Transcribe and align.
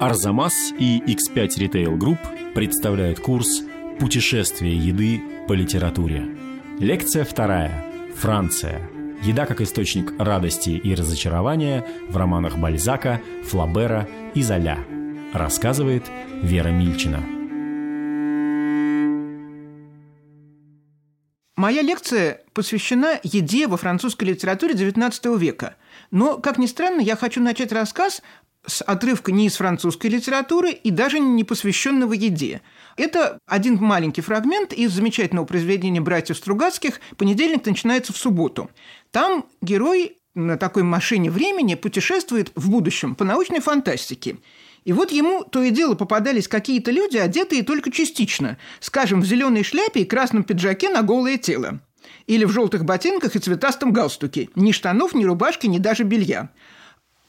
Арзамас 0.00 0.72
и 0.78 1.00
X5 1.00 1.48
Retail 1.58 1.98
Group 1.98 2.52
представляют 2.54 3.18
курс 3.18 3.62
«Путешествие 3.98 4.76
еды 4.76 5.20
по 5.48 5.54
литературе». 5.54 6.24
Лекция 6.78 7.24
вторая. 7.24 7.84
Франция. 8.14 8.88
Еда 9.24 9.44
как 9.44 9.60
источник 9.60 10.12
радости 10.20 10.70
и 10.70 10.94
разочарования 10.94 11.84
в 12.08 12.16
романах 12.16 12.58
Бальзака, 12.58 13.20
Флабера 13.46 14.08
и 14.36 14.42
Золя. 14.42 14.78
Рассказывает 15.32 16.04
Вера 16.42 16.68
Мильчина. 16.68 17.20
Моя 21.56 21.82
лекция 21.82 22.42
посвящена 22.52 23.18
еде 23.24 23.66
во 23.66 23.76
французской 23.76 24.26
литературе 24.26 24.74
XIX 24.74 25.36
века. 25.36 25.74
Но, 26.12 26.38
как 26.38 26.56
ни 26.56 26.66
странно, 26.66 27.00
я 27.00 27.16
хочу 27.16 27.42
начать 27.42 27.72
рассказ 27.72 28.22
с 28.68 28.82
отрывка 28.82 29.32
не 29.32 29.46
из 29.46 29.56
французской 29.56 30.08
литературы 30.08 30.70
и 30.70 30.90
даже 30.90 31.18
не 31.18 31.42
посвященного 31.42 32.12
еде. 32.12 32.60
Это 32.96 33.38
один 33.46 33.76
маленький 33.76 34.20
фрагмент 34.20 34.72
из 34.72 34.92
замечательного 34.92 35.46
произведения 35.46 36.00
братьев 36.00 36.36
Стругацких 36.36 37.00
«Понедельник 37.16 37.64
начинается 37.66 38.12
в 38.12 38.16
субботу». 38.16 38.70
Там 39.10 39.46
герой 39.62 40.18
на 40.34 40.56
такой 40.56 40.82
машине 40.82 41.30
времени 41.30 41.74
путешествует 41.74 42.52
в 42.54 42.70
будущем 42.70 43.14
по 43.14 43.24
научной 43.24 43.60
фантастике. 43.60 44.36
И 44.84 44.92
вот 44.92 45.10
ему 45.10 45.44
то 45.44 45.62
и 45.62 45.70
дело 45.70 45.94
попадались 45.94 46.48
какие-то 46.48 46.90
люди, 46.90 47.16
одетые 47.16 47.62
только 47.62 47.90
частично, 47.90 48.56
скажем, 48.80 49.20
в 49.20 49.26
зеленой 49.26 49.64
шляпе 49.64 50.00
и 50.00 50.04
красном 50.04 50.44
пиджаке 50.44 50.88
на 50.88 51.02
голое 51.02 51.36
тело. 51.36 51.80
Или 52.26 52.44
в 52.44 52.50
желтых 52.50 52.84
ботинках 52.84 53.36
и 53.36 53.38
цветастом 53.38 53.92
галстуке. 53.92 54.50
Ни 54.54 54.72
штанов, 54.72 55.14
ни 55.14 55.24
рубашки, 55.24 55.66
ни 55.66 55.78
даже 55.78 56.04
белья. 56.04 56.50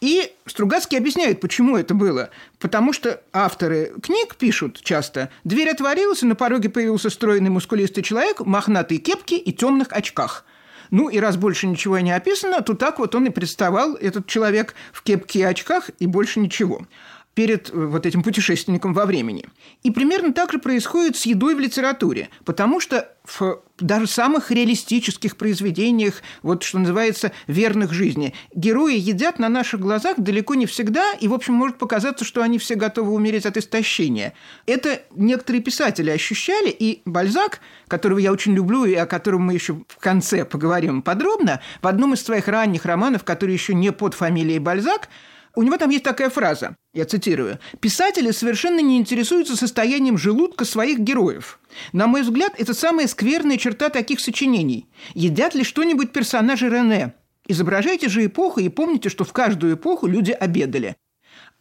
И 0.02 0.32
Стругацкий 0.46 0.98
объясняет, 0.98 1.42
почему 1.42 1.78
это 1.78 1.94
было. 1.94 2.30
Потому 2.60 2.94
что 2.94 3.22
авторы 3.34 3.94
книг 4.02 4.36
пишут 4.36 4.80
часто, 4.82 5.30
дверь 5.44 5.70
отворилась, 5.70 6.24
и 6.24 6.26
на 6.26 6.36
пороге 6.36 6.70
появился 6.70 7.10
стройный 7.10 7.50
мускулистый 7.50 8.04
человек 8.04 8.40
в 8.40 8.46
мохнатой 8.46 8.98
кепке 8.98 9.38
и 9.38 9.52
темных 9.52 9.92
очках. 9.92 10.46
Ну 10.90 11.10
и 11.10 11.20
раз 11.20 11.38
больше 11.38 11.68
ничего 11.68 12.00
не 12.00 12.12
описано, 12.12 12.62
то 12.62 12.74
так 12.74 12.98
вот 12.98 13.14
он 13.14 13.28
и 13.28 13.30
представал, 13.30 13.96
этот 13.96 14.26
человек 14.26 14.74
в 14.92 15.04
кепке 15.04 15.40
и 15.40 15.44
очках, 15.44 15.90
и 16.00 16.08
больше 16.08 16.40
ничего 16.40 16.88
перед 17.34 17.70
э, 17.70 17.74
вот 17.74 18.06
этим 18.06 18.24
путешественником 18.24 18.94
во 18.94 19.06
времени. 19.06 19.46
И 19.84 19.92
примерно 19.92 20.34
так 20.34 20.52
же 20.52 20.60
происходит 20.60 21.16
с 21.16 21.26
едой 21.26 21.56
в 21.56 21.60
литературе, 21.60 22.30
потому 22.44 22.80
что 22.80 23.10
в 23.24 23.62
даже 23.80 24.08
самых 24.08 24.52
реалистических 24.52 25.38
произведениях, 25.38 26.22
вот 26.42 26.64
что 26.64 26.80
называется, 26.80 27.32
верных 27.48 27.94
жизни, 27.94 28.34
герои 28.54 28.98
едят 28.98 29.40
на 29.40 29.50
наших 29.50 29.80
глазах 29.80 30.20
далеко 30.20 30.56
не 30.56 30.66
всегда, 30.66 31.14
и, 31.14 31.28
в 31.28 31.34
общем, 31.34 31.54
может 31.54 31.78
показаться, 31.78 32.26
что 32.26 32.42
они 32.42 32.58
все 32.58 32.76
готовы 32.76 33.14
умереть 33.14 33.46
от 33.46 33.58
истощения. 33.58 34.34
Это 34.66 35.02
некоторые 35.16 35.62
писатели 35.62 36.10
ощущали, 36.10 36.70
и 36.70 37.02
Бальзак, 37.06 37.62
которого 37.88 38.20
я 38.20 38.32
очень 38.32 38.54
люблю 38.54 38.86
и 38.86 38.96
о 38.96 39.06
котором 39.06 39.44
мы 39.44 39.54
еще 39.54 39.82
в 39.88 39.98
конце 40.00 40.44
поговорим 40.44 41.02
подробно, 41.02 41.62
в 41.82 41.88
одном 41.88 42.14
из 42.14 42.22
своих 42.22 42.48
ранних 42.48 42.86
романов, 42.86 43.24
который 43.24 43.54
еще 43.54 43.74
не 43.74 43.92
под 43.92 44.14
фамилией 44.14 44.60
Бальзак, 44.60 45.08
у 45.56 45.64
него 45.64 45.78
там 45.78 45.90
есть 45.90 46.04
такая 46.04 46.30
фраза, 46.30 46.76
я 46.94 47.06
цитирую, 47.06 47.60
«Писатели 47.80 48.32
совершенно 48.32 48.80
не 48.80 48.98
интересуются 48.98 49.56
состоянием 49.56 50.18
желудка 50.18 50.66
своих 50.66 51.00
героев. 51.00 51.60
На 51.94 52.08
мой 52.08 52.22
взгляд, 52.22 52.54
это 52.58 52.74
самая 52.74 53.08
скверная 53.08 53.58
черта 53.58 53.90
таких 53.90 54.20
сочинений. 54.20 54.88
Едят 55.14 55.56
ли 55.56 55.64
что-нибудь 55.64 56.12
персонажи 56.12 56.70
Рене? 56.70 57.14
Изображайте 57.48 58.10
же 58.10 58.26
эпоху 58.26 58.60
и 58.60 58.70
помните, 58.70 59.10
что 59.10 59.24
в 59.24 59.34
каждую 59.34 59.76
эпоху 59.76 60.08
люди 60.08 60.32
обедали. 60.32 60.96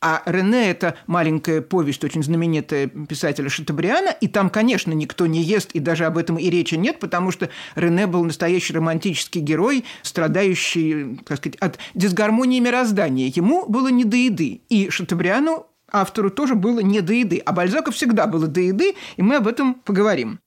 А 0.01 0.23
Рене– 0.27 0.71
это 0.71 0.97
маленькая 1.07 1.61
повесть, 1.61 2.05
очень 2.05 2.23
знаменитая 2.23 2.87
писателя 2.87 3.49
Шатабриана, 3.49 4.11
и 4.11 4.29
там, 4.29 4.49
конечно, 4.49 4.93
никто 4.93 5.27
не 5.27 5.43
ест, 5.43 5.73
и 5.73 5.81
даже 5.81 6.05
об 6.05 6.19
этом 6.19 6.37
и 6.37 6.49
речи 6.51 6.77
нет, 6.77 7.01
потому 7.01 7.33
что 7.33 7.49
Рене 7.75 8.07
был 8.07 8.25
настоящий 8.25 8.75
романтический 8.75 9.41
герой, 9.41 9.85
страдающий, 10.03 11.19
так 11.27 11.39
сказать, 11.39 11.57
от 11.57 11.79
дисгармонии 11.95 12.61
мироздания. 12.61 13.33
Ему 13.35 13.67
было 13.67 13.89
не 13.89 14.05
до 14.05 14.17
еды, 14.17 14.61
и 14.69 14.89
Шатабриану 14.89 15.67
автору 15.91 16.31
тоже 16.31 16.55
было 16.55 16.79
не 16.81 17.01
до 17.01 17.13
еды, 17.13 17.43
а 17.45 17.53
Бальзаку 17.53 17.91
всегда 17.91 18.27
было 18.27 18.47
до 18.47 18.61
еды, 18.61 18.95
и 19.17 19.23
мы 19.23 19.37
об 19.37 19.49
этом 19.49 19.75
поговорим. 19.75 20.39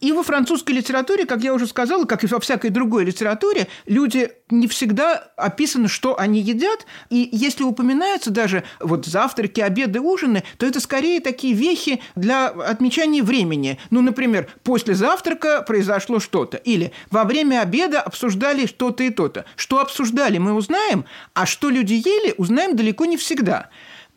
И 0.00 0.12
во 0.12 0.22
французской 0.22 0.72
литературе, 0.72 1.26
как 1.26 1.42
я 1.42 1.52
уже 1.52 1.66
сказала, 1.66 2.04
как 2.04 2.24
и 2.24 2.26
во 2.26 2.40
всякой 2.40 2.70
другой 2.70 3.04
литературе, 3.04 3.68
люди 3.86 4.30
не 4.48 4.66
всегда 4.66 5.14
описаны, 5.36 5.88
что 5.88 6.18
они 6.18 6.40
едят. 6.40 6.86
И 7.10 7.28
если 7.32 7.62
упоминаются 7.64 8.30
даже 8.30 8.64
вот 8.80 9.06
завтраки, 9.06 9.60
обеды, 9.60 10.00
ужины, 10.00 10.42
то 10.56 10.66
это 10.66 10.80
скорее 10.80 11.20
такие 11.20 11.54
вехи 11.54 12.02
для 12.16 12.46
отмечания 12.48 13.22
времени. 13.22 13.78
Ну, 13.90 14.00
например, 14.00 14.48
после 14.64 14.94
завтрака 14.94 15.62
произошло 15.62 16.18
что-то. 16.18 16.56
Или 16.56 16.92
во 17.10 17.24
время 17.24 17.60
обеда 17.60 18.00
обсуждали 18.00 18.66
что-то 18.66 19.04
и 19.04 19.10
то-то. 19.10 19.44
Что 19.56 19.80
обсуждали, 19.80 20.38
мы 20.38 20.54
узнаем, 20.54 21.04
а 21.34 21.46
что 21.46 21.68
люди 21.68 21.94
ели, 21.94 22.34
узнаем 22.38 22.74
далеко 22.74 23.04
не 23.04 23.16
всегда. 23.16 23.68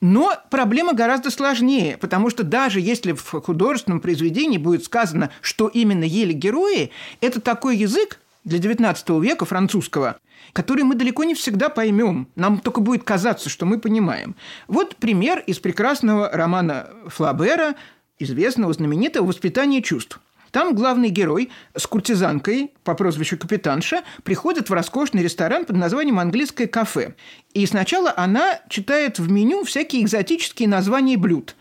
Но 0.03 0.33
проблема 0.49 0.91
гораздо 0.91 1.31
сложнее, 1.31 1.95
потому 1.97 2.29
что 2.29 2.43
даже 2.43 2.81
если 2.81 3.13
в 3.13 3.23
художественном 3.23 4.01
произведении 4.01 4.57
будет 4.57 4.83
сказано, 4.83 5.29
что 5.39 5.69
именно 5.69 6.03
ели 6.03 6.33
герои, 6.33 6.91
это 7.21 7.39
такой 7.39 7.77
язык 7.77 8.19
для 8.43 8.59
XIX 8.59 9.21
века 9.21 9.45
французского, 9.45 10.17
который 10.51 10.83
мы 10.83 10.95
далеко 10.95 11.23
не 11.23 11.35
всегда 11.35 11.69
поймем. 11.69 12.27
Нам 12.35 12.57
только 12.57 12.81
будет 12.81 13.05
казаться, 13.05 13.49
что 13.49 13.65
мы 13.65 13.79
понимаем. 13.79 14.35
Вот 14.67 14.97
пример 14.97 15.41
из 15.47 15.59
прекрасного 15.59 16.29
романа 16.33 16.89
Флабера, 17.07 17.75
известного, 18.19 18.73
знаменитого 18.73 19.27
«Воспитание 19.27 19.81
чувств». 19.81 20.19
Там 20.53 20.75
главный 20.75 21.09
герой 21.09 21.49
с 21.75 21.87
куртизанкой 21.87 22.73
по 22.83 22.93
прозвищу 22.93 23.39
Капитанша 23.39 24.03
приходит 24.23 24.69
в 24.69 24.73
роскошный 24.73 25.23
ресторан 25.23 25.65
под 25.65 25.77
названием 25.77 26.19
«Английское 26.19 26.67
кафе». 26.67 27.15
И 27.55 27.65
сначала 27.65 28.13
она 28.15 28.59
читает 28.69 29.17
в 29.17 29.31
меню 29.31 29.63
всякие 29.63 30.03
экзотические 30.03 30.69
названия 30.69 31.17
блюд. 31.17 31.55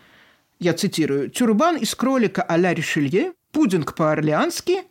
Я 0.59 0.73
цитирую. 0.73 1.31
«Тюрбан 1.31 1.77
из 1.77 1.95
кролика 1.95 2.43
а-ля 2.43 2.71
Ришелье», 2.71 3.33
«Пудинг 3.51 3.95
по-орлеански», 3.95 4.83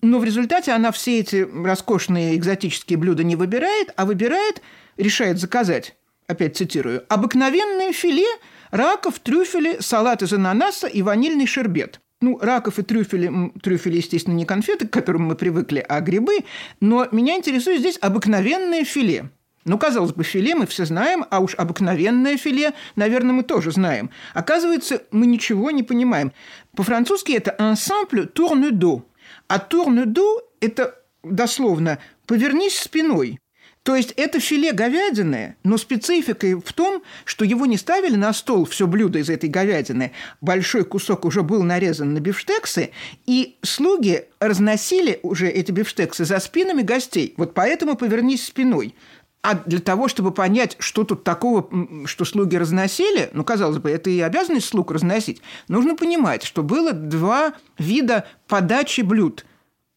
но 0.00 0.20
в 0.20 0.24
результате 0.24 0.70
она 0.70 0.92
все 0.92 1.18
эти 1.18 1.44
роскошные 1.52 2.36
экзотические 2.36 2.98
блюда 2.98 3.24
не 3.24 3.34
выбирает, 3.34 3.92
а 3.96 4.06
выбирает, 4.06 4.62
решает 4.96 5.40
заказать, 5.40 5.96
опять 6.28 6.56
цитирую, 6.56 7.04
«обыкновенное 7.08 7.92
филе, 7.92 8.28
раков, 8.70 9.18
трюфели, 9.18 9.78
салат 9.80 10.22
из 10.22 10.32
ананаса 10.32 10.86
и 10.86 11.02
ванильный 11.02 11.48
шербет». 11.48 11.98
Ну, 12.22 12.38
раков 12.38 12.78
и 12.78 12.82
трюфели, 12.82 13.50
трюфели, 13.62 13.96
естественно, 13.96 14.34
не 14.34 14.44
конфеты, 14.44 14.86
к 14.86 14.92
которым 14.92 15.22
мы 15.22 15.36
привыкли, 15.36 15.84
а 15.88 16.00
грибы. 16.00 16.40
Но 16.80 17.08
меня 17.12 17.36
интересует 17.36 17.80
здесь 17.80 17.98
обыкновенное 18.00 18.84
филе. 18.84 19.30
Ну, 19.64 19.78
казалось 19.78 20.12
бы, 20.12 20.22
филе 20.22 20.54
мы 20.54 20.66
все 20.66 20.84
знаем, 20.84 21.24
а 21.30 21.40
уж 21.40 21.54
обыкновенное 21.54 22.36
филе, 22.36 22.72
наверное, 22.94 23.32
мы 23.32 23.42
тоже 23.42 23.72
знаем. 23.72 24.10
Оказывается, 24.34 25.02
мы 25.12 25.26
ничего 25.26 25.70
не 25.70 25.82
понимаем. 25.82 26.32
По-французски 26.76 27.32
это 27.32 27.56
«un 27.58 27.74
simple 27.74 28.30
tourne 28.32 28.70
dos». 28.70 29.02
А 29.48 29.58
«tourne 29.58 30.04
dos»– 30.04 30.42
это 30.60 30.96
дословно 31.22 31.98
«повернись 32.26 32.78
спиной». 32.78 33.38
То 33.90 33.96
есть 33.96 34.14
это 34.16 34.38
филе 34.38 34.70
говядины, 34.70 35.56
но 35.64 35.76
специфика 35.76 36.46
в 36.64 36.72
том, 36.72 37.02
что 37.24 37.44
его 37.44 37.66
не 37.66 37.76
ставили 37.76 38.14
на 38.14 38.32
стол 38.32 38.64
все 38.64 38.86
блюдо 38.86 39.18
из 39.18 39.28
этой 39.28 39.48
говядины. 39.48 40.12
Большой 40.40 40.84
кусок 40.84 41.24
уже 41.24 41.42
был 41.42 41.64
нарезан 41.64 42.14
на 42.14 42.20
бифштексы, 42.20 42.92
и 43.26 43.56
слуги 43.62 44.26
разносили 44.38 45.18
уже 45.24 45.48
эти 45.48 45.72
бифштексы 45.72 46.24
за 46.24 46.38
спинами 46.38 46.82
гостей. 46.82 47.34
Вот 47.36 47.52
поэтому 47.52 47.96
повернись 47.96 48.46
спиной. 48.46 48.94
А 49.42 49.56
для 49.56 49.80
того, 49.80 50.06
чтобы 50.06 50.30
понять, 50.30 50.76
что 50.78 51.02
тут 51.02 51.24
такого, 51.24 51.68
что 52.06 52.24
слуги 52.24 52.54
разносили, 52.54 53.28
ну, 53.32 53.42
казалось 53.42 53.78
бы, 53.78 53.90
это 53.90 54.08
и 54.08 54.20
обязанность 54.20 54.68
слуг 54.68 54.92
разносить, 54.92 55.42
нужно 55.66 55.96
понимать, 55.96 56.44
что 56.44 56.62
было 56.62 56.92
два 56.92 57.54
вида 57.76 58.24
подачи 58.46 59.00
блюд. 59.00 59.44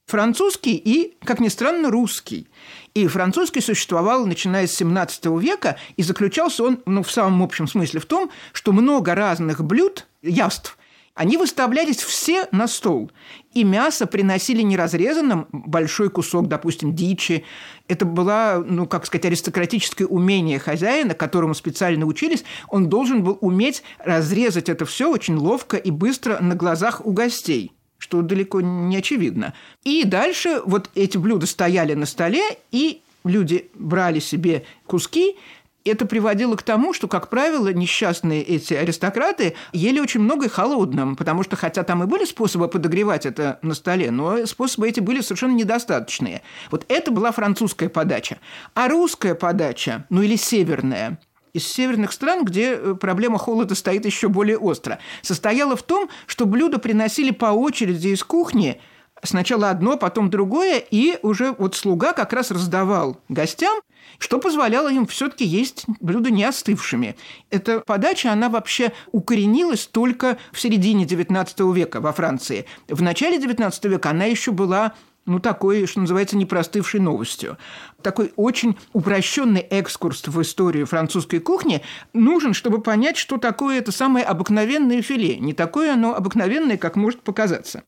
Французский 0.06 0.76
и, 0.76 1.16
как 1.24 1.40
ни 1.40 1.48
странно, 1.48 1.90
русский. 1.90 2.48
И 2.94 3.08
французский 3.08 3.62
существовал, 3.62 4.28
начиная 4.28 4.68
с 4.68 4.76
17 4.76 5.26
века, 5.40 5.78
и 5.98 6.04
заключался 6.04 6.64
он, 6.64 6.80
ну, 6.86 7.02
в 7.02 7.12
самом 7.12 7.42
общем 7.42 7.68
смысле 7.68 8.00
в 8.00 8.06
том, 8.06 8.30
что 8.52 8.72
много 8.72 9.16
разных 9.16 9.64
блюд, 9.64 10.06
яств, 10.22 10.78
они 11.16 11.38
выставлялись 11.38 11.98
все 11.98 12.48
на 12.52 12.68
стол. 12.68 13.12
И 13.54 13.64
мясо 13.64 14.06
приносили 14.08 14.62
неразрезанным, 14.62 15.48
большой 15.52 16.10
кусок, 16.10 16.48
допустим, 16.48 16.96
дичи. 16.96 17.46
Это 17.88 18.06
было, 18.06 18.64
ну, 18.66 18.88
как 18.88 19.06
сказать, 19.06 19.26
аристократическое 19.26 20.08
умение 20.08 20.58
хозяина, 20.58 21.14
которому 21.14 21.54
специально 21.54 22.06
учились. 22.06 22.44
Он 22.68 22.90
должен 22.90 23.24
был 23.24 23.38
уметь 23.42 23.84
разрезать 24.00 24.70
это 24.70 24.86
все 24.86 25.10
очень 25.10 25.36
ловко 25.36 25.78
и 25.78 25.92
быстро 25.92 26.40
на 26.40 26.56
глазах 26.56 27.06
у 27.06 27.12
гостей 27.12 27.74
что 28.04 28.22
далеко 28.22 28.60
не 28.60 28.98
очевидно. 28.98 29.54
И 29.86 30.04
дальше 30.04 30.62
вот 30.66 30.90
эти 30.94 31.18
блюда 31.18 31.46
стояли 31.46 31.94
на 31.94 32.06
столе, 32.06 32.44
и 32.70 33.02
люди 33.24 33.70
брали 33.76 34.20
себе 34.20 34.66
куски 34.86 35.38
это 35.86 36.06
приводило 36.06 36.56
к 36.58 36.64
тому, 36.64 36.94
что, 36.94 37.08
как 37.08 37.30
правило, 37.30 37.72
несчастные 37.74 38.42
эти 38.42 38.74
аристократы 38.74 39.56
ели 39.72 40.00
очень 40.00 40.20
много 40.20 40.50
холодным, 40.50 41.16
потому 41.16 41.44
что, 41.44 41.56
хотя 41.56 41.84
там 41.84 42.04
и 42.04 42.08
были 42.08 42.26
способы 42.26 42.68
подогревать 42.68 43.26
это 43.26 43.60
на 43.62 43.74
столе, 43.74 44.12
но 44.12 44.46
способы 44.46 44.90
эти 44.90 45.00
были 45.00 45.22
совершенно 45.22 45.56
недостаточные. 45.56 46.42
Вот 46.72 46.86
это 46.90 47.12
была 47.12 47.32
французская 47.32 47.90
подача. 47.90 48.38
А 48.74 48.88
русская 48.88 49.36
подача, 49.36 50.06
ну 50.10 50.22
или 50.22 50.36
северная, 50.36 51.20
из 51.54 51.68
северных 51.68 52.12
стран, 52.12 52.46
где 52.46 52.74
э, 52.74 52.96
проблема 52.96 53.38
холода 53.38 53.76
стоит 53.76 54.06
еще 54.06 54.28
более 54.28 54.58
остро, 54.58 55.00
состояла 55.22 55.76
в 55.76 55.84
том, 55.84 56.10
что 56.26 56.46
блюда 56.46 56.80
приносили 56.80 57.32
по 57.32 57.48
очереди 57.48 58.10
из 58.10 58.24
кухни– 58.24 58.80
сначала 59.24 59.70
одно, 59.70 59.98
потом 59.98 60.30
другое, 60.30 60.80
и 60.80 61.18
уже 61.22 61.54
вот 61.58 61.76
слуга 61.76 62.14
как 62.14 62.34
раз 62.34 62.52
раздавал 62.52 63.20
гостям, 63.30 63.80
что 64.20 64.40
позволяло 64.40 64.92
им 64.92 65.08
все-таки 65.08 65.46
есть 65.46 65.86
блюда 66.00 66.30
не 66.30 66.44
остывшими. 66.44 67.16
Эта 67.50 67.80
подача, 67.80 68.32
она 68.32 68.50
вообще 68.50 68.92
укоренилась 69.12 69.88
только 69.88 70.38
в 70.52 70.60
середине 70.60 71.06
XIX 71.06 71.74
века 71.74 72.02
во 72.02 72.14
Франции. 72.14 72.66
В 72.88 73.02
начале 73.02 73.38
XIX 73.38 73.88
века 73.88 74.10
она 74.12 74.26
еще 74.26 74.52
была 74.52 74.94
ну, 75.26 75.40
такой, 75.40 75.86
что 75.86 76.02
называется, 76.02 76.38
непростывшей 76.38 77.00
новостью. 77.00 77.58
Такой 78.02 78.34
очень 78.36 78.78
упрощенный 78.92 79.62
экскурс 79.62 80.28
в 80.28 80.42
историю 80.42 80.86
французской 80.86 81.40
кухни 81.40 81.82
нужен, 82.14 82.54
чтобы 82.54 82.82
понять, 82.82 83.18
что 83.18 83.38
такое 83.38 83.80
это 83.80 83.92
самое 83.92 84.26
обыкновенное 84.26 85.02
филе. 85.02 85.38
Не 85.38 85.54
такое 85.54 85.94
оно 85.94 86.14
обыкновенное, 86.14 86.78
как 86.78 86.96
может 86.96 87.22
показаться. 87.22 87.84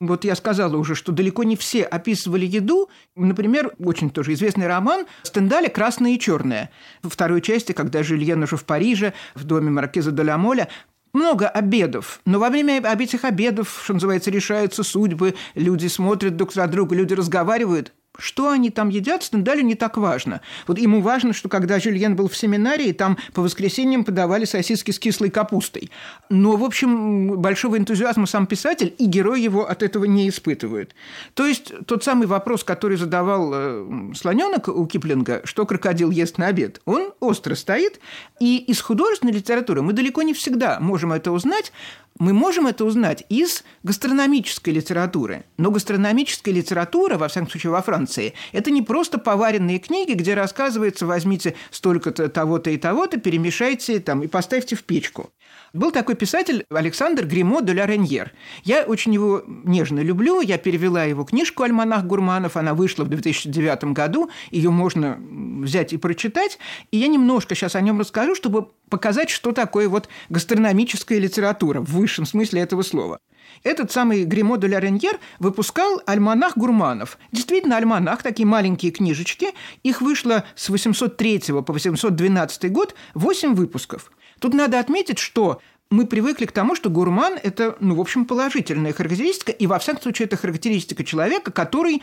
Вот 0.00 0.24
я 0.24 0.36
сказала 0.36 0.76
уже, 0.76 0.94
что 0.94 1.10
далеко 1.10 1.42
не 1.42 1.56
все 1.56 1.82
описывали 1.82 2.46
еду. 2.46 2.88
Например, 3.16 3.72
очень 3.78 4.10
тоже 4.10 4.32
известный 4.34 4.68
роман 4.68 5.06
Стендаля 5.24 5.68
«Красное 5.68 6.12
и 6.12 6.18
черное». 6.20 6.70
Во 7.02 7.10
второй 7.10 7.40
части, 7.40 7.72
когда 7.72 8.04
Жильен 8.04 8.42
уже 8.42 8.56
в 8.56 8.64
Париже, 8.64 9.12
в 9.34 9.42
доме 9.42 9.70
Маркиза 9.70 10.12
Моля, 10.38 10.68
много 11.12 11.48
обедов, 11.48 12.20
но 12.24 12.38
во 12.38 12.50
время 12.50 12.80
этих 12.80 13.24
обедов, 13.24 13.80
что 13.84 13.94
называется, 13.94 14.30
решаются 14.30 14.82
судьбы, 14.82 15.34
люди 15.54 15.86
смотрят 15.86 16.36
друг 16.36 16.52
за 16.52 16.66
друга, 16.66 16.94
люди 16.94 17.14
разговаривают. 17.14 17.92
Что 18.18 18.50
они 18.50 18.70
там 18.70 18.88
едят, 18.88 19.22
Стендалю 19.22 19.62
не 19.62 19.76
так 19.76 19.96
важно. 19.96 20.40
Вот 20.66 20.76
ему 20.76 21.00
важно, 21.00 21.32
что 21.32 21.48
когда 21.48 21.78
Жюльен 21.78 22.16
был 22.16 22.28
в 22.28 22.36
семинарии, 22.36 22.90
там 22.90 23.16
по 23.32 23.42
воскресеньям 23.42 24.04
подавали 24.04 24.44
сосиски 24.44 24.90
с 24.90 24.98
кислой 24.98 25.30
капустой. 25.30 25.92
Но, 26.28 26.56
в 26.56 26.64
общем, 26.64 27.38
большого 27.40 27.78
энтузиазма 27.78 28.26
сам 28.26 28.48
писатель 28.48 28.92
и 28.98 29.06
герой 29.06 29.40
его 29.40 29.68
от 29.68 29.84
этого 29.84 30.04
не 30.04 30.28
испытывают. 30.28 30.96
То 31.34 31.46
есть 31.46 31.72
тот 31.86 32.02
самый 32.02 32.26
вопрос, 32.26 32.64
который 32.64 32.96
задавал 32.96 33.52
э, 33.54 34.12
слоненок 34.16 34.66
у 34.66 34.84
Киплинга, 34.86 35.42
что 35.44 35.64
крокодил 35.64 36.10
ест 36.10 36.38
на 36.38 36.48
обед, 36.48 36.80
он 36.86 37.12
остро 37.20 37.54
стоит. 37.54 38.00
И 38.40 38.58
из 38.58 38.80
художественной 38.80 39.32
литературы 39.32 39.82
мы 39.82 39.92
далеко 39.92 40.22
не 40.22 40.34
всегда 40.34 40.80
можем 40.80 41.12
это 41.12 41.30
узнать, 41.30 41.72
мы 42.18 42.32
можем 42.32 42.66
это 42.66 42.84
узнать 42.84 43.24
из 43.28 43.64
гастрономической 43.82 44.72
литературы. 44.72 45.44
Но 45.56 45.70
гастрономическая 45.70 46.52
литература, 46.52 47.16
во 47.16 47.28
всяком 47.28 47.50
случае 47.50 47.70
во 47.70 47.82
Франции, 47.82 48.34
это 48.52 48.70
не 48.70 48.82
просто 48.82 49.18
поваренные 49.18 49.78
книги, 49.78 50.12
где 50.12 50.34
рассказывается, 50.34 51.06
возьмите 51.06 51.54
столько-то 51.70 52.28
того-то 52.28 52.70
и 52.70 52.76
того-то, 52.76 53.18
перемешайте 53.18 54.00
там, 54.00 54.22
и 54.22 54.26
поставьте 54.26 54.76
в 54.76 54.84
печку. 54.84 55.30
Был 55.72 55.90
такой 55.90 56.14
писатель 56.14 56.64
Александр 56.70 57.26
Гримо 57.26 57.60
де 57.60 57.78
ла 57.78 57.86
Реньер. 57.86 58.32
Я 58.64 58.84
очень 58.84 59.12
его 59.12 59.42
нежно 59.46 60.00
люблю. 60.00 60.40
Я 60.40 60.56
перевела 60.56 61.04
его 61.04 61.24
книжку 61.24 61.62
«Альманах 61.62 62.04
гурманов». 62.04 62.56
Она 62.56 62.74
вышла 62.74 63.04
в 63.04 63.08
2009 63.08 63.92
году. 63.92 64.30
Ее 64.50 64.70
можно 64.70 65.18
взять 65.20 65.92
и 65.92 65.98
прочитать. 65.98 66.58
И 66.90 66.96
я 66.96 67.08
немножко 67.08 67.54
сейчас 67.54 67.76
о 67.76 67.80
нем 67.82 68.00
расскажу, 68.00 68.34
чтобы 68.34 68.68
показать, 68.88 69.28
что 69.28 69.52
такое 69.52 69.88
вот 69.88 70.08
гастрономическая 70.30 71.18
литература 71.18 71.80
в 71.80 71.92
высшем 71.92 72.24
смысле 72.24 72.62
этого 72.62 72.82
слова. 72.82 73.18
Этот 73.62 73.90
самый 73.90 74.24
Гримо 74.24 74.56
де 74.56 74.68
ла 74.68 74.80
Реньер 74.80 75.18
выпускал 75.38 76.00
альманах 76.06 76.56
гурманов. 76.56 77.18
Действительно, 77.32 77.76
альманах, 77.76 78.22
такие 78.22 78.46
маленькие 78.46 78.92
книжечки. 78.92 79.48
Их 79.82 80.00
вышло 80.00 80.44
с 80.54 80.68
803 80.68 81.62
по 81.66 81.72
812 81.72 82.72
год 82.72 82.94
8 83.14 83.54
выпусков. 83.54 84.10
Тут 84.38 84.54
надо 84.54 84.78
отметить, 84.78 85.18
что 85.18 85.60
мы 85.90 86.06
привыкли 86.06 86.46
к 86.46 86.52
тому, 86.52 86.74
что 86.74 86.90
гурман– 86.90 87.38
это, 87.42 87.76
ну, 87.80 87.94
в 87.94 88.00
общем, 88.00 88.24
положительная 88.24 88.92
характеристика, 88.92 89.52
и, 89.52 89.66
во 89.66 89.78
всяком 89.78 90.02
случае, 90.02 90.26
это 90.26 90.36
характеристика 90.36 91.04
человека, 91.04 91.50
который 91.50 92.02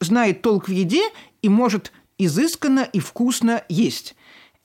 знает 0.00 0.42
толк 0.42 0.68
в 0.68 0.72
еде 0.72 1.02
и 1.42 1.48
может 1.48 1.92
изысканно 2.18 2.80
и 2.80 2.98
вкусно 2.98 3.62
есть. 3.68 4.16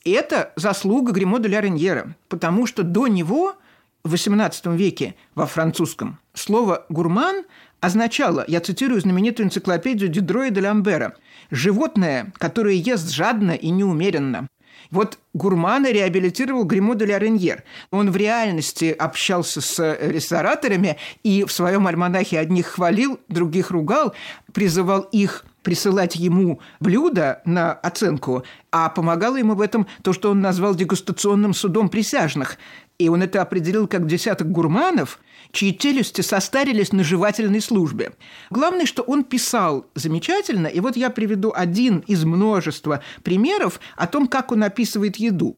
Это 0.05 0.53
заслуга 0.55 1.11
Гримо 1.11 1.39
де 1.39 1.49
ля 1.49 1.61
Реньера, 1.61 2.15
потому 2.27 2.65
что 2.65 2.83
до 2.83 3.07
него 3.07 3.55
в 4.03 4.13
XVIII 4.13 4.75
веке 4.75 5.15
во 5.35 5.45
французском 5.45 6.19
слово 6.33 6.85
«гурман» 6.89 7.43
означало, 7.81 8.45
я 8.47 8.61
цитирую 8.61 9.01
знаменитую 9.01 9.47
энциклопедию 9.47 10.09
Дидро 10.09 10.45
и 10.45 10.51
де 10.51 10.61
Ламбера, 10.61 11.15
«животное, 11.51 12.31
которое 12.37 12.75
ест 12.75 13.09
жадно 13.09 13.51
и 13.51 13.69
неумеренно». 13.69 14.47
Вот 14.91 15.19
Гурмана 15.33 15.91
реабилитировал 15.91 16.63
Гримо 16.63 16.95
де 16.95 17.05
Реньер. 17.05 17.63
Он 17.91 18.11
в 18.11 18.15
реальности 18.15 18.95
общался 18.97 19.61
с 19.61 19.97
рестораторами 20.01 20.97
и 21.23 21.43
в 21.43 21.51
своем 21.51 21.85
альманахе 21.87 22.39
одних 22.39 22.67
хвалил, 22.67 23.19
других 23.27 23.71
ругал, 23.71 24.13
призывал 24.51 25.01
их 25.01 25.45
присылать 25.61 26.15
ему 26.15 26.59
блюда 26.79 27.41
на 27.45 27.73
оценку, 27.73 28.43
а 28.71 28.89
помогало 28.89 29.37
ему 29.37 29.55
в 29.55 29.61
этом 29.61 29.87
то, 30.03 30.13
что 30.13 30.31
он 30.31 30.41
назвал 30.41 30.73
дегустационным 30.73 31.53
судом 31.53 31.89
присяжных. 31.89 32.57
И 32.99 33.07
он 33.07 33.23
это 33.23 33.41
определил 33.41 33.87
как 33.87 34.05
десяток 34.07 34.51
гурманов, 34.51 35.19
чьи 35.51 35.75
челюсти 35.75 36.19
состарились 36.19 36.91
на 36.91 37.03
жевательной 37.03 37.61
службе. 37.61 38.11
Главное, 38.49 38.85
что 38.85 39.03
он 39.03 39.23
писал 39.23 39.87
замечательно, 39.95 40.67
и 40.67 40.81
вот 40.81 40.97
я 40.97 41.09
приведу 41.09 41.53
один 41.55 41.99
из 42.07 42.25
множества 42.25 43.01
примеров 43.23 43.79
о 43.95 44.05
том, 44.05 44.27
как 44.27 44.51
он 44.51 44.63
описывает 44.63 45.15
еду. 45.15 45.55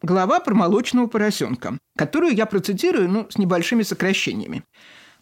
Глава 0.00 0.40
про 0.40 0.54
молочного 0.54 1.08
поросенка, 1.08 1.76
которую 1.96 2.34
я 2.34 2.46
процитирую, 2.46 3.10
ну, 3.10 3.26
с 3.28 3.36
небольшими 3.36 3.82
сокращениями. 3.82 4.64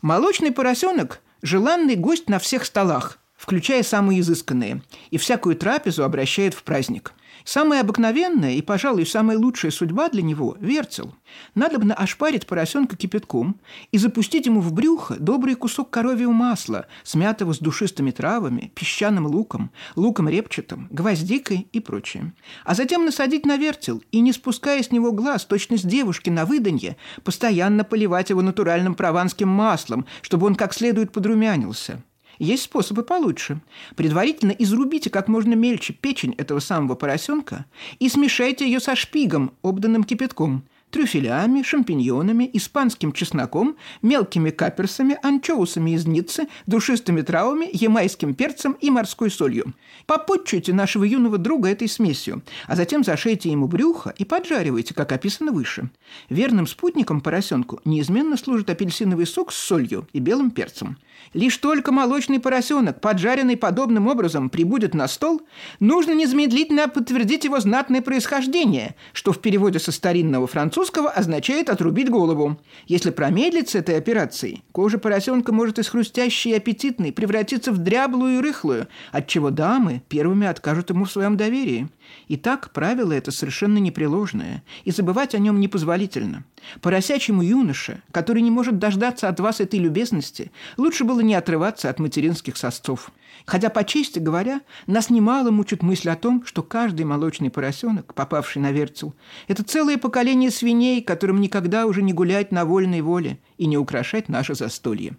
«Молочный 0.03 0.53
поросенок– 0.53 1.21
желанный 1.43 1.97
гость 1.97 2.29
на 2.29 2.39
всех 2.39 2.65
столах, 2.65 3.19
включая 3.37 3.83
самые 3.83 4.21
изысканные, 4.21 4.83
и 5.11 5.19
всякую 5.19 5.57
трапезу 5.57 6.05
обращает 6.05 6.55
в 6.55 6.63
праздник– 6.63 7.13
Самая 7.47 7.83
обыкновенная 7.83 8.55
и, 8.55 8.61
пожалуй, 8.61 9.07
самая 9.07 9.39
лучшая 9.39 9.71
судьба 9.71 10.09
для 10.09 10.21
него– 10.21 10.57
вертел. 10.61 11.15
Надо 11.55 11.79
бы 11.79 11.93
ошпарить 11.93 12.45
поросенка 12.45 12.97
кипятком 12.97 13.61
и 13.93 13.99
запустить 13.99 14.47
ему 14.47 14.61
в 14.61 14.73
брюхо 14.73 15.15
добрый 15.21 15.55
кусок 15.55 15.91
коровьего 15.91 16.33
масла, 16.33 16.87
смятого 17.05 17.53
с 17.53 17.61
душистыми 17.61 18.11
травами, 18.11 18.73
песчаным 18.75 19.27
луком, 19.27 19.71
луком 19.95 20.29
репчатым, 20.29 20.89
гвоздикой 20.91 21.69
и 21.73 21.79
прочее. 21.79 22.33
А 22.65 22.75
затем 22.75 23.05
насадить 23.05 23.47
на 23.47 23.57
вертел 23.57 24.03
и, 24.11 24.19
не 24.19 24.33
спуская 24.33 24.83
с 24.83 24.91
него 24.91 25.13
глаз, 25.13 25.45
точно 25.45 25.77
с 25.77 25.83
девушки 25.83 26.31
на 26.31 26.47
выданье, 26.47 26.97
постоянно 27.23 27.85
поливать 27.85 28.31
его 28.31 28.43
натуральным 28.43 28.97
прованским 28.97 29.49
маслом, 29.49 30.05
чтобы 30.21 30.49
он 30.49 30.57
как 30.57 30.75
следует 30.75 31.13
подрумянился. 31.13 32.03
Есть 32.39 32.65
способы 32.65 33.03
получше. 33.03 33.61
Предварительно 33.97 34.51
изрубите 34.53 35.11
как 35.11 35.29
можно 35.29 35.55
мельче 35.55 35.93
печень 35.93 36.35
этого 36.37 36.61
самого 36.61 36.95
поросенка 36.95 37.65
и 37.99 38.09
смешайте 38.09 38.67
ее 38.67 38.81
со 38.81 38.95
шпигом, 38.95 39.53
обданным 39.63 40.05
кипятком– 40.05 40.65
трюфелями, 40.91 41.63
шампиньонами, 41.63 42.49
испанским 42.53 43.13
чесноком, 43.13 43.77
мелкими 44.03 44.51
каперсами, 44.51 45.19
анчоусами 45.23 45.91
из 45.91 46.07
Ниццы, 46.07 46.49
душистыми 46.67 47.23
травами, 47.23 47.69
ямайским 47.73 48.35
перцем 48.35 48.77
и 48.81 48.91
морской 48.91 49.31
солью. 49.31 49.75
Попутчуйте 50.07 50.73
нашего 50.73 51.05
юного 51.05 51.39
друга 51.39 51.69
этой 51.69 51.89
смесью, 51.89 52.43
а 52.67 52.77
затем 52.77 53.05
зашейте 53.05 53.51
ему 53.51 53.67
брюхо 53.67 54.15
и 54.17 54.25
поджаривайте, 54.25 54.95
как 54.95 55.13
описано 55.13 55.53
выше. 55.53 55.91
Верным 56.31 56.67
спутником 56.67 57.21
поросенку 57.21 57.81
неизменно 57.85 58.37
служит 58.37 58.71
апельсиновый 58.71 59.27
сок 59.27 59.53
с 59.53 59.57
солью 59.57 60.09
и 60.13 60.21
белым 60.21 60.51
перцем. 60.51 60.99
Лишь 61.33 61.57
только 61.57 61.93
молочный 61.93 62.41
поросенок, 62.41 63.01
поджаренный 63.01 63.57
подобным 63.57 64.07
образом, 64.07 64.49
прибудет 64.49 64.95
на 64.95 65.09
стол, 65.09 65.43
нужно 65.81 66.13
незамедлительно 66.13 66.89
подтвердить 66.89 67.45
его 67.45 67.59
знатное 67.59 68.03
происхождение, 68.03 68.95
что 69.13 69.33
в 69.33 69.41
переводе 69.41 69.79
со 69.79 69.93
старинного 69.93 70.47
французского 70.47 70.76
означает 71.15 71.71
«отрубить 71.71 72.11
голову». 72.11 72.59
Если 72.87 73.11
промедлить 73.11 73.71
с 73.71 73.75
этой 73.75 73.97
операцией, 73.97 74.63
кожа 74.73 74.99
поросенка 74.99 75.53
может 75.53 75.79
из 75.79 75.89
хрустящей 75.89 76.53
и 76.53 76.57
аппетитной 76.57 77.13
превратиться 77.13 77.73
в 77.73 77.79
дряблую 77.79 78.39
и 78.39 78.41
рыхлую, 78.41 78.89
отчего 79.13 79.51
дамы 79.51 80.03
первыми 80.09 80.47
откажут 80.47 80.91
ему 80.91 81.05
в 81.05 81.11
своем 81.11 81.37
доверии. 81.37 81.89
Итак, 82.29 82.71
правило 82.73 83.13
это 83.13 83.31
совершенно 83.31 83.79
непреложное, 83.79 84.63
и 84.85 84.91
забывать 84.91 85.35
о 85.35 85.39
нем 85.39 85.61
непозволительно. 85.61 86.45
Поросячьему 86.81 87.43
юноше, 87.43 88.03
который 88.11 88.43
не 88.43 88.51
может 88.51 88.79
дождаться 88.79 89.29
от 89.29 89.41
вас 89.41 89.61
этой 89.61 89.79
любезности, 89.79 90.51
лучше 90.77 91.05
было 91.05 91.21
не 91.21 91.35
отрываться 91.35 91.89
от 91.89 91.99
материнских 91.99 92.57
сосцов. 92.57 93.11
Хотя, 93.47 93.71
по 93.71 93.85
чести 93.85 94.19
говоря, 94.19 94.61
нас 94.89 95.09
немало 95.09 95.53
мучит 95.53 95.83
мысль 95.83 96.11
о 96.11 96.17
том, 96.17 96.45
что 96.45 96.65
каждый 96.65 97.07
молочный 97.07 97.49
поросенок, 97.49 98.13
попавший 98.13 98.61
на 98.61 98.73
вертел, 98.73 99.15
это 99.47 99.63
целое 99.63 99.99
поколение 99.99 100.51
свиней, 100.51 101.01
которым 101.01 101.41
никогда 101.41 101.87
уже 101.87 102.03
не 102.03 102.13
гулять 102.13 102.51
на 102.51 102.65
вольной 102.65 103.03
воле 103.03 103.39
и 103.57 103.67
не 103.67 103.79
украшать 103.79 104.29
наше 104.29 104.57
застолье. 104.57 105.17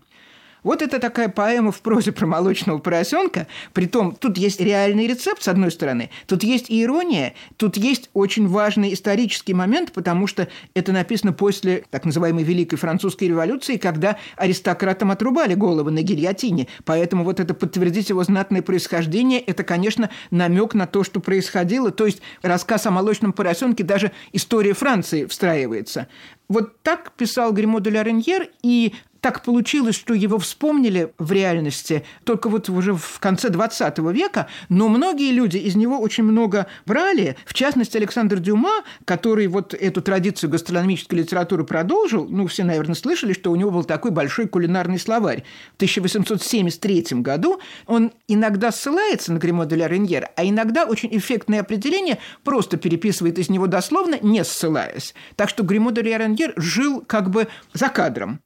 Вот 0.64 0.82
это 0.82 1.00
такая 1.00 1.30
поэма 1.30 1.72
в 1.72 1.82
прозе 1.82 2.12
про 2.12 2.26
молочного 2.26 2.80
поросенка. 2.80 3.48
Притом 3.74 4.14
тут 4.14 4.38
есть 4.38 4.60
реальный 4.60 5.08
рецепт, 5.08 5.42
с 5.42 5.48
одной 5.48 5.72
стороны, 5.72 6.10
тут 6.26 6.44
есть 6.44 6.70
и 6.70 6.84
ирония, 6.84 7.34
тут 7.58 7.78
есть 7.78 8.10
очень 8.14 8.48
важный 8.48 8.94
исторический 8.94 9.54
момент, 9.54 9.92
потому 9.92 10.28
что 10.28 10.48
это 10.74 10.92
написано 10.92 11.34
после 11.34 11.84
так 11.90 12.06
называемой 12.06 12.44
Великой 12.44 12.78
Французской 12.78 13.26
революции, 13.26 13.78
когда 13.78 14.18
аристократам 14.36 15.12
отрубали 15.12 15.54
головы 15.54 15.92
на 15.92 16.02
гильотине. 16.02 16.68
Поэтому 16.86 17.24
вот 17.24 17.40
это 17.40 17.54
подтвердить 17.54 18.10
его 18.10 18.24
знатное 18.24 18.62
происхождение, 18.62 19.40
это, 19.40 19.64
конечно, 19.64 20.10
намек 20.32 20.74
на 20.74 20.88
то, 20.88 21.04
что 21.04 21.20
происходило. 21.20 21.92
То 21.92 22.06
есть 22.06 22.22
рассказ 22.42 22.86
о 22.86 22.92
молочном 22.92 23.34
поросенке, 23.34 23.84
даже 23.84 24.12
история 24.32 24.74
Франции 24.74 25.26
встраивается. 25.26 26.08
Вот 26.50 26.82
так 26.82 27.12
писал 27.14 27.52
Гримо 27.52 27.82
де 27.82 27.90
ля 27.90 28.04
Реньер, 28.04 28.50
и 28.64 28.94
так 29.22 29.44
получилось, 29.44 29.96
что 29.96 30.14
его 30.14 30.38
вспомнили 30.40 31.14
в 31.18 31.32
реальности 31.32 32.04
только 32.24 32.50
вот 32.50 32.70
уже 32.70 32.94
в 32.94 33.20
конце 33.20 33.50
20 33.50 33.98
века, 34.00 34.48
но 34.70 34.88
многие 34.88 35.32
люди 35.32 35.58
из 35.58 35.76
него 35.76 36.00
очень 36.00 36.24
много 36.24 36.68
брали, 36.86 37.36
в 37.46 37.54
частности, 37.54 37.98
Александр 37.98 38.40
Дюма, 38.40 38.84
который 39.06 39.48
вот 39.48 39.74
эту 39.74 40.02
традицию 40.02 40.50
гастрономической 40.50 41.20
литературы 41.20 41.64
продолжил, 41.64 42.28
ну, 42.30 42.48
все, 42.48 42.64
наверное, 42.64 42.96
слышали, 42.96 43.34
что 43.34 43.52
у 43.52 43.56
него 43.56 43.72
был 43.72 43.84
такой 43.84 44.12
большой 44.12 44.48
кулинарный 44.48 45.00
словарь. 45.00 45.44
В 45.74 45.76
1873 45.76 47.06
году 47.22 47.60
он 47.86 48.12
иногда 48.28 48.72
ссылается 48.72 49.34
на 49.34 49.38
Гримо 49.38 49.66
де 49.66 49.76
ля 49.76 49.88
Реньер, 49.88 50.30
а 50.36 50.46
иногда 50.46 50.86
очень 50.86 51.10
эффектное 51.18 51.62
определение 51.62 52.20
просто 52.44 52.78
переписывает 52.78 53.40
из 53.40 53.50
него 53.50 53.68
дословно, 53.68 54.18
не 54.22 54.44
ссылаясь. 54.44 55.14
Так 55.36 55.50
что 55.50 55.64
Гримо 55.64 55.92
де 55.92 56.02
ля 56.02 56.18
Реньер 56.18 56.54
жил 56.56 57.04
как 57.06 57.30
бы 57.30 57.48
за 57.74 57.90
кадром. 57.90 58.42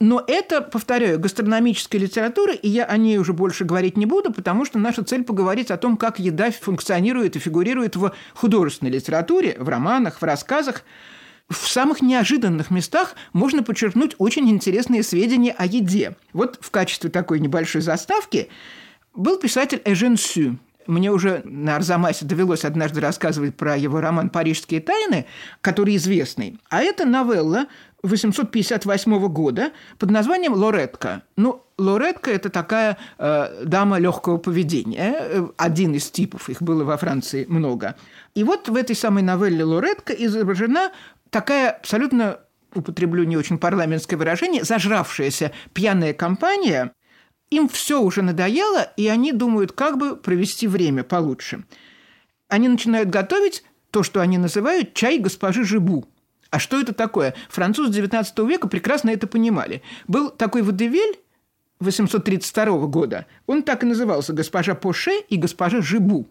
Но 0.00 0.22
это, 0.28 0.60
повторяю, 0.60 1.18
гастрономическая 1.18 2.00
литература, 2.00 2.52
и 2.52 2.68
я 2.68 2.84
о 2.84 2.96
ней 2.96 3.18
уже 3.18 3.32
больше 3.32 3.64
говорить 3.64 3.96
не 3.96 4.06
буду, 4.06 4.32
потому 4.32 4.64
что 4.64 4.78
наша 4.78 5.02
цель 5.02 5.24
поговорить 5.24 5.72
о 5.72 5.76
том, 5.76 5.96
как 5.96 6.20
еда 6.20 6.52
функционирует 6.52 7.34
и 7.34 7.40
фигурирует 7.40 7.96
в 7.96 8.14
художественной 8.34 8.92
литературе, 8.92 9.56
в 9.58 9.68
романах, 9.68 10.20
в 10.20 10.24
рассказах. 10.24 10.84
В 11.48 11.66
самых 11.66 12.00
неожиданных 12.00 12.70
местах 12.70 13.16
можно 13.32 13.64
подчеркнуть 13.64 14.14
очень 14.18 14.48
интересные 14.50 15.02
сведения 15.02 15.52
о 15.52 15.66
еде. 15.66 16.14
Вот 16.32 16.58
в 16.60 16.70
качестве 16.70 17.10
такой 17.10 17.40
небольшой 17.40 17.80
заставки 17.80 18.50
был 19.14 19.38
писатель 19.38 19.82
Эжен 19.84 20.16
Сю. 20.16 20.58
Мне 20.86 21.10
уже 21.10 21.42
на 21.44 21.76
Арзамасе 21.76 22.24
довелось 22.24 22.64
однажды 22.64 23.00
рассказывать 23.00 23.54
про 23.54 23.76
его 23.76 24.00
роман 24.00 24.30
«Парижские 24.30 24.80
тайны», 24.80 25.26
который 25.60 25.96
известный. 25.96 26.58
А 26.70 26.80
это 26.80 27.04
новелла 27.04 27.66
858 28.02 29.28
года 29.28 29.72
под 29.98 30.10
названием 30.10 30.52
«Лоретка». 30.52 31.22
Ну, 31.36 31.64
Лоретка– 31.78 32.30
это 32.32 32.48
такая 32.48 32.96
э, 33.18 33.64
дама 33.64 33.98
легкого 33.98 34.38
поведения, 34.38 35.16
э, 35.18 35.48
один 35.56 35.94
из 35.94 36.10
типов, 36.10 36.48
их 36.48 36.62
было 36.62 36.84
во 36.84 36.96
Франции 36.96 37.44
много. 37.46 37.96
И 38.34 38.44
вот 38.44 38.68
в 38.68 38.76
этой 38.76 38.94
самой 38.94 39.22
новелле 39.22 39.64
«Лоретка» 39.64 40.12
изображена 40.12 40.92
такая 41.30 41.70
абсолютно 41.70 42.40
употреблю 42.72 43.24
не 43.24 43.36
очень 43.36 43.58
парламентское 43.58 44.18
выражение, 44.18 44.62
зажравшаяся 44.62 45.52
пьяная 45.72 46.12
компания, 46.12 46.92
им 47.50 47.68
все 47.68 48.00
уже 48.00 48.22
надоело, 48.22 48.92
и 48.96 49.08
они 49.08 49.32
думают, 49.32 49.72
как 49.72 49.98
бы 49.98 50.16
провести 50.16 50.68
время 50.68 51.02
получше. 51.02 51.64
Они 52.48 52.68
начинают 52.68 53.08
готовить 53.08 53.64
то, 53.90 54.02
что 54.02 54.20
они 54.20 54.38
называют 54.38 54.94
чай 54.94 55.18
госпожи 55.18 55.64
Жибу– 55.64 56.06
а 56.50 56.58
что 56.58 56.80
это 56.80 56.92
такое? 56.92 57.34
Французы 57.48 58.00
XIX 58.00 58.46
века 58.48 58.68
прекрасно 58.68 59.10
это 59.10 59.26
понимали. 59.26 59.82
Был 60.06 60.30
такой 60.30 60.62
Водевель 60.62 61.18
832 61.80 62.86
года, 62.86 63.26
он 63.46 63.62
так 63.62 63.82
и 63.82 63.86
назывался 63.86 64.32
«Госпожа 64.32 64.74
Поше» 64.74 65.20
и 65.28 65.36
«Госпожа 65.36 65.80
Жибу». 65.80 66.28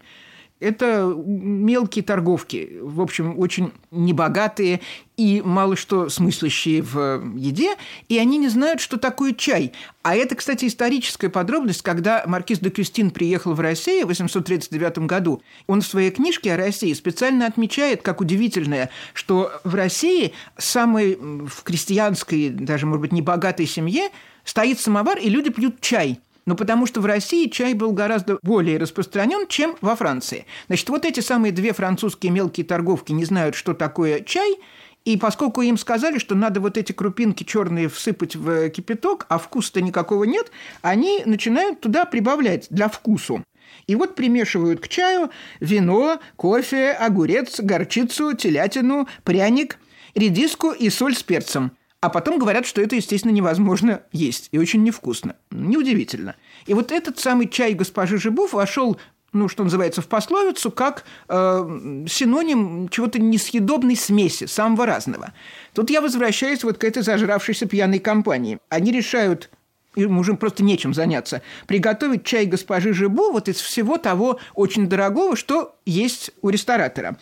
Это 0.59 1.13
мелкие 1.25 2.03
торговки, 2.03 2.79
в 2.81 2.99
общем, 2.99 3.37
очень 3.37 3.71
небогатые 3.91 4.81
и 5.15 5.41
мало 5.45 5.75
что 5.75 6.09
смыслящие 6.09 6.81
в 6.81 7.23
еде, 7.35 7.75
и 8.09 8.17
они 8.17 8.39
не 8.39 8.49
знают, 8.49 8.81
что 8.81 8.97
такое 8.97 9.33
чай. 9.33 9.73
А 10.01 10.15
это, 10.15 10.33
кстати, 10.35 10.65
историческая 10.65 11.29
подробность, 11.29 11.83
когда 11.83 12.23
маркиз 12.25 12.57
де 12.59 12.71
Кюстин 12.71 13.11
приехал 13.11 13.53
в 13.53 13.59
Россию 13.59 14.05
в 14.05 14.09
839 14.09 14.99
году, 14.99 15.43
он 15.67 15.81
в 15.81 15.85
своей 15.85 16.09
книжке 16.09 16.53
о 16.53 16.57
России 16.57 16.93
специально 16.93 17.45
отмечает, 17.45 18.01
как 18.01 18.19
удивительное, 18.19 18.89
что 19.13 19.51
в 19.63 19.75
России 19.75 20.33
самой 20.57 21.17
в 21.17 21.61
крестьянской, 21.63 22.49
даже, 22.49 22.87
может 22.87 23.01
быть, 23.01 23.11
небогатой 23.11 23.67
семье 23.67 24.09
стоит 24.43 24.79
самовар, 24.79 25.19
и 25.19 25.29
люди 25.29 25.51
пьют 25.51 25.81
чай– 25.81 26.19
ну, 26.47 26.55
потому 26.55 26.85
что 26.87 27.01
в 27.01 27.05
России 27.05 27.49
чай 27.49 27.73
был 27.73 27.91
гораздо 27.91 28.39
более 28.41 28.79
распространен, 28.79 29.47
чем 29.47 29.75
во 29.81 29.95
Франции. 29.95 30.45
Значит, 30.67 30.89
вот 30.89 31.03
эти 31.05 31.19
самые 31.19 31.51
две 31.51 31.73
французские 31.73 32.31
мелкие 32.31 32.65
торговки 32.65 33.11
не 33.11 33.25
знают, 33.25 33.53
что 33.53 33.73
такое 33.73 34.21
чай, 34.21 34.55
и 35.03 35.17
поскольку 35.17 35.61
им 35.61 35.77
сказали, 35.77 36.19
что 36.19 36.35
надо 36.35 36.61
вот 36.61 36.77
эти 36.77 36.93
крупинки 36.93 37.43
черные 37.43 37.89
всыпать 37.89 38.37
в 38.37 38.69
кипяток, 38.69 39.25
а 39.27 39.37
вкуса-то 39.39 39.81
никакого 39.81 40.23
нет, 40.23 40.49
они 40.81 41.21
начинают 41.25 41.81
туда 41.81 42.05
прибавлять 42.05 42.67
для 42.69 42.87
вкусу. 42.87 43.43
И 43.85 43.95
вот 43.95 44.15
примешивают 44.15 44.79
к 44.79 44.87
чаю 44.87 45.29
вино, 45.59 46.19
кофе, 46.37 46.91
огурец, 46.91 47.59
горчицу, 47.59 48.33
телятину, 48.33 49.07
пряник, 49.25 49.79
редиску 50.15 50.71
и 50.71 50.89
соль 50.89 51.15
с 51.15 51.23
перцем. 51.23 51.71
А 51.99 52.09
потом 52.09 52.37
говорят, 52.37 52.65
что 52.65 52.81
это, 52.81 52.95
естественно, 52.95 53.31
невозможно 53.31 54.01
есть 54.11 54.49
и 54.51 54.59
очень 54.59 54.83
невкусно. 54.83 55.35
Неудивительно. 55.49 56.35
И 56.67 56.73
вот 56.73 56.91
этот 56.91 57.17
самый 57.17 57.47
чай 57.47 57.73
госпожи 57.73 58.17
Жибуф 58.17 58.53
вошел 58.53 58.97
ну, 59.33 59.49
что 59.49 59.63
называется, 59.63 60.01
в 60.01 60.07
пословицу, 60.07 60.71
как 60.71 61.03
э, 61.27 62.03
синоним 62.09 62.87
чего-то 62.89 63.19
несъедобной 63.19 63.95
смеси, 63.95 64.45
самого 64.45 64.85
разного. 64.85 65.33
Тут 65.73 65.89
я 65.89 66.01
возвращаюсь 66.01 66.63
вот 66.63 66.77
к 66.77 66.83
этой 66.83 67.03
зажравшейся 67.03 67.67
пьяной 67.67 67.99
компании. 67.99 68.59
Они 68.69 68.91
решают 68.91 69.49
им 69.95 70.17
уже 70.19 70.35
просто 70.35 70.63
нечем 70.63 70.93
заняться, 70.93 71.41
приготовить 71.65 72.23
чай 72.23 72.45
госпожи 72.45 72.93
Жибу 72.93 73.31
вот 73.31 73.49
из 73.49 73.57
всего 73.57 73.97
того 73.97 74.39
очень 74.53 74.87
дорогого, 74.87 75.35
что 75.35 75.75
есть 75.85 76.31
у 76.41 76.49
ресторатора 76.49 77.17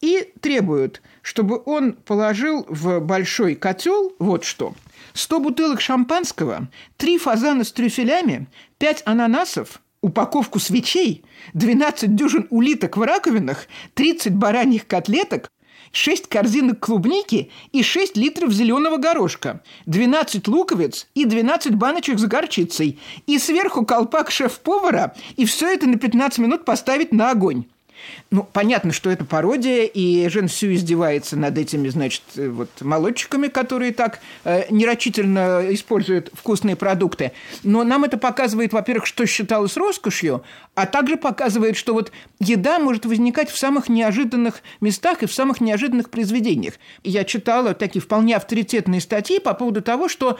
и 0.00 0.32
требуют, 0.40 1.02
чтобы 1.22 1.62
он 1.64 1.92
положил 1.92 2.66
в 2.68 3.00
большой 3.00 3.54
котел 3.54 4.14
вот 4.18 4.44
что. 4.44 4.74
100 5.14 5.40
бутылок 5.40 5.80
шампанского, 5.80 6.68
3 6.96 7.18
фазана 7.18 7.64
с 7.64 7.72
трюфелями, 7.72 8.46
5 8.78 9.02
ананасов, 9.06 9.80
упаковку 10.00 10.58
свечей, 10.58 11.24
12 11.54 12.14
дюжин 12.14 12.46
улиток 12.50 12.96
в 12.96 13.02
раковинах, 13.02 13.66
30 13.94 14.34
бараньих 14.34 14.86
котлеток, 14.86 15.50
6 15.92 16.28
корзинок 16.28 16.78
клубники 16.78 17.50
и 17.72 17.82
6 17.82 18.16
литров 18.16 18.52
зеленого 18.52 18.96
горошка, 18.96 19.62
12 19.86 20.46
луковиц 20.48 21.08
и 21.14 21.24
12 21.24 21.74
баночек 21.74 22.18
с 22.18 22.24
горчицей, 22.24 22.98
и 23.26 23.38
сверху 23.38 23.84
колпак 23.84 24.30
шеф-повара, 24.30 25.14
и 25.36 25.44
все 25.44 25.72
это 25.72 25.88
на 25.88 25.98
15 25.98 26.38
минут 26.38 26.64
поставить 26.64 27.12
на 27.12 27.30
огонь. 27.30 27.64
Ну, 28.30 28.46
понятно, 28.50 28.92
что 28.92 29.10
это 29.10 29.24
пародия, 29.24 29.84
и 29.84 30.28
Жен 30.28 30.48
Сю 30.48 30.72
издевается 30.72 31.36
над 31.36 31.58
этими, 31.58 31.88
значит, 31.88 32.22
вот 32.36 32.70
молодчиками, 32.80 33.48
которые 33.48 33.92
так 33.92 34.20
э, 34.44 34.64
нерочительно 34.70 35.62
используют 35.70 36.30
вкусные 36.32 36.76
продукты. 36.76 37.32
Но 37.62 37.84
нам 37.84 38.04
это 38.04 38.18
показывает, 38.18 38.72
во-первых, 38.72 39.06
что 39.06 39.26
считалось 39.26 39.76
роскошью, 39.76 40.42
а 40.74 40.86
также 40.86 41.16
показывает, 41.16 41.76
что 41.76 41.94
вот 41.94 42.12
еда 42.38 42.78
может 42.78 43.04
возникать 43.06 43.50
в 43.50 43.58
самых 43.58 43.88
неожиданных 43.88 44.62
местах 44.80 45.22
и 45.22 45.26
в 45.26 45.34
самых 45.34 45.60
неожиданных 45.60 46.10
произведениях. 46.10 46.74
Я 47.02 47.24
читала 47.24 47.74
такие 47.74 48.00
вполне 48.00 48.36
авторитетные 48.36 49.00
статьи 49.00 49.38
по 49.38 49.54
поводу 49.54 49.82
того, 49.82 50.08
что 50.08 50.38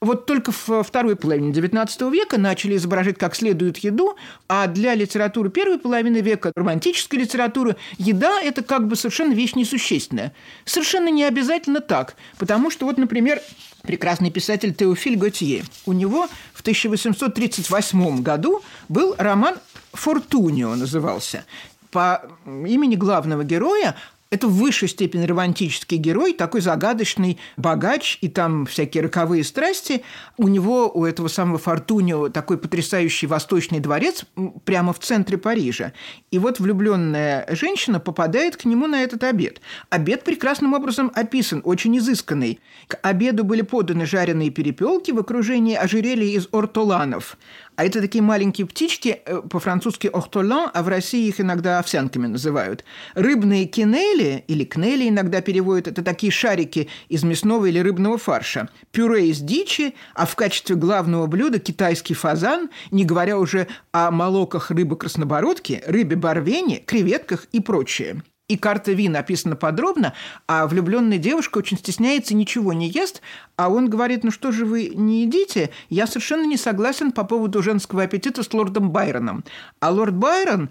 вот 0.00 0.24
только 0.24 0.50
в 0.50 0.82
второй 0.82 1.14
половине 1.14 1.52
XIX 1.52 2.10
века 2.10 2.38
начали 2.38 2.76
изображать 2.76 3.18
как 3.18 3.34
следует 3.34 3.78
еду, 3.78 4.16
а 4.48 4.66
для 4.66 4.94
литературы 4.94 5.50
первой 5.50 5.78
половины 5.78 6.18
века, 6.18 6.52
романтической 6.54 7.18
литературы, 7.18 7.76
еда– 7.98 8.40
это 8.42 8.62
как 8.62 8.88
бы 8.88 8.96
совершенно 8.96 9.34
вещь 9.34 9.54
несущественная. 9.54 10.32
Совершенно 10.64 11.08
не 11.08 11.24
обязательно 11.24 11.80
так, 11.80 12.16
потому 12.38 12.70
что 12.70 12.86
вот, 12.86 12.96
например, 12.96 13.42
прекрасный 13.82 14.30
писатель 14.30 14.74
Теофиль 14.74 15.16
Готье, 15.16 15.64
у 15.84 15.92
него 15.92 16.28
в 16.54 16.60
1838 16.62 18.22
году 18.22 18.62
был 18.88 19.14
роман 19.18 19.56
«Фортунио» 19.92 20.74
назывался. 20.76 21.44
по 21.90 22.22
имени 22.46 22.94
главного 22.94 23.44
героя 23.44 23.96
это 24.30 24.46
в 24.46 24.52
высшей 24.52 24.88
степени 24.88 25.26
романтический 25.26 25.96
герой, 25.96 26.32
такой 26.34 26.60
загадочный 26.60 27.38
богач, 27.56 28.16
и 28.20 28.28
там 28.28 28.64
всякие 28.64 29.02
роковые 29.02 29.42
страсти. 29.42 30.02
У 30.36 30.46
него, 30.46 30.88
у 30.88 31.04
этого 31.04 31.26
самого 31.26 31.58
Фортунио, 31.58 32.28
такой 32.28 32.56
потрясающий 32.56 33.26
восточный 33.26 33.80
дворец 33.80 34.24
прямо 34.64 34.92
в 34.92 35.00
центре 35.00 35.36
Парижа. 35.36 35.92
И 36.30 36.38
вот 36.38 36.60
влюбленная 36.60 37.44
женщина 37.50 37.98
попадает 37.98 38.56
к 38.56 38.64
нему 38.64 38.86
на 38.86 39.02
этот 39.02 39.24
обед. 39.24 39.60
Обед 39.88 40.22
прекрасным 40.22 40.74
образом 40.74 41.10
описан, 41.14 41.60
очень 41.64 41.98
изысканный. 41.98 42.60
К 42.86 42.98
обеду 43.02 43.42
были 43.42 43.62
поданы 43.62 44.06
жареные 44.06 44.50
перепелки 44.50 45.10
в 45.10 45.18
окружении 45.18 45.74
ожерелья 45.74 46.36
из 46.36 46.48
ортоланов. 46.52 47.36
А 47.80 47.84
это 47.84 48.02
такие 48.02 48.20
маленькие 48.20 48.66
птички, 48.66 49.22
э, 49.24 49.40
по-французски 49.40 50.06
«охтолан», 50.08 50.70
а 50.74 50.82
в 50.82 50.88
России 50.88 51.26
их 51.28 51.40
иногда 51.40 51.78
овсянками 51.78 52.26
называют. 52.26 52.84
Рыбные 53.14 53.64
кинели, 53.64 54.44
или 54.48 54.64
кнели 54.64 55.08
иногда 55.08 55.40
переводят, 55.40 55.88
это 55.88 56.02
такие 56.02 56.30
шарики 56.30 56.90
из 57.08 57.22
мясного 57.22 57.64
или 57.64 57.78
рыбного 57.78 58.18
фарша. 58.18 58.68
Пюре 58.92 59.30
из 59.30 59.38
дичи, 59.38 59.94
а 60.14 60.26
в 60.26 60.36
качестве 60.36 60.76
главного 60.76 61.26
блюда 61.26 61.58
китайский 61.58 62.12
фазан, 62.12 62.68
не 62.90 63.06
говоря 63.06 63.38
уже 63.38 63.66
о 63.92 64.10
молоках 64.10 64.70
рыбы-краснобородки, 64.70 65.82
рыбе 65.86 66.16
барвене, 66.16 66.80
креветках 66.84 67.46
и 67.52 67.60
прочее 67.60 68.22
и 68.50 68.56
карта 68.56 68.92
Ви 68.92 69.08
написана 69.08 69.54
подробно, 69.54 70.12
а 70.48 70.66
влюбленная 70.66 71.18
девушка 71.18 71.58
очень 71.58 71.78
стесняется, 71.78 72.34
ничего 72.34 72.72
не 72.72 72.88
ест, 72.88 73.22
а 73.56 73.68
он 73.68 73.88
говорит, 73.88 74.24
ну 74.24 74.32
что 74.32 74.50
же 74.50 74.64
вы 74.64 74.92
не 74.92 75.22
едите? 75.22 75.70
Я 75.88 76.08
совершенно 76.08 76.44
не 76.44 76.56
согласен 76.56 77.12
по 77.12 77.22
поводу 77.22 77.62
женского 77.62 78.02
аппетита 78.02 78.42
с 78.42 78.52
лордом 78.52 78.90
Байроном. 78.90 79.44
А 79.78 79.90
лорд 79.90 80.14
Байрон, 80.16 80.68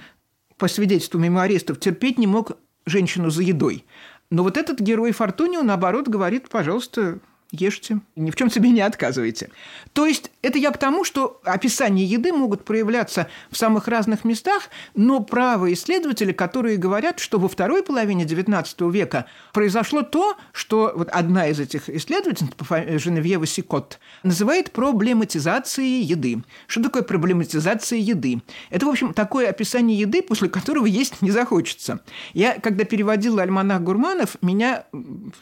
по 0.57 0.67
свидетельству 0.67 1.19
мемуаристов, 1.19 1.79
терпеть 1.79 2.17
не 2.17 2.27
мог 2.27 2.57
женщину 2.85 3.29
за 3.29 3.43
едой. 3.43 3.85
Но 4.29 4.43
вот 4.43 4.57
этот 4.57 4.81
герой 4.81 5.13
Фортунио, 5.13 5.63
наоборот, 5.63 6.09
говорит, 6.09 6.49
пожалуйста, 6.49 7.19
ешьте, 7.51 7.99
ни 8.15 8.29
в 8.31 8.35
чем 8.35 8.49
себе 8.49 8.69
не 8.69 8.81
отказывайте. 8.81 9.49
То 9.93 10.05
есть 10.05 10.31
это 10.41 10.57
я 10.59 10.71
к 10.71 10.77
тому, 10.77 11.03
что 11.03 11.41
описания 11.43 12.05
еды 12.05 12.31
могут 12.31 12.63
проявляться 12.63 13.27
в 13.49 13.57
самых 13.57 13.87
разных 13.87 14.23
местах, 14.23 14.69
но 14.93 15.19
правы 15.19 15.73
исследователи, 15.73 16.31
которые 16.31 16.77
говорят, 16.77 17.19
что 17.19 17.39
во 17.39 17.47
второй 17.47 17.83
половине 17.83 18.25
XIX 18.25 18.91
века 18.91 19.25
произошло 19.53 20.03
то, 20.03 20.37
что 20.51 20.93
вот 20.95 21.09
одна 21.09 21.47
из 21.47 21.59
этих 21.59 21.89
исследовательниц, 21.89 22.53
Женевьева 23.01 23.47
Сикот, 23.47 23.99
называет 24.23 24.71
проблематизацией 24.71 26.03
еды. 26.03 26.43
Что 26.67 26.83
такое 26.83 27.01
проблематизация 27.01 27.97
еды? 27.97 28.41
Это, 28.69 28.85
в 28.85 28.89
общем, 28.89 29.13
такое 29.13 29.49
описание 29.49 29.97
еды, 29.97 30.21
после 30.21 30.49
которого 30.49 30.85
есть 30.85 31.21
не 31.21 31.31
захочется. 31.31 32.01
Я, 32.33 32.59
когда 32.59 32.83
переводила 32.83 33.41
«Альманах 33.41 33.81
гурманов», 33.81 34.37
меня 34.41 34.85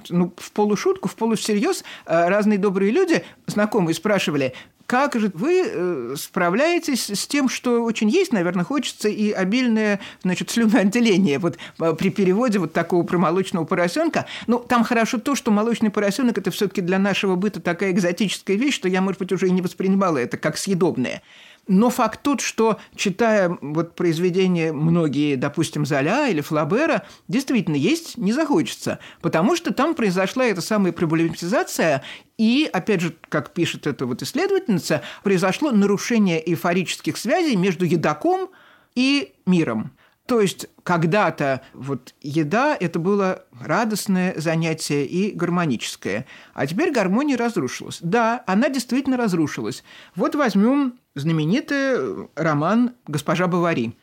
ну, 0.10 0.34
в 0.38 0.52
полушутку, 0.52 1.10
в 1.10 1.16
полусерьез 1.16 1.84
разные 2.06 2.60
добрые 2.60 2.92
люди, 2.92 3.24
знакомые, 3.48 3.96
спрашивали, 3.96 4.54
как 4.88 5.20
же 5.20 5.30
вы 5.34 5.64
э, 5.66 6.16
справляетесь 6.18 7.10
с 7.10 7.28
тем, 7.28 7.50
что 7.50 7.84
очень 7.84 8.10
есть, 8.10 8.32
наверное, 8.32 8.64
хочется 8.64 9.10
и 9.10 9.32
обильное, 9.32 10.00
значит, 10.24 10.50
слюноотделение 10.50 11.40
вот 11.40 11.58
э, 11.80 11.94
при 11.94 12.10
переводе 12.10 12.60
вот 12.60 12.72
такого 12.72 13.04
про 13.04 13.18
молочного 13.18 13.66
поросенка. 13.66 14.26
Ну, 14.48 14.60
там 14.60 14.86
хорошо 14.86 15.18
то, 15.18 15.36
что 15.36 15.52
молочный 15.52 15.90
поросенок 15.90 16.38
это 16.38 16.52
все-таки 16.52 16.80
для 16.80 17.00
нашего 17.00 17.36
быта 17.36 17.60
такая 17.60 17.92
экзотическая 17.92 18.56
вещь, 18.56 18.76
что 18.76 18.88
я, 18.88 19.02
может 19.02 19.20
быть, 19.20 19.34
уже 19.34 19.48
и 19.48 19.52
не 19.52 19.62
воспринимала 19.62 20.20
это 20.20 20.38
как 20.38 20.58
съедобное. 20.58 21.22
Но 21.68 21.90
факт 21.90 22.22
тот, 22.24 22.42
что, 22.42 22.80
читая 22.96 23.58
вот 23.62 23.96
произведения 23.96 24.72
многие, 24.72 25.36
допустим, 25.36 25.86
Золя 25.86 26.30
или 26.30 26.42
Флабера, 26.42 27.04
действительно 27.28 27.76
есть 27.76 28.18
не 28.18 28.32
захочется, 28.32 29.00
потому 29.22 29.56
что 29.56 29.74
там 29.74 29.94
произошла 29.94 30.46
эта 30.46 30.62
самая 30.62 30.94
проблематизация, 30.94 32.04
и, 32.38 32.70
опять 32.72 33.02
же, 33.02 33.16
как 33.30 33.52
пишет 33.54 33.88
эта 33.88 34.06
вот 34.06 34.22
исследовательница, 34.22 35.02
произошло 35.24 35.72
нарушение 35.72 36.42
эйфорических 36.50 37.18
связей 37.18 37.56
между 37.56 37.86
едоком 37.86 38.50
и 38.96 39.34
миром. 39.46 39.92
То 40.28 40.42
есть 40.42 40.68
когда-то 40.84 41.62
вот 41.74 42.14
еда– 42.22 42.78
это 42.80 43.00
было 43.00 43.46
радостное 43.60 44.34
занятие 44.38 45.06
и 45.06 45.32
гармоническое, 45.32 46.26
а 46.54 46.68
теперь 46.68 46.92
гармония 46.92 47.38
разрушилась. 47.38 48.00
Да, 48.02 48.44
она 48.46 48.68
действительно 48.70 49.16
разрушилась. 49.16 49.84
Вот 50.16 50.36
возьмем 50.36 51.00
знаменитый 51.18 52.28
роман 52.36 52.94
«Госпожа 53.08 53.48
Бавари». 53.48 53.98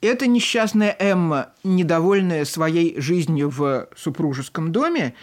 Эта 0.00 0.26
несчастная 0.26 0.94
Эмма, 0.98 1.54
недовольная 1.62 2.44
своей 2.44 3.00
жизнью 3.00 3.50
в 3.50 3.88
супружеском 3.96 4.72
доме, 4.72 5.14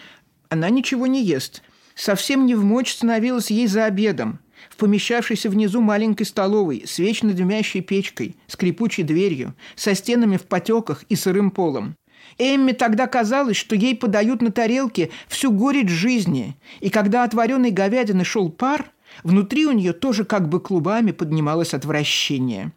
она 0.49 0.69
ничего 0.69 1.07
не 1.07 1.23
ест. 1.23 1.61
Совсем 1.93 2.45
не 2.45 2.55
в 2.55 2.63
мочь 2.63 2.93
становилась 2.93 3.51
ей 3.51 3.67
за 3.67 3.85
обедом– 3.85 4.39
в 4.69 4.77
помещавшейся 4.77 5.49
внизу 5.49 5.81
маленькой 5.81 6.25
столовой 6.25 6.83
с 6.85 6.99
вечно 6.99 7.33
дымящей 7.33 7.81
печкой, 7.81 8.35
скрипучей 8.47 9.03
дверью, 9.03 9.55
со 9.75 9.95
стенами 9.95 10.37
в 10.37 10.43
потеках 10.43 11.03
и 11.09 11.15
сырым 11.15 11.51
полом. 11.51 11.95
Эмме 12.37 12.73
тогда 12.73 13.07
казалось, 13.07 13.57
что 13.57 13.75
ей 13.75 13.95
подают 13.95 14.41
на 14.41 14.51
тарелке 14.51 15.09
всю 15.27 15.51
горечь 15.51 15.89
жизни, 15.89 16.55
и 16.79 16.89
когда 16.89 17.23
от 17.23 17.33
вареной 17.33 17.71
говядины 17.71 18.23
шел 18.23 18.49
пар, 18.49 18.91
внутри 19.23 19.65
у 19.65 19.71
нее 19.71 19.93
тоже 19.93 20.25
как 20.25 20.49
бы 20.49 20.59
клубами 20.59 21.11
поднималось 21.11 21.73
отвращение. 21.73 22.71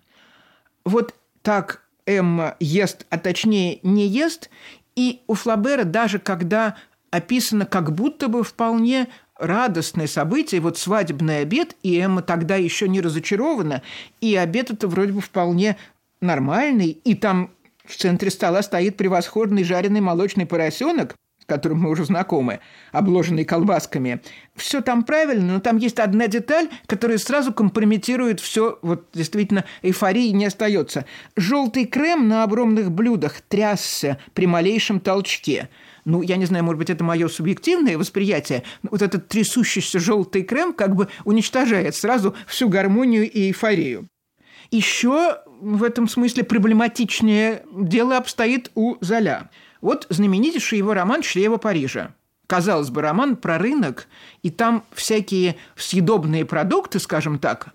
Вот 0.84 1.14
так 1.42 1.82
Эмма 2.06 2.56
ест, 2.60 3.06
а 3.10 3.18
точнее 3.18 3.80
не 3.82 4.06
ест, 4.06 4.50
и 4.96 5.22
у 5.26 5.34
Флабера 5.34 5.84
даже 5.84 6.18
когда 6.18 6.76
описано 7.10 7.66
как 7.66 7.94
будто 7.94 8.28
бы 8.28 8.42
вполне 8.42 9.08
радостное 9.38 10.06
событие, 10.06 10.60
вот 10.60 10.78
свадебный 10.78 11.40
обед, 11.40 11.76
и 11.82 11.98
Эмма 11.98 12.22
тогда 12.22 12.56
еще 12.56 12.88
не 12.88 13.00
разочарована, 13.00 13.82
и 14.20 14.36
обед 14.36 14.70
это 14.70 14.88
вроде 14.88 15.12
бы 15.12 15.20
вполне 15.20 15.76
нормальный, 16.20 16.90
и 16.90 17.14
там 17.14 17.50
в 17.84 17.96
центре 17.96 18.30
стола 18.30 18.62
стоит 18.62 18.96
превосходный 18.96 19.64
жареный 19.64 20.00
молочный 20.00 20.46
поросенок, 20.46 21.16
которым 21.46 21.80
мы 21.80 21.90
уже 21.90 22.04
знакомы, 22.04 22.60
обложенный 22.92 23.44
колбасками. 23.44 24.20
Все 24.54 24.80
там 24.80 25.04
правильно, 25.04 25.54
но 25.54 25.60
там 25.60 25.76
есть 25.76 25.98
одна 25.98 26.26
деталь, 26.26 26.68
которая 26.86 27.18
сразу 27.18 27.52
компрометирует 27.52 28.40
все, 28.40 28.78
вот 28.82 29.06
действительно 29.12 29.64
эйфории 29.82 30.28
не 30.28 30.46
остается. 30.46 31.04
Желтый 31.36 31.86
крем 31.86 32.28
на 32.28 32.44
огромных 32.44 32.90
блюдах 32.90 33.40
трясся 33.42 34.18
при 34.34 34.46
малейшем 34.46 35.00
толчке– 35.00 35.68
ну, 36.04 36.20
я 36.22 36.36
не 36.36 36.44
знаю, 36.44 36.64
может 36.64 36.78
быть, 36.78 36.90
это 36.90 37.02
мое 37.02 37.28
субъективное 37.28 37.96
восприятие, 37.96 38.62
но 38.82 38.90
вот 38.92 39.02
этот 39.02 39.28
трясущийся 39.28 39.98
желтый 39.98 40.42
крем 40.42 40.74
как 40.74 40.94
бы 40.94 41.08
уничтожает 41.24 41.94
сразу 41.94 42.34
всю 42.46 42.68
гармонию 42.68 43.30
и 43.30 43.48
эйфорию. 43.48 44.08
Еще 44.70 45.38
в 45.60 45.82
этом 45.82 46.08
смысле 46.08 46.44
проблематичнее 46.44 47.62
дело 47.72 48.16
обстоит 48.16 48.70
у 48.74 48.96
Золя. 49.00 49.50
Вот 49.84 50.06
знаменитейший 50.08 50.78
его 50.78 50.94
роман 50.94 51.22
«Шлева 51.22 51.58
Парижа». 51.58 52.14
Казалось 52.46 52.88
бы, 52.88 53.02
роман 53.02 53.36
про 53.36 53.58
рынок, 53.58 54.06
и 54.42 54.48
там 54.48 54.82
всякие 54.94 55.56
съедобные 55.76 56.46
продукты, 56.46 56.98
скажем 56.98 57.38
так, 57.38 57.68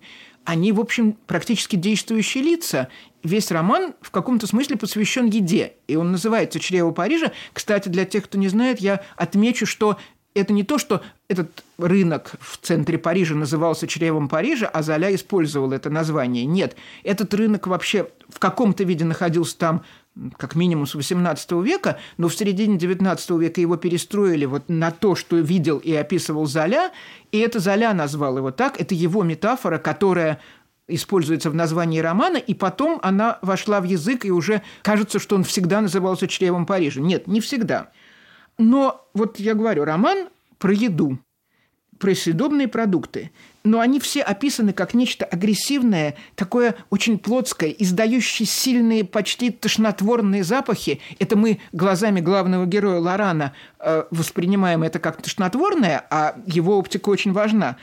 они, 0.43 0.71
в 0.71 0.79
общем, 0.79 1.13
практически 1.27 1.75
действующие 1.75 2.43
лица. 2.43 2.87
Весь 3.21 3.51
роман 3.51 3.93
в 4.01 4.09
каком-то 4.09 4.47
смысле 4.47 4.77
посвящен 4.77 5.27
еде, 5.27 5.73
и 5.87 5.97
он 5.97 6.11
называется 6.11 6.59
«Чрево 6.59 6.89
Парижа». 6.89 7.31
Кстати, 7.53 7.89
для 7.89 8.05
тех, 8.05 8.23
кто 8.23 8.39
не 8.39 8.47
знает, 8.47 8.79
я 8.79 9.03
отмечу, 9.15 9.67
что 9.67 9.99
это 10.33 10.51
не 10.51 10.63
то, 10.63 10.79
что 10.79 11.03
этот 11.27 11.63
рынок 11.77 12.33
в 12.39 12.57
центре 12.57 12.97
Парижа 12.97 13.35
назывался 13.35 13.87
чревом 13.87 14.29
Парижа, 14.29 14.67
а 14.67 14.81
Золя 14.81 15.13
использовал 15.13 15.73
это 15.73 15.91
название. 15.91 16.45
Нет, 16.45 16.75
этот 17.03 17.33
рынок 17.35 17.67
вообще 17.67 18.09
в 18.29 18.39
каком-то 18.39 18.83
виде 18.83 19.05
находился 19.05 19.57
там 19.59 19.83
как 20.37 20.55
минимум 20.55 20.85
с 20.85 20.95
XVIII 20.95 21.63
века, 21.63 21.99
но 22.17 22.27
в 22.27 22.35
середине 22.35 22.77
XIX 22.77 23.39
века 23.39 23.61
его 23.61 23.77
перестроили 23.77 24.45
вот 24.45 24.63
на 24.67 24.91
то, 24.91 25.15
что 25.15 25.37
видел 25.37 25.77
и 25.77 25.93
описывал 25.93 26.45
Золя, 26.45 26.91
и 27.31 27.39
это 27.39 27.59
Золя 27.59 27.93
назвал 27.93 28.37
его 28.37 28.51
так, 28.51 28.79
это 28.79 28.95
его 28.95 29.23
метафора, 29.23 29.77
которая 29.77 30.39
используется 30.87 31.49
в 31.49 31.55
названии 31.55 31.99
романа, 31.99 32.37
и 32.37 32.53
потом 32.53 32.99
она 33.03 33.39
вошла 33.41 33.79
в 33.79 33.83
язык, 33.83 34.25
и 34.25 34.31
уже 34.31 34.61
кажется, 34.81 35.19
что 35.19 35.35
он 35.35 35.43
всегда 35.43 35.81
назывался 35.81 36.27
«Чревом 36.27 36.65
Парижа». 36.65 36.99
Нет, 36.99 37.27
не 37.27 37.41
всегда. 37.41 37.91
Но 38.57 39.07
вот 39.13 39.39
я 39.39 39.53
говорю, 39.53 39.85
роман 39.85 40.29
про 40.57 40.73
еду 40.73 41.19
про 41.99 42.15
съедобные 42.15 42.67
продукты, 42.67 43.31
но 43.63 43.79
они 43.79 43.99
все 43.99 44.21
описаны 44.21 44.73
как 44.73 44.93
нечто 44.93 45.25
агрессивное, 45.25 46.15
такое 46.35 46.75
очень 46.89 47.19
плотское, 47.19 47.69
издающее 47.69 48.47
сильные, 48.47 49.03
почти 49.03 49.51
тошнотворные 49.51 50.43
запахи. 50.43 51.01
Это 51.19 51.37
мы 51.37 51.59
глазами 51.73 52.21
главного 52.21 52.65
героя 52.65 52.99
Лорана 52.99 53.53
э, 53.79 54.05
воспринимаем 54.11 54.83
это 54.83 54.99
как 54.99 55.21
тошнотворное, 55.21 56.05
а 56.09 56.35
его 56.45 56.77
оптика 56.77 57.09
очень 57.09 57.33
важна. 57.33 57.75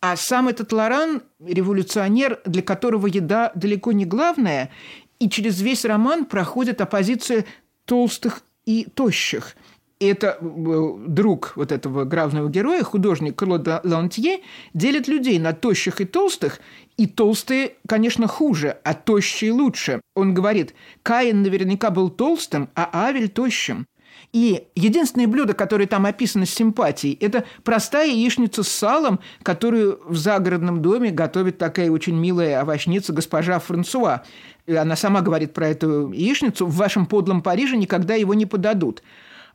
А 0.00 0.16
сам 0.16 0.48
этот 0.48 0.72
Лоран– 0.72 1.22
революционер, 1.46 2.40
для 2.44 2.62
которого 2.62 3.06
еда 3.06 3.52
далеко 3.54 3.92
не 3.92 4.04
главное, 4.04 4.70
И 5.18 5.28
через 5.28 5.60
весь 5.60 5.84
роман 5.84 6.24
проходит 6.24 6.80
оппозиция 6.80 7.44
толстых 7.84 8.42
и 8.64 8.86
тощих. 8.94 9.54
И 10.00 10.06
это 10.06 10.38
э, 10.40 10.94
друг 11.06 11.52
вот 11.56 11.70
этого 11.70 12.04
главного 12.04 12.48
героя, 12.48 12.82
художник 12.82 13.36
Клод 13.36 13.68
Лантье, 13.84 14.40
делит 14.72 15.08
людей 15.08 15.38
на 15.38 15.52
тощих 15.52 16.00
и 16.00 16.06
толстых, 16.06 16.60
и 16.96 17.06
толстые, 17.06 17.74
конечно, 17.86 18.26
хуже, 18.26 18.78
а 18.82 18.94
тощие 18.94 19.52
лучше. 19.52 20.00
Он 20.16 20.32
говорит, 20.32 20.74
Каин 21.02 21.42
наверняка 21.42 21.90
был 21.90 22.08
толстым, 22.08 22.70
а 22.74 22.88
Авель 23.08 23.28
тощим. 23.28 23.86
И 24.32 24.68
единственное 24.74 25.26
блюдо, 25.26 25.52
которое 25.52 25.86
там 25.86 26.06
описано 26.06 26.46
с 26.46 26.50
симпатией, 26.50 27.18
это 27.20 27.44
простая 27.62 28.08
яичница 28.08 28.62
с 28.62 28.68
салом, 28.68 29.20
которую 29.42 30.00
в 30.06 30.16
загородном 30.16 30.80
доме 30.80 31.10
готовит 31.10 31.58
такая 31.58 31.90
очень 31.90 32.16
милая 32.16 32.60
овощница 32.60 33.12
госпожа 33.12 33.58
Франсуа. 33.58 34.22
Она 34.66 34.96
сама 34.96 35.20
говорит 35.20 35.52
про 35.52 35.68
эту 35.68 36.10
яичницу. 36.12 36.66
В 36.66 36.76
вашем 36.76 37.04
подлом 37.06 37.42
Париже 37.42 37.76
никогда 37.76 38.14
его 38.14 38.32
не 38.32 38.46
подадут. 38.46 39.02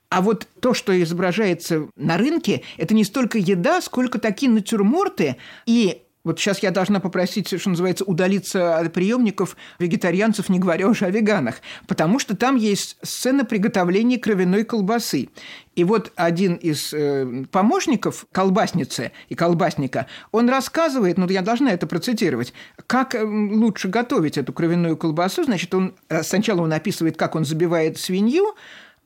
А 0.10 0.22
вот 0.22 0.48
то, 0.60 0.74
что 0.74 1.02
изображается 1.02 1.88
на 1.96 2.18
рынке, 2.18 2.62
это 2.78 2.94
не 2.94 3.04
столько 3.04 3.38
еда, 3.38 3.82
сколько 3.82 4.20
такие 4.20 4.52
натюрморты 4.52 5.38
и 5.66 6.02
вот 6.26 6.40
сейчас 6.40 6.60
я 6.64 6.72
должна 6.72 7.00
попросить, 7.00 7.48
что 7.48 7.70
называется, 7.70 8.04
удалиться 8.04 8.80
от 8.80 8.92
приемников 8.92 9.56
вегетарианцев, 9.78 10.50
не 10.50 10.60
говоря 10.60 10.88
уже 10.88 11.06
о 11.06 11.12
веганах, 11.12 11.62
потому 11.88 12.18
что 12.18 12.36
там 12.36 12.56
есть 12.56 12.98
сцена 13.04 13.46
приготовления 13.46 14.18
кровяной 14.18 14.64
колбасы. 14.64 15.30
И 15.76 15.84
вот 15.84 16.12
один 16.16 16.56
из 16.56 16.92
э, 16.94 17.46
помощников 17.52 18.26
колбасницы 18.32 19.12
и 19.30 19.36
колбасника, 19.36 20.08
он 20.32 20.50
рассказывает, 20.50 21.18
ну 21.20 21.30
я 21.30 21.44
должна 21.44 21.72
это 21.72 21.86
процитировать, 21.86 22.54
как 22.88 23.14
э, 23.14 23.24
лучше 23.24 23.90
готовить 23.90 24.40
эту 24.40 24.52
кровяную 24.52 24.98
колбасу. 24.98 25.44
Значит, 25.44 25.76
он 25.76 25.94
э, 26.10 26.24
сначала 26.24 26.62
он 26.62 26.74
описывает, 26.74 27.18
как 27.18 27.36
он 27.36 27.46
забивает 27.46 28.00
свинью, 28.00 28.56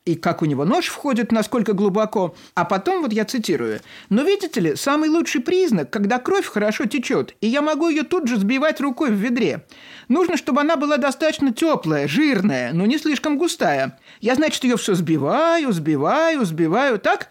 и 0.09 0.15
как 0.15 0.41
у 0.41 0.45
него 0.45 0.65
нож 0.65 0.87
входит, 0.87 1.31
насколько 1.31 1.73
глубоко. 1.73 2.35
А 2.55 2.65
потом, 2.65 3.03
вот 3.03 3.13
я 3.13 3.25
цитирую, 3.25 3.79
«Но 4.09 4.23
видите 4.23 4.59
ли, 4.59 4.75
самый 4.75 5.07
лучший 5.09 5.41
признак, 5.41 5.91
когда 5.91 6.17
кровь 6.17 6.47
хорошо 6.47 6.85
течет, 6.85 7.35
и 7.41 7.47
я 7.47 7.61
могу 7.61 7.89
ее 7.89 8.01
тут 8.03 8.27
же 8.27 8.37
сбивать 8.37 8.81
рукой 8.81 9.11
в 9.11 9.13
ведре. 9.13 9.65
Нужно, 10.07 10.35
чтобы 10.35 10.61
она 10.61 10.77
была 10.77 10.97
достаточно 10.97 11.53
теплая, 11.53 12.07
жирная, 12.07 12.73
но 12.73 12.87
не 12.87 12.97
слишком 12.97 13.37
густая. 13.37 13.99
Я, 14.19 14.33
значит, 14.33 14.63
ее 14.63 14.77
все 14.77 14.95
сбиваю, 14.95 15.71
сбиваю, 15.71 16.43
сбиваю, 16.43 16.97
так?» 16.97 17.29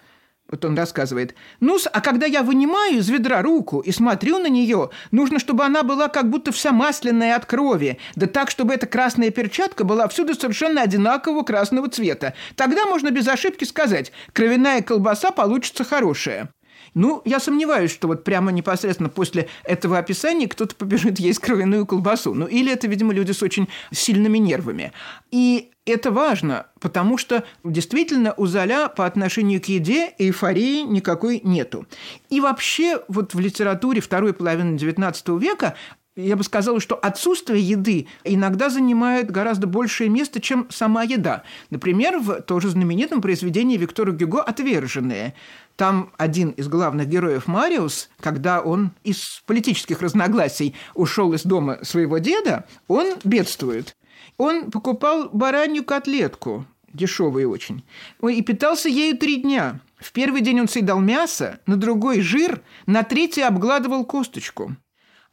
Вот 0.50 0.64
он 0.64 0.76
рассказывает. 0.78 1.34
ну 1.60 1.78
а 1.92 2.00
когда 2.00 2.24
я 2.24 2.42
вынимаю 2.42 2.98
из 2.98 3.08
ведра 3.10 3.42
руку 3.42 3.80
и 3.80 3.92
смотрю 3.92 4.38
на 4.38 4.46
нее, 4.46 4.88
нужно, 5.10 5.38
чтобы 5.38 5.64
она 5.64 5.82
была 5.82 6.08
как 6.08 6.30
будто 6.30 6.52
вся 6.52 6.72
масляная 6.72 7.36
от 7.36 7.44
крови, 7.44 7.98
да 8.16 8.26
так, 8.26 8.50
чтобы 8.50 8.72
эта 8.72 8.86
красная 8.86 9.30
перчатка 9.30 9.84
была 9.84 10.08
всюду 10.08 10.34
совершенно 10.34 10.80
одинакового 10.80 11.42
красного 11.42 11.90
цвета. 11.90 12.32
Тогда 12.56 12.86
можно 12.86 13.10
без 13.10 13.28
ошибки 13.28 13.64
сказать, 13.64 14.10
кровяная 14.32 14.80
колбаса 14.80 15.32
получится 15.32 15.84
хорошая. 15.84 16.50
Ну, 16.94 17.22
я 17.24 17.40
сомневаюсь, 17.40 17.90
что 17.90 18.08
вот 18.08 18.24
прямо 18.24 18.50
непосредственно 18.50 19.08
после 19.08 19.48
этого 19.64 19.98
описания 19.98 20.48
кто-то 20.48 20.74
побежит 20.74 21.18
есть 21.18 21.38
кровяную 21.38 21.86
колбасу. 21.86 22.34
Ну, 22.34 22.46
или 22.46 22.72
это, 22.72 22.86
видимо, 22.86 23.12
люди 23.12 23.32
с 23.32 23.42
очень 23.42 23.68
сильными 23.92 24.38
нервами. 24.38 24.92
И 25.30 25.70
это 25.88 26.10
важно, 26.10 26.66
потому 26.80 27.18
что 27.18 27.44
действительно 27.64 28.34
у 28.36 28.46
Золя 28.46 28.88
по 28.88 29.06
отношению 29.06 29.60
к 29.60 29.66
еде 29.66 30.14
эйфории 30.18 30.82
никакой 30.82 31.40
нету. 31.42 31.86
И 32.30 32.40
вообще 32.40 33.02
вот 33.08 33.34
в 33.34 33.40
литературе 33.40 34.00
второй 34.00 34.32
половины 34.32 34.76
XIX 34.76 35.38
века 35.38 35.74
я 36.18 36.34
бы 36.34 36.42
сказала, 36.42 36.80
что 36.80 36.96
отсутствие 36.96 37.62
еды 37.62 38.08
иногда 38.24 38.70
занимает 38.70 39.30
гораздо 39.30 39.68
большее 39.68 40.10
место, 40.10 40.40
чем 40.40 40.66
сама 40.68 41.04
еда. 41.04 41.44
Например, 41.70 42.18
в 42.18 42.42
тоже 42.42 42.70
знаменитом 42.70 43.22
произведении 43.22 43.76
Виктора 43.76 44.12
Гюго 44.12 44.42
«Отверженные». 44.42 45.34
Там 45.76 46.10
один 46.16 46.50
из 46.50 46.66
главных 46.66 47.06
героев 47.06 47.46
Мариус, 47.46 48.10
когда 48.18 48.60
он 48.60 48.90
из 49.04 49.44
политических 49.46 50.02
разногласий 50.02 50.74
ушел 50.94 51.32
из 51.34 51.44
дома 51.44 51.78
своего 51.82 52.18
деда, 52.18 52.64
он 52.88 53.14
бедствует. 53.22 53.94
Он 54.36 54.70
покупал 54.70 55.30
баранью 55.32 55.84
котлетку, 55.84 56.66
дешевую 56.92 57.50
очень, 57.50 57.84
и 58.22 58.42
питался 58.42 58.88
ею 58.88 59.16
три 59.16 59.36
дня. 59.36 59.80
В 59.96 60.12
первый 60.12 60.40
день 60.40 60.60
он 60.60 60.68
съедал 60.68 61.00
мясо, 61.00 61.60
на 61.66 61.76
другой– 61.76 62.20
жир, 62.22 62.60
на 62.86 63.02
третий 63.02 63.42
обгладывал 63.42 64.04
косточку. 64.04 64.76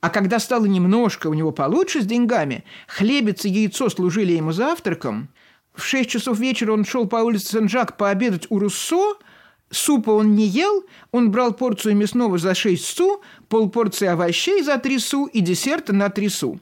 А 0.02 0.10
когда 0.10 0.40
стало 0.40 0.66
немножко 0.66 1.28
у 1.28 1.34
него 1.34 1.52
получше 1.52 2.02
с 2.02 2.06
деньгами, 2.06 2.64
хлебец 2.88 3.46
и 3.46 3.50
яйцо 3.50 3.90
служили 3.90 4.34
ему 4.34 4.52
завтраком. 4.52 5.30
В 5.74 5.84
шесть 5.84 6.10
часов 6.10 6.40
вечера 6.40 6.74
он 6.74 6.86
шел 6.86 7.08
по 7.08 7.18
улице 7.18 7.48
Сен-Жак 7.54 7.98
пообедать 7.98 8.48
у 8.50 8.60
Руссо, 8.60 9.16
Супа 9.72 10.12
он 10.12 10.36
не 10.36 10.46
ел, 10.46 10.86
он 11.12 11.32
брал 11.32 11.54
порцию 11.54 11.96
мясного 11.96 12.38
за 12.38 12.54
6 12.54 12.86
су, 12.86 13.22
полпорции 13.50 14.08
овощей 14.08 14.62
за 14.62 14.78
3 14.78 15.00
су 15.00 15.26
и 15.26 15.42
десерта 15.42 15.92
на 15.92 16.10
3 16.10 16.30
су. 16.30 16.60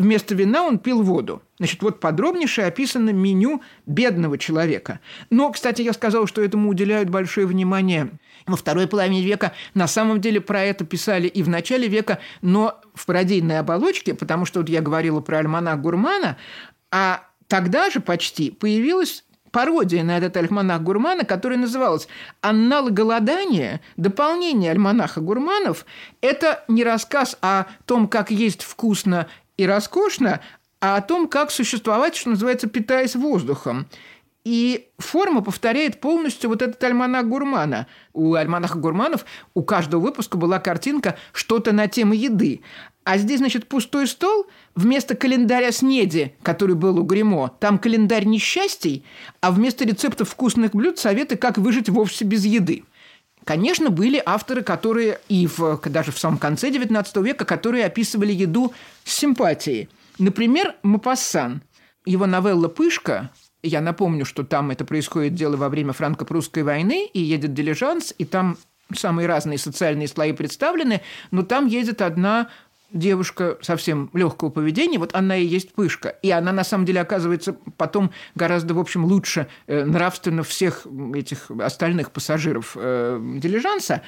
Вместо 0.00 0.34
вина 0.34 0.62
он 0.62 0.78
пил 0.78 1.02
воду. 1.02 1.42
Значит, 1.58 1.82
вот 1.82 2.00
подробнейше 2.00 2.62
описано 2.62 3.10
меню 3.10 3.60
бедного 3.84 4.38
человека. 4.38 4.98
Но, 5.28 5.52
кстати, 5.52 5.82
я 5.82 5.92
сказал, 5.92 6.26
что 6.26 6.40
этому 6.40 6.70
уделяют 6.70 7.10
большое 7.10 7.46
внимание 7.46 8.08
во 8.46 8.56
второй 8.56 8.88
половине 8.88 9.20
века. 9.22 9.52
На 9.74 9.86
самом 9.86 10.22
деле 10.22 10.40
про 10.40 10.62
это 10.62 10.86
писали 10.86 11.28
и 11.28 11.42
в 11.42 11.50
начале 11.50 11.86
века, 11.86 12.18
но 12.40 12.80
в 12.94 13.04
пародийной 13.04 13.58
оболочке, 13.58 14.14
потому 14.14 14.46
что 14.46 14.60
вот 14.60 14.70
я 14.70 14.80
говорила 14.80 15.20
про 15.20 15.36
альманах 15.36 15.78
Гурмана, 15.80 16.38
а 16.90 17.22
тогда 17.46 17.90
же 17.90 18.00
почти 18.00 18.50
появилась 18.50 19.26
пародия 19.50 20.02
на 20.02 20.16
этот 20.16 20.34
альманах 20.38 20.80
Гурмана, 20.80 21.26
которая 21.26 21.58
называлась 21.58 22.08
«Анналы 22.40 22.90
голодания. 22.90 23.82
Дополнение 23.98 24.70
альманаха 24.70 25.20
Гурманов». 25.20 25.84
Это 26.22 26.64
не 26.68 26.84
рассказ 26.84 27.36
о 27.42 27.66
том, 27.84 28.08
как 28.08 28.30
есть 28.30 28.62
вкусно 28.62 29.26
и 29.60 29.66
роскошно, 29.66 30.40
а 30.80 30.96
о 30.96 31.02
том, 31.02 31.28
как 31.28 31.50
существовать, 31.50 32.16
что 32.16 32.30
называется, 32.30 32.66
питаясь 32.66 33.14
воздухом. 33.14 33.86
И 34.42 34.88
форма 34.96 35.42
повторяет 35.42 36.00
полностью 36.00 36.48
вот 36.48 36.62
этот 36.62 36.82
альманах 36.82 37.26
Гурмана. 37.26 37.86
У 38.14 38.32
альманаха 38.34 38.78
Гурманов 38.78 39.26
у 39.52 39.62
каждого 39.62 40.00
выпуска 40.00 40.38
была 40.38 40.58
картинка 40.58 41.18
«Что-то 41.32 41.72
на 41.72 41.88
тему 41.88 42.14
еды». 42.14 42.62
А 43.04 43.18
здесь, 43.18 43.38
значит, 43.40 43.68
пустой 43.68 44.06
стол 44.06 44.46
вместо 44.74 45.14
календаря 45.14 45.72
снеди, 45.72 46.34
который 46.42 46.74
был 46.74 46.98
у 46.98 47.02
Гримо, 47.02 47.50
там 47.60 47.78
календарь 47.78 48.24
несчастий, 48.24 49.04
а 49.42 49.50
вместо 49.50 49.84
рецептов 49.84 50.30
вкусных 50.30 50.72
блюд 50.72 50.98
советы, 50.98 51.36
как 51.36 51.58
выжить 51.58 51.88
вовсе 51.90 52.24
без 52.24 52.44
еды. 52.46 52.84
Конечно, 53.50 53.90
были 53.90 54.22
авторы, 54.24 54.62
которые 54.62 55.18
и 55.28 55.48
в, 55.48 55.80
даже 55.86 56.12
в 56.12 56.18
самом 56.20 56.38
конце 56.38 56.70
XIX 56.70 57.20
века, 57.20 57.44
которые 57.44 57.84
описывали 57.84 58.32
еду 58.32 58.72
с 59.02 59.12
симпатией. 59.12 59.88
Например, 60.20 60.76
Мапассан. 60.84 61.60
Его 62.06 62.26
новелла 62.26 62.68
«Пышка» 62.68 63.30
Я 63.64 63.80
напомню, 63.80 64.24
что 64.24 64.44
там 64.44 64.70
это 64.70 64.84
происходит 64.84 65.34
дело 65.34 65.56
во 65.56 65.68
время 65.68 65.92
франко-прусской 65.92 66.62
войны, 66.62 67.08
и 67.12 67.20
едет 67.20 67.52
дилижанс, 67.52 68.14
и 68.18 68.24
там 68.24 68.56
самые 68.94 69.26
разные 69.26 69.58
социальные 69.58 70.06
слои 70.06 70.32
представлены, 70.32 71.00
но 71.32 71.42
там 71.42 71.66
едет 71.66 72.02
одна 72.02 72.50
девушка 72.92 73.58
совсем 73.62 74.10
легкого 74.12 74.50
поведения, 74.50 74.98
вот 74.98 75.14
она 75.14 75.36
и 75.36 75.44
есть 75.44 75.72
пышка. 75.72 76.08
И 76.22 76.30
она, 76.30 76.52
на 76.52 76.64
самом 76.64 76.84
деле, 76.84 77.00
оказывается 77.00 77.56
потом 77.76 78.10
гораздо, 78.34 78.74
в 78.74 78.78
общем, 78.78 79.04
лучше 79.04 79.48
э, 79.66 79.84
нравственно 79.84 80.42
всех 80.42 80.86
этих 81.14 81.50
остальных 81.50 82.10
пассажиров 82.10 82.76
э, 82.76 83.20
дилижанса. 83.36 84.02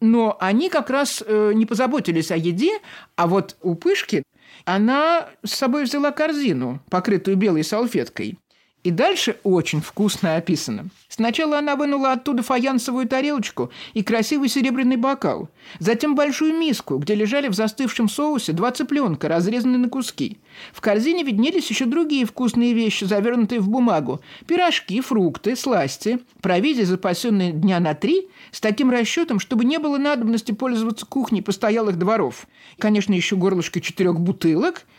Но 0.00 0.36
они 0.40 0.70
как 0.70 0.88
раз 0.90 1.22
э, 1.26 1.52
не 1.54 1.66
позаботились 1.66 2.30
о 2.30 2.36
еде, 2.36 2.78
а 3.16 3.26
вот 3.26 3.56
у 3.60 3.74
пышки 3.74 4.22
она 4.64 5.28
с 5.44 5.52
собой 5.52 5.84
взяла 5.84 6.10
корзину, 6.10 6.80
покрытую 6.90 7.36
белой 7.36 7.64
салфеткой. 7.64 8.38
И 8.82 8.90
дальше 8.90 9.36
очень 9.44 9.82
вкусно 9.82 10.36
описано. 10.36 10.88
Сначала 11.08 11.58
она 11.58 11.76
вынула 11.76 12.12
оттуда 12.12 12.42
фаянсовую 12.42 13.06
тарелочку 13.06 13.70
и 13.92 14.02
красивый 14.02 14.48
серебряный 14.48 14.96
бокал. 14.96 15.50
Затем 15.80 16.14
большую 16.14 16.54
миску, 16.54 16.96
где 16.96 17.14
лежали 17.14 17.48
в 17.48 17.54
застывшем 17.54 18.08
соусе 18.08 18.52
два 18.52 18.70
цыпленка, 18.70 19.28
разрезанные 19.28 19.78
на 19.78 19.90
куски. 19.90 20.38
В 20.72 20.80
корзине 20.80 21.24
виднелись 21.24 21.68
еще 21.68 21.84
другие 21.84 22.24
вкусные 22.24 22.72
вещи, 22.72 23.04
завернутые 23.04 23.60
в 23.60 23.68
бумагу. 23.68 24.22
Пирожки, 24.46 25.02
фрукты, 25.02 25.56
сласти, 25.56 26.20
провизия, 26.40 26.86
запасенная 26.86 27.52
дня 27.52 27.80
на 27.80 27.92
три, 27.92 28.28
с 28.50 28.60
таким 28.60 28.90
расчетом, 28.90 29.40
чтобы 29.40 29.66
не 29.66 29.78
было 29.78 29.98
надобности 29.98 30.52
пользоваться 30.52 31.04
кухней 31.04 31.42
постоялых 31.42 31.98
дворов. 31.98 32.46
Конечно, 32.78 33.12
еще 33.12 33.36
горлышко 33.36 33.82
четырех 33.82 34.18
бутылок– 34.18 34.86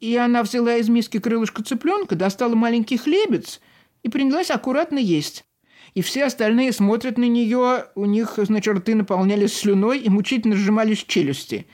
и 0.00 0.16
она 0.16 0.42
взяла 0.42 0.76
из 0.76 0.88
миски 0.88 1.18
крылышко 1.18 1.62
цыпленка, 1.62 2.14
достала 2.14 2.54
маленький 2.54 2.96
хлебец 2.96 3.60
и 4.02 4.08
принялась 4.08 4.50
аккуратно 4.50 4.98
есть. 4.98 5.44
И 5.94 6.02
все 6.02 6.24
остальные 6.24 6.72
смотрят 6.72 7.18
на 7.18 7.28
нее, 7.28 7.86
у 7.94 8.04
них, 8.04 8.34
значит, 8.36 8.74
рты 8.74 8.94
наполнялись 8.94 9.56
слюной 9.56 10.00
и 10.00 10.08
мучительно 10.08 10.56
сжимались 10.56 11.04
челюсти. 11.04 11.66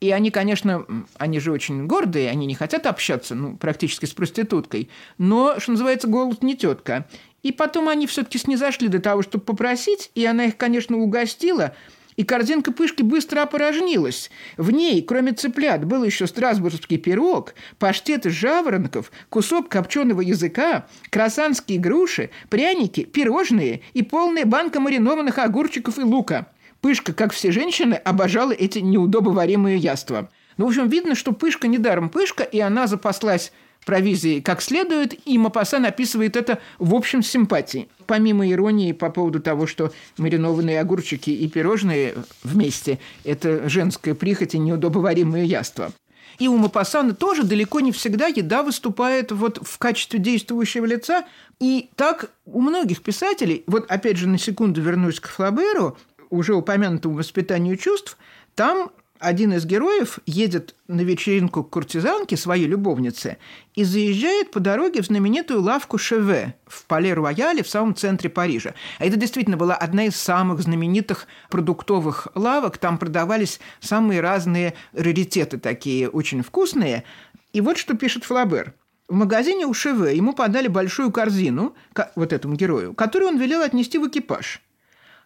И 0.00 0.10
они, 0.10 0.30
конечно, 0.30 0.86
они 1.18 1.40
же 1.40 1.52
очень 1.52 1.86
гордые, 1.86 2.30
они 2.30 2.46
не 2.46 2.54
хотят 2.54 2.86
общаться, 2.86 3.34
ну, 3.34 3.56
практически 3.56 4.06
с 4.06 4.12
проституткой. 4.12 4.90
Но, 5.18 5.58
что 5.58 5.72
называется, 5.72 6.08
голод 6.08 6.42
не 6.42 6.56
тетка. 6.56 7.06
И 7.42 7.52
потом 7.52 7.88
они 7.88 8.06
все-таки 8.06 8.38
снизошли 8.38 8.88
до 8.88 8.98
того, 8.98 9.22
чтобы 9.22 9.44
попросить, 9.44 10.10
и 10.14 10.24
она 10.24 10.46
их, 10.46 10.56
конечно, 10.56 10.96
угостила– 10.98 11.74
и 12.16 12.24
корзинка 12.24 12.72
пышки 12.72 13.02
быстро 13.02 13.42
опорожнилась. 13.42 14.30
В 14.56 14.70
ней, 14.70 15.02
кроме 15.02 15.32
цыплят, 15.32 15.84
был 15.84 16.04
еще 16.04 16.26
страсбургский 16.26 16.98
пирог, 16.98 17.54
паштет 17.78 18.26
из 18.26 18.32
жаворонков, 18.32 19.12
кусок 19.28 19.68
копченого 19.68 20.20
языка, 20.20 20.86
красанские 21.10 21.78
груши, 21.78 22.30
пряники, 22.48 23.04
пирожные 23.04 23.82
и 23.92 24.02
полная 24.02 24.44
банка 24.44 24.80
маринованных 24.80 25.38
огурчиков 25.38 25.98
и 25.98 26.02
лука. 26.02 26.48
Пышка, 26.80 27.12
как 27.12 27.32
все 27.32 27.50
женщины, 27.50 27.94
обожала 27.94 28.52
эти 28.52 28.78
неудобоваримые 28.78 29.76
яства. 29.76 30.30
Ну, 30.56 30.66
в 30.66 30.68
общем, 30.68 30.88
видно, 30.88 31.14
что 31.14 31.32
Пышка 31.32 31.68
недаром 31.68 32.08
Пышка, 32.08 32.42
и 32.42 32.60
она 32.60 32.86
запаслась 32.86 33.52
провизии 33.86 34.40
как 34.40 34.60
следует, 34.60 35.14
и 35.26 35.38
Мапасан 35.38 35.86
описывает 35.86 36.36
это 36.36 36.58
в 36.78 36.94
общем 36.94 37.22
с 37.22 37.28
симпатией. 37.28 37.88
Помимо 38.06 38.46
иронии 38.50 38.92
по 38.92 39.08
поводу 39.08 39.40
того, 39.40 39.66
что 39.66 39.92
маринованные 40.18 40.80
огурчики 40.80 41.30
и 41.30 41.48
пирожные 41.48 42.14
вместе– 42.42 42.98
это 43.24 43.68
женская 43.70 44.14
прихоть 44.14 44.54
и 44.54 44.58
неудобоваримое 44.58 45.44
яство. 45.44 45.92
И 46.38 46.48
у 46.48 46.56
Мапасана 46.58 47.14
тоже 47.14 47.44
далеко 47.44 47.80
не 47.80 47.92
всегда 47.92 48.26
еда 48.26 48.62
выступает 48.62 49.32
вот 49.32 49.58
в 49.62 49.78
качестве 49.78 50.18
действующего 50.18 50.84
лица. 50.84 51.24
И 51.60 51.88
так 51.94 52.30
у 52.44 52.60
многих 52.60 53.00
писателей, 53.02 53.64
вот 53.66 53.90
опять 53.90 54.18
же 54.18 54.28
на 54.28 54.36
секунду 54.36 54.82
вернусь 54.82 55.20
к 55.20 55.28
Флаберу, 55.28 55.96
уже 56.28 56.54
упомянутому 56.54 57.16
воспитанию 57.16 57.76
чувств, 57.76 58.18
там 58.54 58.90
один 59.18 59.52
из 59.52 59.64
героев 59.64 60.18
едет 60.26 60.74
на 60.88 61.00
вечеринку 61.00 61.64
к 61.64 61.70
куртизанке, 61.70 62.36
своей 62.36 62.66
любовнице, 62.66 63.38
и 63.74 63.84
заезжает 63.84 64.50
по 64.50 64.60
дороге 64.60 65.02
в 65.02 65.06
знаменитую 65.06 65.62
лавку 65.62 65.98
Шеве 65.98 66.54
в 66.66 66.84
Пале-Рояле 66.86 67.62
в 67.62 67.68
самом 67.68 67.94
центре 67.94 68.30
Парижа. 68.30 68.74
А 68.98 69.04
это 69.04 69.16
действительно 69.16 69.56
была 69.56 69.74
одна 69.74 70.06
из 70.06 70.16
самых 70.16 70.60
знаменитых 70.60 71.26
продуктовых 71.50 72.28
лавок. 72.34 72.78
Там 72.78 72.98
продавались 72.98 73.60
самые 73.80 74.20
разные 74.20 74.74
раритеты 74.92 75.58
такие, 75.58 76.08
очень 76.08 76.42
вкусные. 76.42 77.04
И 77.52 77.60
вот 77.60 77.78
что 77.78 77.94
пишет 77.94 78.24
Флабер. 78.24 78.74
В 79.08 79.14
магазине 79.14 79.66
у 79.66 79.74
Шеве 79.74 80.16
ему 80.16 80.32
подали 80.32 80.68
большую 80.68 81.12
корзину, 81.12 81.74
вот 82.16 82.32
этому 82.32 82.56
герою, 82.56 82.92
которую 82.94 83.30
он 83.30 83.38
велел 83.38 83.62
отнести 83.62 83.98
в 83.98 84.08
экипаж. 84.08 84.60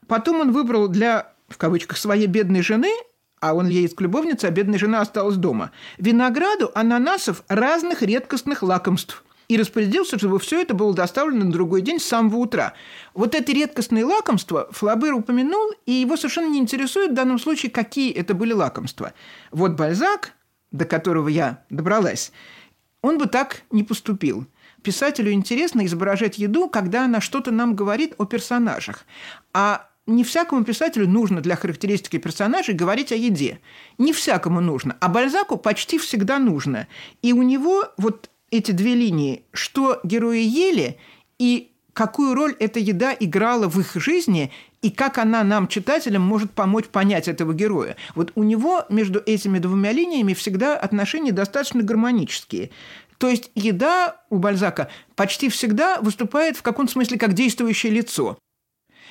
Потом 0.07 0.41
он 0.41 0.53
выбрал 0.53 0.89
для 0.89 1.33
в 1.51 1.59
кавычках, 1.59 1.99
своей 1.99 2.27
бедной 2.27 2.63
жены 2.63 2.91
а 3.41 3.55
он 3.55 3.69
едет 3.69 3.95
к 3.95 4.01
любовнице, 4.01 4.47
а 4.47 4.51
бедная 4.51 4.79
жена 4.79 5.01
осталась 5.01 5.37
дома. 5.37 5.73
Винограду, 5.99 6.71
ананасов, 6.75 7.43
разных 7.49 8.03
редкостных 8.03 8.63
лакомств. 8.63 9.25
И 9.49 9.57
распорядился, 9.57 10.17
чтобы 10.17 10.39
все 10.39 10.61
это 10.63 10.75
было 10.75 10.95
доставлено 10.95 11.47
на 11.47 11.51
другой 11.51 11.83
день 11.83 11.99
с 11.99 12.05
самого 12.05 12.37
утра. 12.37 12.75
Вот 13.15 13.35
эти 13.35 13.51
редкостные 13.51 14.05
лакомства 14.05 14.69
Флабер 14.71 15.15
упомянул, 15.15 15.73
и 15.87 15.93
его 15.93 16.17
совершенно 16.17 16.51
не 16.51 16.61
интересует 16.61 17.11
в 17.11 17.15
данном 17.15 17.41
случае, 17.41 17.73
какие 17.73 18.13
это 18.13 18.35
были 18.35 18.53
лакомства. 18.53 19.13
Вот 19.51 19.73
Бальзак, 19.73 20.35
до 20.71 20.85
которого 20.85 21.27
я 21.27 21.65
добралась, 21.69 22.31
он 23.03 23.19
бы 23.19 23.27
так 23.27 23.63
не 23.73 23.83
поступил. 23.83 24.47
Писателю 24.83 25.33
интересно 25.33 25.85
изображать 25.85 26.39
еду, 26.39 26.69
когда 26.69 27.07
она 27.07 27.21
что-то 27.21 27.51
нам 27.51 27.75
говорит 27.75 28.15
о 28.19 28.27
персонажах. 28.27 29.05
А 29.53 29.90
не 30.11 30.25
всякому 30.25 30.65
писателю 30.65 31.09
нужно 31.09 31.41
для 31.41 31.57
характеристики 31.57 32.19
персонажей 32.19 32.75
говорить 32.75 33.13
о 33.13 33.17
еде. 33.17 33.61
Не 33.99 34.13
всякому 34.13 34.61
нужно, 34.61 34.97
а 35.01 35.09
Бальзаку 35.09 35.57
почти 35.57 35.99
всегда 35.99 36.39
нужно. 36.39 36.87
И 37.23 37.33
у 37.33 37.43
него 37.43 37.85
вот 37.97 38.31
эти 38.51 38.73
две 38.73 38.95
линии, 38.95 39.45
что 39.53 40.01
герои 40.03 40.43
ели 40.43 40.99
и 41.39 41.71
какую 41.93 42.35
роль 42.35 42.55
эта 42.59 42.79
еда 42.79 43.15
играла 43.19 43.69
в 43.69 43.79
их 43.79 43.95
жизни 43.95 44.53
и 44.83 44.91
как 44.91 45.19
она 45.19 45.45
нам, 45.45 45.69
читателям, 45.69 46.23
может 46.23 46.53
помочь 46.53 46.87
понять 46.87 47.29
этого 47.29 47.53
героя. 47.53 47.97
Вот 48.15 48.33
у 48.35 48.43
него 48.43 48.85
между 48.89 49.21
этими 49.25 49.59
двумя 49.59 49.93
линиями 49.93 50.35
всегда 50.35 50.77
отношения 50.77 51.33
достаточно 51.33 51.83
гармонические. 51.83 52.71
То 53.19 53.29
есть 53.29 53.51
еда 53.55 54.23
у 54.31 54.39
Бальзака 54.39 54.89
почти 55.15 55.51
всегда 55.51 56.01
выступает 56.01 56.57
в 56.57 56.63
каком-то 56.63 56.93
смысле 56.93 57.19
как 57.19 57.35
действующее 57.35 57.93
лицо. 57.93 58.39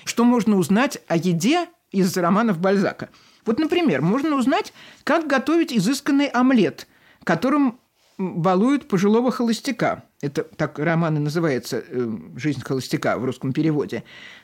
Что 0.05 0.23
можно 0.23 0.57
узнать 0.57 1.01
о 1.07 1.15
еде 1.15 1.67
из 1.91 2.15
романов 2.17 2.59
Бальзака? 2.59 3.09
Вот, 3.45 3.59
например, 3.59 4.01
можно 4.01 4.35
узнать, 4.35 4.73
как 5.03 5.27
готовить 5.27 5.73
изысканный 5.73 6.27
омлет, 6.27 6.87
которым 7.23 7.79
балуют 8.19 8.87
пожилого 8.87 9.31
холостяка. 9.31 10.03
Это 10.21 10.43
так 10.43 10.77
роман 10.77 11.15
и 11.15 11.19
называется 11.19 11.81
э, 11.87 12.17
«Жизнь 12.35 12.61
холостяка» 12.61 13.17
в 13.17 13.23
русском 13.23 13.53
переводе. 13.53 14.03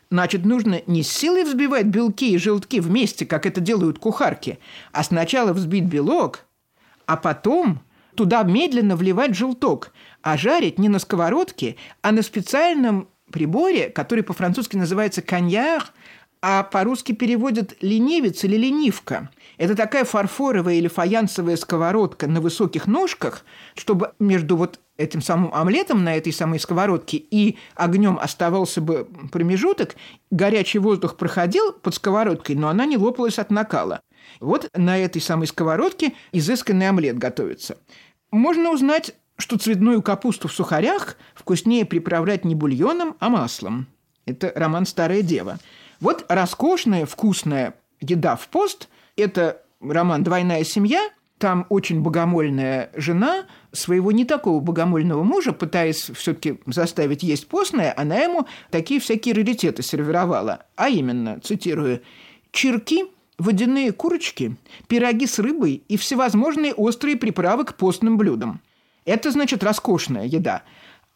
Значит, 0.10 0.46
нужно 0.46 0.82
не 0.88 1.04
с 1.04 1.10
силой 1.10 1.44
взбивать 1.44 1.88
белки 1.88 2.34
и 2.34 2.38
желтки 2.38 2.80
вместе, 2.80 3.26
как 3.26 3.46
это 3.46 3.60
делают 3.60 4.00
кухарки, 4.00 4.60
а 4.94 5.04
сначала 5.04 5.52
взбить 5.52 5.84
белок, 5.84 6.46
а 7.06 7.18
потом 7.18 7.82
туда 8.16 8.44
медленно 8.44 8.96
вливать 8.96 9.36
желток, 9.36 9.92
а 10.22 10.38
жарить 10.38 10.80
не 10.80 10.88
на 10.88 11.00
сковородке, 11.00 11.76
а 12.02 12.14
на 12.14 12.22
специальном 12.22 13.10
приборе, 13.36 13.90
который 13.90 14.24
по-французски 14.24 14.78
называется 14.78 15.22
«коньяр», 15.22 15.92
а 16.42 16.64
по-русски 16.64 17.12
переводят 17.12 17.76
«ленивец» 17.82 18.46
или 18.46 18.56
«ленивка». 18.56 19.30
Это 19.58 19.76
такая 19.76 20.06
фарфоровая 20.06 20.76
или 20.76 20.88
фаянсовая 20.88 21.58
сковородка 21.58 22.28
на 22.28 22.40
высоких 22.40 22.88
ножках, 22.88 23.44
чтобы 23.76 24.14
между 24.20 24.56
вот 24.56 24.80
этим 24.96 25.22
самым 25.22 25.54
омлетом 25.54 26.06
на 26.06 26.16
этой 26.16 26.32
самой 26.32 26.62
сковородке 26.62 27.18
и 27.18 27.58
огнем 27.76 28.18
оставался 28.18 28.80
бы 28.80 29.06
промежуток, 29.34 29.96
горячий 30.32 30.80
воздух 30.80 31.18
проходил 31.18 31.74
под 31.74 31.94
сковородкой, 31.94 32.56
но 32.56 32.70
она 32.70 32.86
не 32.86 32.96
лопалась 32.96 33.38
от 33.38 33.52
накала. 33.52 34.00
Вот 34.40 34.70
на 34.74 34.98
этой 34.98 35.22
самой 35.22 35.48
сковородке 35.48 36.14
изысканный 36.32 36.88
омлет 36.88 37.18
готовится. 37.18 37.78
Можно 38.32 38.72
узнать 38.72 39.14
что 39.38 39.58
цветную 39.58 40.02
капусту 40.02 40.48
в 40.48 40.54
сухарях 40.54 41.18
вкуснее 41.34 41.86
приправлять 41.86 42.46
не 42.46 42.56
бульоном, 42.56 43.16
а 43.20 43.30
маслом. 43.30 43.88
Это 44.26 44.52
роман 44.56 44.86
«Старая 44.86 45.22
дева». 45.22 45.60
Вот 46.00 46.26
роскошная, 46.28 47.06
вкусная 47.06 47.76
еда 48.00 48.36
в 48.36 48.48
пост– 48.48 48.90
это 49.16 49.62
роман 49.82 50.24
«Двойная 50.24 50.64
семья», 50.64 51.10
там 51.38 51.66
очень 51.70 52.02
богомольная 52.02 52.92
жена 52.96 53.46
своего 53.74 54.12
не 54.12 54.24
такого 54.24 54.62
богомольного 54.62 55.24
мужа, 55.24 55.52
пытаясь 55.52 56.10
все-таки 56.16 56.60
заставить 56.66 57.24
есть 57.24 57.48
постное, 57.48 57.94
она 57.96 58.16
ему 58.20 58.48
такие 58.72 59.02
всякие 59.02 59.36
раритеты 59.36 59.84
сервировала. 59.84 60.64
А 60.76 60.88
именно, 60.88 61.40
цитирую, 61.42 62.02
«чирки, 62.52 63.06
водяные 63.38 63.92
курочки, 63.92 64.56
пироги 64.88 65.28
с 65.28 65.40
рыбой 65.40 65.84
и 65.88 65.98
всевозможные 65.98 66.74
острые 66.74 67.18
приправы 67.18 67.66
к 67.66 67.76
постным 67.76 68.18
блюдам. 68.18 68.62
Это 69.06 69.32
значит 69.32 69.64
роскошная 69.64 70.26
еда. 70.26 70.64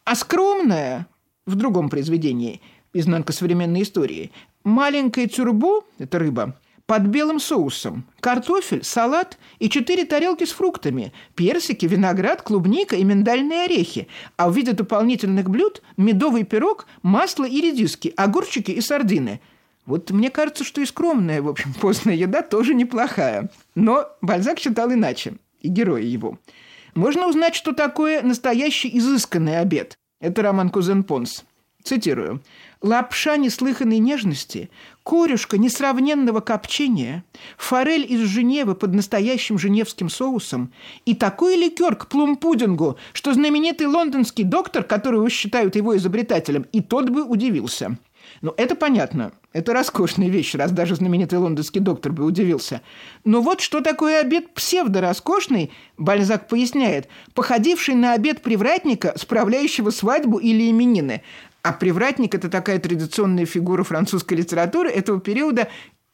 А 0.04 0.14
скромная 0.14 1.06
в 1.44 1.56
другом 1.56 1.90
произведении 1.90 2.60
«Изнанка 2.92 3.32
современной 3.32 3.82
истории» 3.82 4.30
маленькое 4.64 5.28
тюрбо– 5.28 5.84
это 5.98 6.18
рыба– 6.18 6.56
под 6.90 7.02
белым 7.04 7.38
соусом, 7.38 8.04
картофель, 8.18 8.82
салат 8.82 9.38
и 9.60 9.70
четыре 9.70 10.04
тарелки 10.04 10.42
с 10.42 10.50
фруктами, 10.50 11.12
персики, 11.36 11.86
виноград, 11.86 12.42
клубника 12.42 12.96
и 12.96 13.04
миндальные 13.04 13.66
орехи, 13.66 14.08
а 14.36 14.50
в 14.50 14.56
виде 14.56 14.72
дополнительных 14.72 15.48
блюд 15.48 15.82
медовый 15.96 16.42
пирог, 16.42 16.88
масло 17.02 17.44
и 17.44 17.60
редиски, 17.60 18.12
огурчики 18.16 18.72
и 18.72 18.80
сардины. 18.80 19.40
Вот 19.86 20.10
мне 20.10 20.30
кажется, 20.30 20.64
что 20.64 20.80
и 20.80 20.84
скромная, 20.84 21.40
в 21.42 21.48
общем, 21.48 21.72
постная 21.80 22.16
еда 22.16 22.42
тоже 22.42 22.74
неплохая. 22.74 23.50
Но 23.76 24.08
Бальзак 24.20 24.58
считал 24.58 24.92
иначе, 24.92 25.34
и 25.60 25.68
герои 25.68 26.06
его– 26.06 26.40
можно 26.94 27.26
узнать, 27.26 27.54
что 27.54 27.72
такое 27.72 28.22
настоящий 28.22 28.90
изысканный 28.98 29.58
обед. 29.58 29.96
Это 30.20 30.42
роман 30.42 30.70
Кузен 30.70 31.04
Понс. 31.04 31.44
Цитирую. 31.82 32.42
«Лапша 32.82 33.36
неслыханной 33.36 33.98
нежности, 33.98 34.70
корюшка 35.02 35.58
несравненного 35.58 36.40
копчения, 36.40 37.24
форель 37.56 38.06
из 38.10 38.20
Женевы 38.20 38.74
под 38.74 38.94
настоящим 38.94 39.58
женевским 39.58 40.08
соусом 40.08 40.72
и 41.04 41.14
такой 41.14 41.56
ликер 41.56 41.96
к 41.96 42.08
плум-пудингу, 42.08 42.96
что 43.12 43.34
знаменитый 43.34 43.86
лондонский 43.86 44.44
доктор, 44.44 44.82
которого 44.82 45.28
считают 45.30 45.76
его 45.76 45.96
изобретателем, 45.96 46.66
и 46.72 46.80
тот 46.80 47.10
бы 47.10 47.24
удивился». 47.24 47.98
Ну, 48.42 48.54
это 48.56 48.74
понятно. 48.74 49.32
Это 49.52 49.74
роскошная 49.74 50.28
вещь, 50.28 50.54
раз 50.54 50.70
даже 50.72 50.94
знаменитый 50.94 51.38
лондонский 51.38 51.80
доктор 51.80 52.12
бы 52.12 52.24
удивился. 52.24 52.80
Но 53.24 53.42
вот 53.42 53.60
что 53.60 53.80
такое 53.82 54.20
обед 54.20 54.54
псевдороскошный, 54.54 55.72
Бальзак 55.98 56.48
поясняет, 56.48 57.08
походивший 57.34 57.94
на 57.94 58.14
обед 58.14 58.40
привратника, 58.40 59.12
справляющего 59.16 59.90
свадьбу 59.90 60.38
или 60.38 60.70
именины. 60.70 61.22
А 61.62 61.74
привратник– 61.74 62.34
это 62.36 62.48
такая 62.48 62.78
традиционная 62.78 63.44
фигура 63.44 63.82
французской 63.82 64.34
литературы 64.34 64.88
этого 64.88 65.20
периода, 65.20 65.68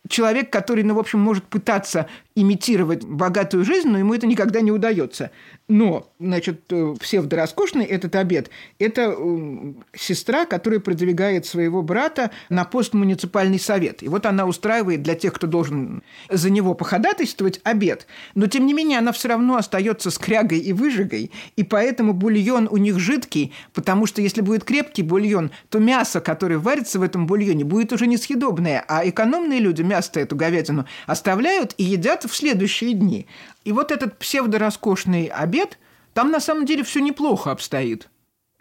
человек, 0.09 0.51
который, 0.51 0.85
ну, 0.85 0.95
в 0.95 0.99
общем, 0.99 1.21
может 1.21 1.45
пытаться 1.45 2.07
имитировать 2.37 3.03
богатую 3.03 3.65
жизнь, 3.65 3.89
но 3.89 3.99
ему 3.99 4.15
это 4.15 4.27
никогда 4.27 4.61
не 4.61 4.71
удается. 4.71 5.31
Но, 5.69 6.13
значит, 6.21 6.61
э, 6.71 6.95
псевдороскошный 7.01 7.85
этот 7.87 8.15
обед– 8.15 8.51
это 8.79 9.15
э, 9.17 9.73
сестра, 9.97 10.45
которая 10.45 10.79
продвигает 10.79 11.47
своего 11.47 11.83
брата 11.83 12.31
на 12.51 12.65
пост 12.65 12.93
муниципальный 12.93 13.59
совет. 13.59 14.03
И 14.03 14.09
вот 14.09 14.27
она 14.27 14.47
устраивает 14.47 15.03
для 15.03 15.15
тех, 15.15 15.33
кто 15.33 15.47
должен 15.47 16.03
за 16.29 16.51
него 16.51 16.75
походатайствовать, 16.75 17.61
обед. 17.65 18.07
Но, 18.35 18.47
тем 18.47 18.67
не 18.67 18.75
менее, 18.75 18.99
она 18.99 19.13
все 19.13 19.29
равно 19.29 19.57
остается 19.57 20.11
скрягой 20.11 20.59
и 20.59 20.75
выжигой, 20.75 21.33
и 21.57 21.63
поэтому 21.65 22.13
бульон 22.13 22.69
у 22.71 22.77
них 22.77 22.99
жидкий, 22.99 23.53
потому 23.73 24.07
что 24.07 24.21
если 24.21 24.43
будет 24.43 24.63
крепкий 24.65 25.03
бульон, 25.03 25.51
то 25.71 25.79
мясо, 25.79 26.21
которое 26.21 26.59
варится 26.59 26.99
в 26.99 27.03
этом 27.03 27.27
бульоне, 27.27 27.65
будет 27.65 27.93
уже 27.93 28.07
несъедобное, 28.07 28.85
а 28.87 29.09
экономные 29.09 29.59
люди 29.59 29.83
мясо 29.97 30.21
эту 30.21 30.37
говядину 30.37 30.87
оставляют 31.07 31.75
и 31.79 31.85
едят 31.85 32.25
в 32.25 32.35
следующие 32.35 32.93
дни. 32.93 33.27
И 33.65 33.73
вот 33.73 33.91
этот 33.91 34.19
псевдороскошный 34.19 35.27
обед, 35.27 35.79
там 36.15 36.31
на 36.31 36.41
самом 36.41 36.67
деле 36.67 36.83
все 36.83 37.01
неплохо 37.01 37.51
обстоит. 37.51 38.09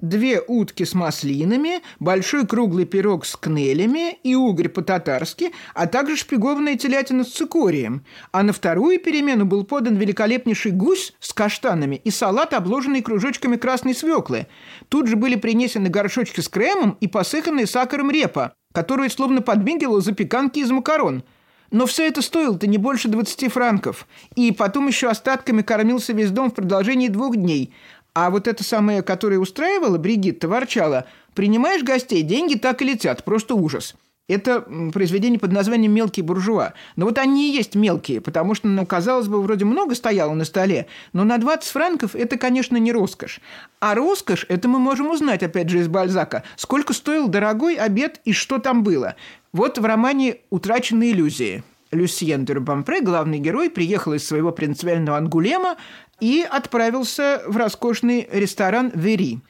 Две 0.02 0.42
утки 0.42 0.84
с 0.84 0.94
маслинами, 0.94 1.82
большой 2.02 2.46
круглый 2.46 2.86
пирог 2.86 3.26
с 3.26 3.38
кнелями 3.38 4.18
и 4.24 4.36
угорь 4.36 4.68
по-татарски, 4.68 5.54
а 5.74 5.88
также 5.88 6.18
шпигованная 6.18 6.76
телятина 6.76 7.24
с 7.24 7.32
цикорием. 7.32 8.04
А 8.34 8.44
на 8.44 8.52
вторую 8.52 9.00
перемену 9.00 9.46
был 9.46 9.64
подан 9.64 9.96
великолепнейший 9.96 10.74
гусь 10.74 11.14
с 11.22 11.32
каштанами 11.32 11.96
и 11.96 12.12
салат, 12.12 12.54
обложенный 12.54 13.02
кружочками 13.02 13.56
красной 13.56 13.96
свеклы. 13.96 14.48
Тут 14.90 15.08
же 15.08 15.16
были 15.16 15.36
принесены 15.36 15.88
горшочки 15.88 16.42
с 16.42 16.50
кремом 16.50 16.98
и 17.00 17.08
посыханные 17.08 17.66
сахаром 17.66 18.12
репа, 18.12 18.54
которую 18.76 19.10
словно 19.10 19.42
подмигивала 19.42 20.02
запеканки 20.02 20.60
из 20.60 20.70
макарон– 20.70 21.24
но 21.72 21.86
все 21.86 22.08
это 22.08 22.22
стоило-то 22.22 22.68
не 22.68 22.78
больше 22.78 23.08
20 23.08 23.52
франков. 23.52 24.08
И 24.36 24.52
потом 24.52 24.88
еще 24.88 25.10
остатками 25.10 25.62
кормился 25.62 26.14
весь 26.14 26.32
дом 26.32 26.52
в 26.52 26.54
продолжении 26.54 27.08
двух 27.08 27.36
дней. 27.36 27.74
А 28.14 28.30
вот 28.30 28.48
это 28.48 28.64
самое, 28.64 29.02
которое 29.02 29.40
устраивала, 29.40 29.98
Бригитта 29.98 30.48
ворчала, 30.48 31.06
«Принимаешь 31.34 31.84
гостей, 31.84 32.22
деньги 32.22 32.56
так 32.56 32.82
и 32.82 32.86
летят, 32.86 33.26
просто 33.26 33.56
ужас». 33.56 33.96
Это 34.28 34.62
произведение 34.92 35.40
под 35.40 35.52
названием 35.52 35.94
«Мелкие 35.94 36.24
буржуа». 36.24 36.74
Но 36.96 37.06
вот 37.06 37.20
они 37.20 37.52
и 37.52 37.56
есть 37.56 37.76
мелкие, 37.76 38.22
потому 38.22 38.56
что, 38.56 38.68
ну, 38.68 38.84
казалось 38.84 39.28
бы, 39.28 39.40
вроде 39.40 39.66
много 39.66 39.94
стояло 39.94 40.34
на 40.34 40.46
столе, 40.46 40.88
но 41.14 41.24
на 41.24 41.38
20 41.38 41.70
франков 41.70 42.16
это, 42.16 42.38
конечно, 42.38 42.78
не 42.78 42.92
роскошь. 42.92 43.40
А 43.80 43.94
роскошь, 43.94 44.48
это 44.50 44.68
мы 44.68 44.80
можем 44.80 45.12
узнать, 45.12 45.44
опять 45.44 45.70
же, 45.70 45.78
из 45.78 45.88
Бальзака, 45.88 46.44
сколько 46.56 46.94
стоил 46.94 47.28
дорогой 47.28 47.76
обед 47.76 48.20
и 48.26 48.34
что 48.34 48.58
там 48.58 48.84
было. 48.84 49.16
Вот 49.54 49.78
в 49.78 49.86
романе 49.86 50.38
«Утраченные 50.50 51.12
иллюзии». 51.12 51.64
Люсьен 51.92 52.46
де 52.46 52.54
Рубампре, 52.54 53.02
главный 53.02 53.38
герой, 53.38 53.70
приехал 53.70 54.14
из 54.14 54.28
своего 54.28 54.52
принципиального 54.52 55.18
Ангулема 55.18 55.78
и 56.20 56.44
отправился 56.50 57.44
в 57.46 57.56
роскошный 57.58 58.28
ресторан 58.32 58.92
«Вери». 58.96 59.42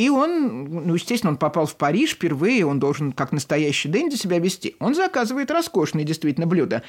И 0.00 0.08
он, 0.08 0.64
ну, 0.64 0.94
естественно, 0.94 1.32
он 1.32 1.36
попал 1.36 1.66
в 1.66 1.76
Париж 1.76 2.12
впервые, 2.12 2.64
он 2.64 2.80
должен 2.80 3.12
как 3.12 3.32
настоящий 3.32 3.86
Дэнди 3.90 4.14
себя 4.14 4.38
вести. 4.38 4.74
Он 4.80 4.94
заказывает 4.94 5.50
роскошные 5.50 6.06
действительно 6.06 6.46
блюда. 6.46 6.82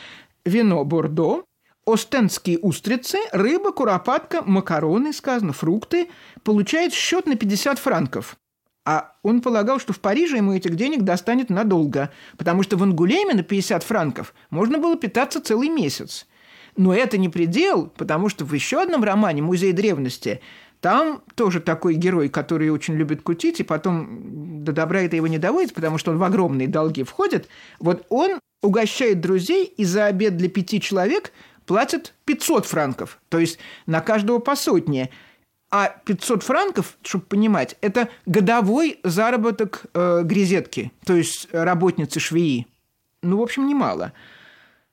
Вино 0.46 0.86
Бордо, 0.86 1.44
остенские 1.86 2.58
устрицы, 2.60 3.18
рыба, 3.34 3.74
куропатка, 3.74 4.44
макароны, 4.44 5.12
сказано, 5.12 5.52
фрукты. 5.52 6.08
Получает 6.44 6.94
счет 6.94 7.26
на 7.26 7.36
50 7.36 7.80
франков. 7.80 8.38
А 8.86 9.12
он 9.24 9.42
полагал, 9.42 9.82
что 9.82 9.92
в 9.92 10.00
Париже 10.00 10.38
ему 10.38 10.54
этих 10.54 10.78
денег 10.78 11.02
достанет 11.02 11.50
надолго, 11.50 12.14
потому 12.38 12.64
что 12.64 12.78
в 12.78 12.84
Ангулеме 12.84 13.34
на 13.34 13.44
50 13.44 13.84
франков 13.84 14.34
можно 14.52 14.78
было 14.78 14.96
питаться 14.96 15.42
целый 15.42 15.68
месяц. 15.68 16.28
Но 16.78 16.94
это 16.94 17.18
не 17.18 17.28
предел, 17.28 17.88
потому 17.88 18.30
что 18.30 18.46
в 18.46 18.54
еще 18.54 18.82
одном 18.82 19.04
романе 19.04 19.42
«Музей 19.42 19.74
древности» 19.74 20.40
Там 20.82 21.22
тоже 21.36 21.62
такой 21.62 21.94
герой, 21.94 22.28
который 22.28 22.70
очень 22.72 22.96
любит 22.96 23.22
кутить, 23.22 23.60
и 23.60 23.64
потом 23.64 24.64
до 24.64 24.72
добра 24.72 25.02
это 25.02 25.16
его 25.16 25.28
не 25.28 25.38
доводит, 25.38 25.74
потому 25.76 26.00
что 26.00 26.12
он 26.12 26.18
в 26.18 26.24
огромные 26.24 26.68
долги 26.68 27.04
входит. 27.04 27.48
Вот 27.80 28.06
он 28.10 28.40
угощает 28.64 29.22
друзей, 29.22 29.66
и 29.66 29.86
за 29.86 30.08
обед 30.08 30.38
для 30.38 30.50
пяти 30.50 30.82
человек 30.82 31.32
платит 31.68 32.16
500 32.26 32.66
франков, 32.66 33.20
то 33.30 33.38
есть 33.38 33.60
на 33.86 34.02
каждого 34.02 34.40
по 34.40 34.56
сотне. 34.56 35.12
А 35.70 35.88
500 35.88 36.44
франков, 36.44 36.98
чтобы 37.02 37.26
понимать, 37.26 37.78
это 37.80 38.10
годовой 38.26 39.00
заработок 39.04 39.86
э, 39.94 40.24
грезетки, 40.24 40.92
то 41.06 41.16
есть 41.16 41.48
работницы 41.54 42.20
швеи. 42.20 42.68
Ну, 43.22 43.38
в 43.38 43.42
общем, 43.42 43.68
немало. 43.68 44.14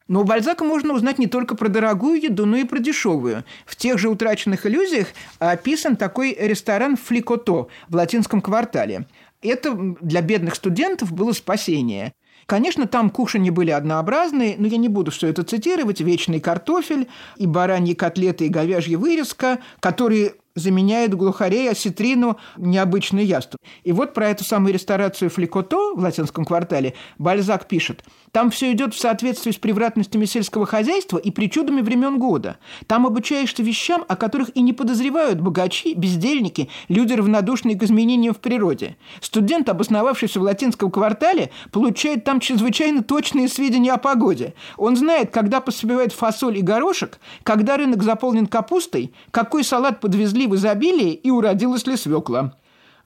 Но 0.08 0.22
у 0.22 0.24
Бальзака 0.24 0.64
можно 0.64 0.94
узнать 0.94 1.18
не 1.18 1.26
только 1.26 1.54
про 1.54 1.68
дорогую 1.68 2.20
еду, 2.20 2.46
но 2.46 2.56
и 2.56 2.64
про 2.64 2.78
дешевую. 2.78 3.44
В 3.66 3.76
тех 3.76 3.98
же 3.98 4.08
«Утраченных 4.08 4.66
иллюзиях» 4.66 5.08
описан 5.38 5.96
такой 5.96 6.34
ресторан 6.38 6.96
«Фликото» 6.96 7.68
в 7.88 7.94
латинском 7.94 8.40
квартале. 8.40 9.06
Это 9.42 9.74
для 10.00 10.22
бедных 10.22 10.54
студентов 10.54 11.12
было 11.12 11.32
спасение. 11.32 12.14
Конечно, 12.46 12.86
там 12.86 13.10
кушани 13.10 13.50
были 13.50 13.70
однообразные, 13.70 14.56
но 14.56 14.66
я 14.66 14.78
не 14.78 14.88
буду 14.88 15.10
все 15.10 15.28
это 15.28 15.42
цитировать. 15.42 16.00
Вечный 16.00 16.40
картофель 16.40 17.06
и 17.36 17.46
бараньи 17.46 17.92
котлеты 17.92 18.46
и 18.46 18.48
говяжья 18.48 18.96
вырезка, 18.96 19.58
которые 19.80 20.32
заменяет 20.58 21.14
глухарей 21.14 21.70
осетрину 21.70 22.38
необычный 22.56 23.24
ясту. 23.24 23.58
И 23.84 23.92
вот 23.92 24.14
про 24.14 24.28
эту 24.28 24.44
самую 24.44 24.74
ресторацию 24.74 25.30
Фликото 25.30 25.94
в 25.94 26.00
латинском 26.00 26.44
квартале 26.44 26.94
Бальзак 27.18 27.66
пишет. 27.68 28.04
Там 28.32 28.50
все 28.50 28.72
идет 28.72 28.94
в 28.94 28.98
соответствии 28.98 29.52
с 29.52 29.56
превратностями 29.56 30.24
сельского 30.24 30.66
хозяйства 30.66 31.18
и 31.18 31.30
причудами 31.30 31.80
времен 31.80 32.18
года. 32.18 32.58
Там 32.86 33.06
обучаешься 33.06 33.62
вещам, 33.62 34.04
о 34.08 34.16
которых 34.16 34.50
и 34.54 34.60
не 34.60 34.72
подозревают 34.72 35.40
богачи, 35.40 35.94
бездельники, 35.94 36.68
люди, 36.88 37.12
равнодушные 37.14 37.78
к 37.78 37.82
изменениям 37.82 38.34
в 38.34 38.38
природе. 38.38 38.96
Студент, 39.20 39.68
обосновавшийся 39.68 40.40
в 40.40 40.42
латинском 40.42 40.90
квартале, 40.90 41.50
получает 41.72 42.24
там 42.24 42.40
чрезвычайно 42.40 43.02
точные 43.02 43.48
сведения 43.48 43.92
о 43.92 43.98
погоде. 43.98 44.54
Он 44.76 44.96
знает, 44.96 45.30
когда 45.30 45.60
поспевает 45.60 46.12
фасоль 46.12 46.58
и 46.58 46.62
горошек, 46.62 47.18
когда 47.42 47.76
рынок 47.76 48.02
заполнен 48.02 48.46
капустой, 48.46 49.12
какой 49.30 49.64
салат 49.64 50.00
подвезли 50.00 50.46
в 50.48 50.54
изобилии 50.56 51.12
и 51.12 51.30
уродилась 51.30 51.86
ли 51.86 51.96
свекла. 51.96 52.56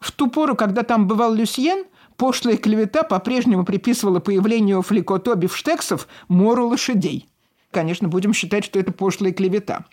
В 0.00 0.10
ту 0.12 0.28
пору, 0.28 0.56
когда 0.56 0.82
там 0.82 1.06
бывал 1.06 1.34
Люсьен, 1.34 1.84
пошлая 2.16 2.56
клевета 2.56 3.02
по-прежнему 3.02 3.64
приписывала 3.64 4.20
появлению 4.20 4.82
фликото 4.82 5.34
бифштексов 5.34 6.08
мору 6.28 6.66
лошадей. 6.68 7.28
Конечно, 7.70 8.08
будем 8.08 8.34
считать, 8.34 8.64
что 8.64 8.78
это 8.78 8.92
пошлая 8.92 9.32
клевета. 9.32 9.86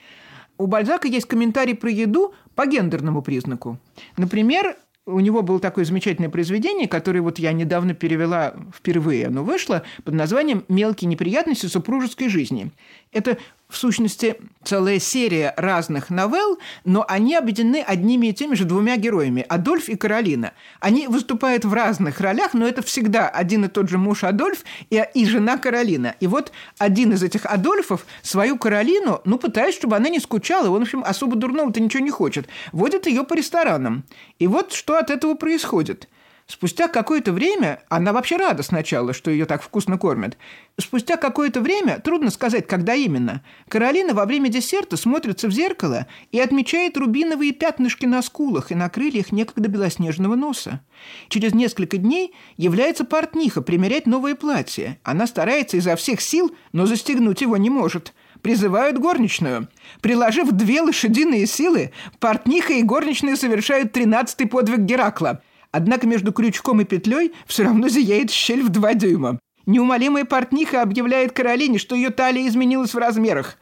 У 0.57 0.67
Бальзака 0.67 1.07
есть 1.07 1.27
комментарий 1.27 1.75
про 1.75 1.89
еду 1.89 2.33
по 2.55 2.65
гендерному 2.65 3.21
признаку. 3.21 3.77
Например, 4.17 4.75
у 5.05 5.19
него 5.19 5.41
было 5.41 5.59
такое 5.59 5.85
замечательное 5.85 6.29
произведение, 6.29 6.88
которое 6.88 7.21
вот 7.21 7.39
я 7.39 7.51
недавно 7.53 7.93
перевела 7.93 8.53
впервые. 8.75 9.27
Оно 9.27 9.43
вышло 9.43 9.83
под 10.03 10.13
названием 10.13 10.65
«Мелкие 10.67 11.07
неприятности 11.07 11.65
супружеской 11.65 12.29
жизни». 12.29 12.71
Это 13.12 13.38
в 13.69 13.77
сущности, 13.77 14.36
целая 14.63 14.99
серия 14.99 15.53
разных 15.55 16.10
новелл, 16.10 16.58
но 16.86 17.05
они 17.08 17.36
объединены 17.36 17.84
одними 17.86 18.27
и 18.27 18.34
теми 18.34 18.55
же 18.55 18.65
двумя 18.65 18.97
героями– 18.97 19.45
Адольф 19.49 19.89
и 19.89 19.95
Каролина. 19.95 20.53
Они 20.79 21.08
выступают 21.08 21.65
в 21.65 21.73
разных 21.73 22.19
ролях, 22.19 22.55
но 22.55 22.67
это 22.67 22.82
всегда 22.82 23.29
один 23.29 23.65
и 23.65 23.67
тот 23.67 23.88
же 23.88 23.99
муж 23.99 24.23
Адольф 24.23 24.63
и, 24.89 25.05
и 25.13 25.25
жена 25.25 25.58
Каролина. 25.58 26.15
И 26.19 26.25
вот 26.25 26.51
один 26.79 27.13
из 27.13 27.21
этих 27.21 27.45
Адольфов 27.45 28.08
свою 28.23 28.58
Каролину, 28.58 29.21
ну, 29.23 29.38
пытаясь, 29.38 29.75
чтобы 29.75 29.95
она 29.95 30.10
не 30.10 30.19
скучала, 30.19 30.69
он, 30.69 30.79
в 30.79 30.84
общем, 30.84 31.03
особо 31.05 31.36
дурного-то 31.36 31.79
ничего 31.79 32.03
не 32.03 32.12
хочет, 32.12 32.47
водит 32.71 33.05
ее 33.05 33.23
по 33.23 33.36
ресторанам. 33.36 34.03
И 34.39 34.47
вот 34.47 34.73
что 34.73 34.97
от 34.97 35.12
этого 35.12 35.36
происходит– 35.36 36.10
Спустя 36.49 36.88
какое-то 36.88 37.31
время, 37.31 37.83
она 37.89 38.12
вообще 38.12 38.35
рада 38.35 38.63
сначала, 38.63 39.13
что 39.13 39.29
ее 39.29 39.45
так 39.45 39.62
вкусно 39.62 39.99
кормят. 39.99 40.35
Спустя 40.79 41.15
какое-то 41.15 41.62
время, 41.62 41.99
трудно 41.99 42.31
сказать, 42.31 42.65
когда 42.65 42.95
именно, 42.95 43.43
Каролина 43.67 44.15
во 44.15 44.25
время 44.25 44.49
десерта 44.49 44.97
смотрится 44.97 45.47
в 45.47 45.51
зеркало 45.51 46.07
и 46.31 46.39
отмечает 46.39 46.97
рубиновые 46.97 47.51
пятнышки 47.51 48.07
на 48.07 48.23
скулах 48.23 48.71
и 48.71 48.75
на 48.75 48.89
крыльях 48.89 49.31
некогда 49.31 49.69
белоснежного 49.69 50.33
носа. 50.33 50.81
Через 51.27 51.53
несколько 51.53 51.97
дней 51.97 52.33
является 52.57 53.05
портниха 53.05 53.62
примерять 53.62 54.07
новое 54.07 54.33
платье. 54.33 54.99
Она 55.03 55.27
старается 55.27 55.77
изо 55.77 55.95
всех 55.95 56.19
сил, 56.19 56.55
но 56.71 56.88
застегнуть 56.88 57.41
его 57.41 57.57
не 57.57 57.69
может– 57.69 58.15
призывают 58.41 58.97
горничную. 58.97 59.67
Приложив 60.01 60.51
две 60.51 60.81
лошадиные 60.81 61.45
силы, 61.45 61.91
портниха 62.19 62.73
и 62.73 62.83
горничная 62.83 63.35
совершают 63.35 63.91
тринадцатый 63.91 64.47
подвиг 64.47 64.79
Геракла. 64.79 65.41
Однако 65.71 66.07
между 66.07 66.31
крючком 66.31 66.81
и 66.81 66.85
петлей 66.85 67.33
все 67.45 67.63
равно 67.63 67.89
зияет 67.89 68.31
щель 68.31 68.63
в 68.63 68.69
два 68.69 68.93
дюйма. 68.93 69.39
Неумолимая 69.65 70.25
портниха 70.25 70.81
объявляет 70.81 71.31
Каролине, 71.31 71.77
что 71.77 71.95
ее 71.95 72.09
талия 72.09 72.47
изменилась 72.47 72.93
в 72.93 72.97
размерах. 72.97 73.57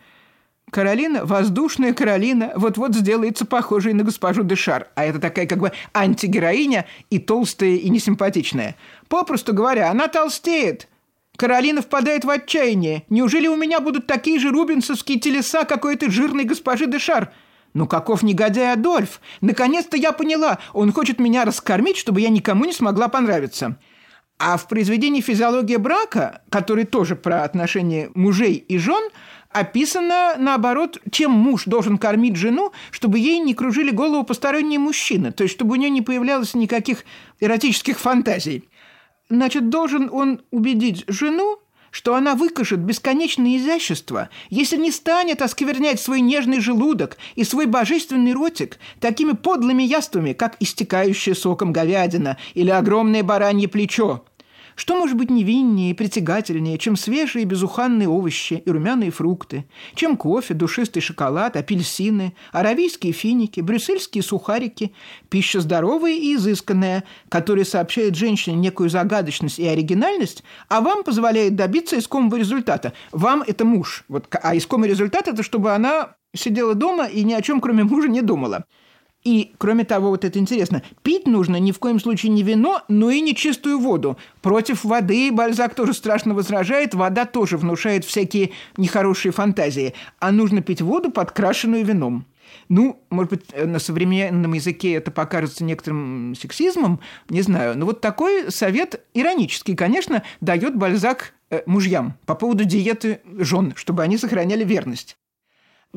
Каролина, 0.69 1.25
воздушная 1.25 1.93
Каролина, 1.93 2.51
вот-вот 2.55 2.93
сделается 2.93 3.45
похожей 3.45 3.93
на 3.93 4.03
госпожу 4.03 4.43
Дешар, 4.43 4.87
а 4.95 5.05
это 5.05 5.19
такая 5.19 5.47
как 5.47 5.59
бы 5.59 5.71
антигероиня 5.93 6.85
и 7.09 7.19
толстая, 7.19 7.75
и 7.75 7.89
несимпатичная. 7.89 8.75
Попросту 9.07 9.53
говоря, 9.53 9.89
она 9.89 10.09
толстеет. 10.09 10.89
Каролина 11.37 11.81
впадает 11.81 12.25
в 12.25 12.29
отчаяние. 12.29 13.03
Неужели 13.09 13.47
у 13.47 13.55
меня 13.55 13.79
будут 13.79 14.07
такие 14.07 14.39
же 14.39 14.49
рубинсовские 14.49 15.19
телеса, 15.19 15.63
как 15.63 15.85
у 15.85 15.87
этой 15.87 16.09
жирной 16.09 16.43
госпожи 16.43 16.85
Дешар? 16.85 17.31
Ну 17.78 17.86
каков 17.86 18.23
негодяй 18.23 18.73
Адольф? 18.73 19.21
Наконец-то 19.39 19.97
я 19.97 20.11
поняла. 20.11 20.57
Он 20.73 20.91
хочет 20.91 21.19
меня 21.19 21.45
раскормить, 21.45 21.97
чтобы 21.97 22.21
я 22.21 22.30
никому 22.30 22.65
не 22.65 22.73
смогла 22.73 23.07
понравиться. 23.07 23.78
А 24.39 24.57
в 24.57 24.67
произведении 24.67 25.21
«Физиология 25.21 25.78
брака», 25.78 26.41
который 26.49 26.86
тоже 26.86 27.15
про 27.15 27.43
отношения 27.43 28.09
мужей 28.15 28.55
и 28.55 28.80
жен, 28.80 29.03
описано, 29.51 30.34
наоборот, 30.39 30.99
чем 31.11 31.30
муж 31.30 31.65
должен 31.65 31.99
кормить 31.99 32.36
жену, 32.36 32.71
чтобы 32.89 33.19
ей 33.19 33.38
не 33.38 33.53
кружили 33.53 33.91
голову 33.91 34.23
посторонние 34.23 34.80
мужчины, 34.80 35.32
то 35.32 35.43
есть 35.43 35.53
чтобы 35.53 35.73
у 35.73 35.75
нее 35.75 35.91
не 35.91 36.01
появлялось 36.01 36.55
никаких 36.55 37.05
эротических 37.39 37.99
фантазий. 37.99 38.67
Значит, 39.30 39.69
должен 39.69 40.09
он 40.11 40.41
убедить 40.49 41.03
жену, 41.07 41.59
что 41.97 42.13
она 42.13 42.35
выкажет 42.35 42.79
бесконечное 42.79 43.57
изящество, 43.57 44.29
если 44.51 44.77
не 44.77 44.91
станет 44.91 45.41
осквернять 45.41 45.99
свой 45.99 46.21
нежный 46.21 46.59
желудок 46.59 47.17
и 47.33 47.43
свой 47.43 47.65
божественный 47.65 48.33
ротик 48.33 48.77
такими 48.99 49.31
подлыми 49.31 49.81
яствами, 49.81 50.33
как 50.33 50.57
истекающая 50.59 51.33
соком 51.33 51.73
говядина 51.73 52.37
или 52.53 52.69
огромное 52.69 53.23
баранье 53.23 53.67
плечо. 53.67 54.23
Что 54.78 54.95
может 54.95 55.17
быть 55.17 55.32
невиннее 55.32 55.89
и 55.89 55.93
притягательнее, 55.95 56.78
чем 56.78 56.95
свежие 56.95 57.45
безуханные 57.45 58.07
овощи 58.07 58.61
и 58.63 58.69
румяные 58.69 59.09
фрукты, 59.09 59.65
чем 59.95 60.15
кофе, 60.15 60.53
душистый 60.53 61.01
шоколад, 61.01 61.55
апельсины, 61.57 62.36
аравийские 62.51 63.11
финики, 63.11 63.59
брюссельские 63.59 64.21
сухарики, 64.21 64.93
пища 65.30 65.61
здоровая 65.61 66.13
и 66.13 66.36
изысканная, 66.36 67.03
которая 67.28 67.65
сообщает 67.65 68.15
женщине 68.15 68.55
некую 68.55 68.91
загадочность 68.91 69.57
и 69.57 69.65
оригинальность, 69.65 70.43
а 70.69 70.82
вам 70.82 71.03
позволяет 71.03 71.55
добиться 71.55 71.97
искомого 71.97 72.36
результата. 72.36 72.93
Вам 73.11 73.43
это 73.47 73.65
муж, 73.65 74.05
вот, 74.07 74.28
а 74.32 74.55
искомый 74.55 74.89
результат– 74.89 75.28
это 75.28 75.41
чтобы 75.41 75.73
она 75.73 76.17
сидела 76.36 76.75
дома 76.75 77.07
и 77.07 77.23
ни 77.23 77.34
о 77.34 77.41
чем, 77.41 77.61
кроме 77.61 77.84
мужа, 77.84 78.09
не 78.09 78.21
думала. 78.21 78.65
И, 79.28 79.51
кроме 79.57 79.84
того, 79.84 80.11
вот 80.11 80.23
это 80.23 80.39
интересно, 80.39 80.84
пить 81.03 81.28
нужно 81.28 81.57
ни 81.57 81.73
в 81.73 81.80
коем 81.80 81.99
случае 81.99 82.32
не 82.32 82.43
вино, 82.43 82.84
но 82.88 83.09
и 83.09 83.19
не 83.19 83.36
чистую 83.36 83.78
воду. 83.78 84.17
Против 84.41 84.86
воды 84.86 85.34
Бальзак 85.34 85.75
тоже 85.75 85.93
страшно 85.93 86.34
возражает, 86.34 86.93
вода 86.93 87.25
тоже 87.25 87.57
внушает 87.57 88.05
всякие 88.05 88.51
нехорошие 88.78 89.34
фантазии. 89.34 89.93
А 90.19 90.32
нужно 90.32 90.61
пить 90.61 90.82
воду, 90.82 91.11
подкрашенную 91.11 91.84
вином. 91.84 92.25
Ну, 92.69 93.03
может 93.09 93.32
быть, 93.32 93.41
на 93.53 93.80
современном 93.80 94.53
языке 94.53 94.93
это 94.93 95.11
покажется 95.11 95.65
некоторым 95.65 96.34
сексизмом, 96.34 97.01
не 97.28 97.41
знаю. 97.41 97.78
Но 97.78 97.86
вот 97.86 97.99
такой 97.99 98.49
совет 98.49 99.05
иронический, 99.13 99.75
конечно, 99.75 100.23
дает 100.39 100.78
Бальзак 100.78 101.34
э, 101.49 101.63
мужьям 101.65 102.13
по 102.25 102.34
поводу 102.34 102.63
диеты 102.63 103.19
жен, 103.25 103.73
чтобы 103.75 104.03
они 104.03 104.17
сохраняли 104.17 104.63
верность. 104.63 105.17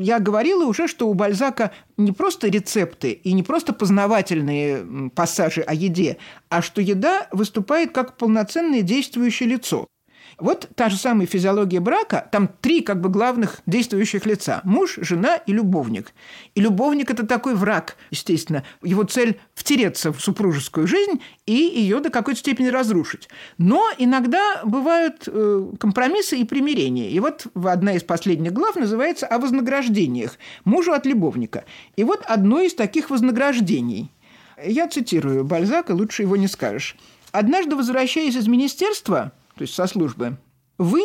Я 0.00 0.18
говорила 0.18 0.64
уже, 0.64 0.88
что 0.88 1.08
у 1.08 1.14
Бальзака 1.14 1.72
не 1.96 2.12
просто 2.12 2.48
рецепты 2.48 3.12
и 3.12 3.32
не 3.32 3.42
просто 3.42 3.72
познавательные 3.72 5.10
пассажи 5.10 5.60
о 5.60 5.74
еде, 5.74 6.16
а 6.48 6.62
что 6.62 6.80
еда 6.80 7.28
выступает 7.32 7.92
как 7.92 8.16
полноценное 8.16 8.82
действующее 8.82 9.48
лицо– 9.48 9.86
вот 10.40 10.68
та 10.74 10.88
же 10.88 10.96
самая 10.96 11.26
физиология 11.26 11.80
брака, 11.80 12.28
там 12.32 12.48
три 12.60 12.80
как 12.80 13.00
бы 13.00 13.08
главных 13.08 13.60
действующих 13.66 14.26
лица– 14.26 14.60
муж, 14.64 14.98
жена 15.00 15.36
и 15.36 15.52
любовник. 15.52 16.12
И 16.54 16.60
любовник– 16.60 17.10
это 17.12 17.26
такой 17.26 17.54
враг, 17.54 17.96
естественно. 18.10 18.64
Его 18.82 19.04
цель– 19.04 19.38
втереться 19.54 20.12
в 20.12 20.20
супружескую 20.20 20.86
жизнь 20.86 21.22
и 21.46 21.52
ее 21.52 22.00
до 22.00 22.10
какой-то 22.10 22.40
степени 22.40 22.68
разрушить. 22.68 23.28
Но 23.58 23.88
иногда 23.98 24.62
бывают 24.64 25.24
э, 25.26 25.66
компромиссы 25.78 26.36
и 26.36 26.44
примирения. 26.44 27.10
И 27.10 27.20
вот 27.20 27.46
одна 27.54 27.94
из 27.94 28.02
последних 28.02 28.52
глав 28.52 28.76
называется 28.76 29.26
«О 29.26 29.38
вознаграждениях. 29.38 30.38
Мужу 30.64 30.92
от 30.92 31.06
любовника». 31.06 31.64
И 31.96 32.04
вот 32.04 32.24
одно 32.26 32.60
из 32.60 32.74
таких 32.74 33.10
вознаграждений. 33.10 34.10
Я 34.64 34.88
цитирую 34.88 35.44
Бальзака, 35.44 35.92
лучше 35.92 36.22
его 36.22 36.36
не 36.36 36.48
скажешь. 36.48 36.96
«Однажды, 37.32 37.76
возвращаясь 37.76 38.34
из 38.34 38.48
министерства, 38.48 39.32
то 39.60 39.64
есть 39.64 39.74
со 39.74 39.86
службы, 39.86 40.38
вы, 40.78 41.02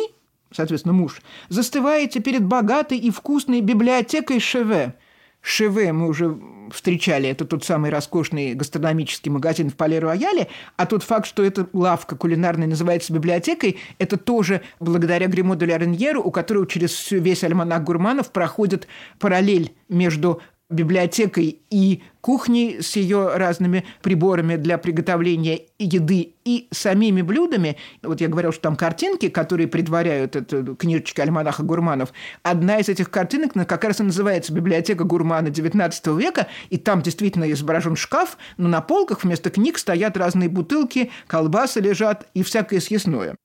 соответственно, 0.50 0.94
муж, 0.94 1.20
застываете 1.50 2.20
перед 2.20 2.42
богатой 2.42 2.96
и 2.96 3.10
вкусной 3.10 3.60
библиотекой 3.60 4.40
Шеве. 4.40 4.94
Шеве 5.42 5.92
мы 5.92 6.08
уже 6.08 6.40
встречали, 6.72 7.28
это 7.28 7.44
тот 7.44 7.66
самый 7.66 7.90
роскошный 7.90 8.54
гастрономический 8.54 9.30
магазин 9.30 9.68
в 9.68 9.76
Пале-Рояле, 9.76 10.48
а 10.78 10.86
тот 10.86 11.02
факт, 11.02 11.26
что 11.26 11.44
эта 11.44 11.68
лавка 11.74 12.16
кулинарная 12.16 12.66
называется 12.66 13.12
библиотекой, 13.12 13.78
это 13.98 14.16
тоже 14.16 14.62
благодаря 14.80 15.26
Гримо 15.26 15.54
де 15.54 15.66
Ля 15.66 16.18
у 16.18 16.30
которого 16.30 16.66
через 16.66 17.10
весь 17.10 17.44
альманах 17.44 17.84
гурманов 17.84 18.32
проходит 18.32 18.88
параллель 19.18 19.74
между 19.90 20.40
библиотекой 20.68 21.60
и 21.70 22.02
кухней 22.20 22.82
с 22.82 22.96
ее 22.96 23.36
разными 23.36 23.84
приборами 24.02 24.56
для 24.56 24.78
приготовления 24.78 25.60
еды 25.78 26.34
и 26.44 26.66
самими 26.72 27.22
блюдами. 27.22 27.76
Вот 28.02 28.20
я 28.20 28.26
говорил, 28.26 28.50
что 28.50 28.62
там 28.62 28.76
картинки, 28.76 29.28
которые 29.28 29.68
предваряют 29.68 30.34
эту 30.34 30.74
книжечку 30.74 31.22
альманаха 31.22 31.62
гурманов. 31.62 32.12
Одна 32.42 32.78
из 32.78 32.88
этих 32.88 33.10
картинок 33.10 33.52
как 33.68 33.84
раз 33.84 34.00
и 34.00 34.02
называется 34.02 34.52
«Библиотека 34.52 35.04
гурмана 35.04 35.48
XIX 35.48 36.18
века», 36.18 36.48
и 36.68 36.78
там 36.78 37.00
действительно 37.00 37.50
изображен 37.52 37.94
шкаф, 37.94 38.36
но 38.56 38.68
на 38.68 38.80
полках 38.80 39.22
вместо 39.22 39.50
книг 39.50 39.78
стоят 39.78 40.16
разные 40.16 40.48
бутылки, 40.48 41.12
колбасы 41.28 41.78
лежат 41.80 42.26
и 42.34 42.42
всякое 42.42 42.80
съестное. 42.80 43.36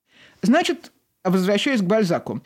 Значит, 0.41 0.91
возвращаясь 1.23 1.81
к 1.81 1.85
Бальзаку, 1.85 2.41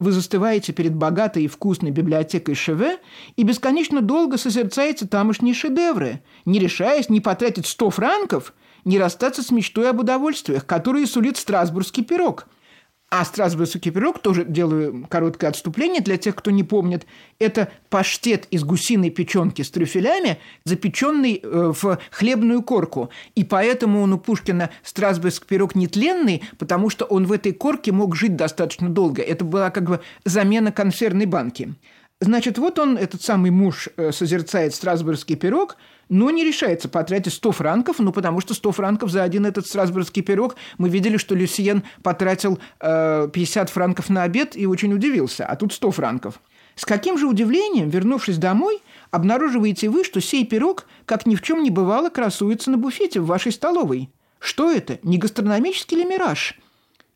вы 0.00 0.12
застываете 0.12 0.72
перед 0.72 0.94
богатой 0.94 1.44
и 1.44 1.48
вкусной 1.48 1.92
библиотекой 1.92 2.54
Шеве 2.54 2.98
и 3.36 3.44
бесконечно 3.44 4.00
долго 4.00 4.38
созерцаете 4.38 5.06
тамошние 5.06 5.54
шедевры, 5.54 6.22
не 6.44 6.58
решаясь 6.58 7.08
ни 7.10 7.20
потратить 7.20 7.68
100 7.68 7.90
франков, 7.90 8.54
ни 8.84 8.96
расстаться 8.96 9.42
с 9.42 9.50
мечтой 9.50 9.90
об 9.90 10.00
удовольствиях, 10.00 10.66
которые 10.66 11.06
сулит 11.06 11.36
страсбургский 11.36 12.02
пирог– 12.02 12.48
а 13.10 13.24
страсбургский 13.24 13.90
пирог, 13.90 14.20
тоже 14.20 14.44
делаю 14.44 15.04
короткое 15.10 15.48
отступление 15.48 16.00
для 16.00 16.16
тех, 16.16 16.36
кто 16.36 16.52
не 16.52 16.62
помнит, 16.62 17.06
это 17.40 17.72
паштет 17.88 18.46
из 18.52 18.62
гусиной 18.62 19.10
печенки 19.10 19.62
с 19.62 19.70
трюфелями, 19.70 20.38
запеченный 20.64 21.40
э, 21.42 21.72
в 21.74 21.98
хлебную 22.12 22.62
корку. 22.62 23.10
И 23.34 23.42
поэтому 23.42 24.00
он 24.02 24.12
у 24.12 24.18
Пушкина 24.18 24.70
страсбургский 24.84 25.46
пирог 25.46 25.74
нетленный, 25.74 26.44
потому 26.56 26.88
что 26.88 27.04
он 27.04 27.26
в 27.26 27.32
этой 27.32 27.52
корке 27.52 27.90
мог 27.90 28.14
жить 28.14 28.36
достаточно 28.36 28.88
долго. 28.88 29.22
Это 29.22 29.44
была 29.44 29.70
как 29.70 29.88
бы 29.88 30.00
замена 30.24 30.70
консервной 30.70 31.26
банки. 31.26 31.74
Значит, 32.20 32.58
вот 32.58 32.78
он, 32.78 32.96
этот 32.96 33.22
самый 33.22 33.50
муж, 33.50 33.88
э, 33.96 34.12
созерцает 34.12 34.72
страсбургский 34.72 35.34
пирог– 35.34 35.76
но 36.10 36.30
не 36.30 36.44
решается 36.44 36.88
потратить 36.88 37.32
100 37.32 37.52
франков, 37.52 38.00
ну, 38.00 38.12
потому 38.12 38.40
что 38.40 38.52
100 38.52 38.72
франков 38.72 39.10
за 39.10 39.22
один 39.22 39.46
этот 39.46 39.66
страсбургский 39.66 40.22
пирог. 40.22 40.56
Мы 40.76 40.90
видели, 40.90 41.16
что 41.16 41.34
Люсьен 41.34 41.84
потратил 42.02 42.58
э, 42.80 43.28
50 43.32 43.70
франков 43.70 44.10
на 44.10 44.24
обед 44.24 44.56
и 44.56 44.66
очень 44.66 44.92
удивился, 44.92 45.46
а 45.46 45.56
тут 45.56 45.72
100 45.72 45.90
франков. 45.92 46.40
С 46.74 46.84
каким 46.84 47.16
же 47.16 47.26
удивлением, 47.26 47.88
вернувшись 47.88 48.38
домой, 48.38 48.80
обнаруживаете 49.10 49.88
вы, 49.88 50.02
что 50.04 50.20
сей 50.20 50.44
пирог, 50.44 50.86
как 51.06 51.26
ни 51.26 51.36
в 51.36 51.42
чем 51.42 51.62
не 51.62 51.70
бывало, 51.70 52.10
красуется 52.10 52.70
на 52.70 52.76
буфете 52.76 53.20
в 53.20 53.26
вашей 53.26 53.52
столовой? 53.52 54.10
Что 54.40 54.70
это? 54.70 54.98
Не 55.02 55.18
гастрономический 55.18 55.96
ли 55.96 56.04
мираж? 56.04 56.58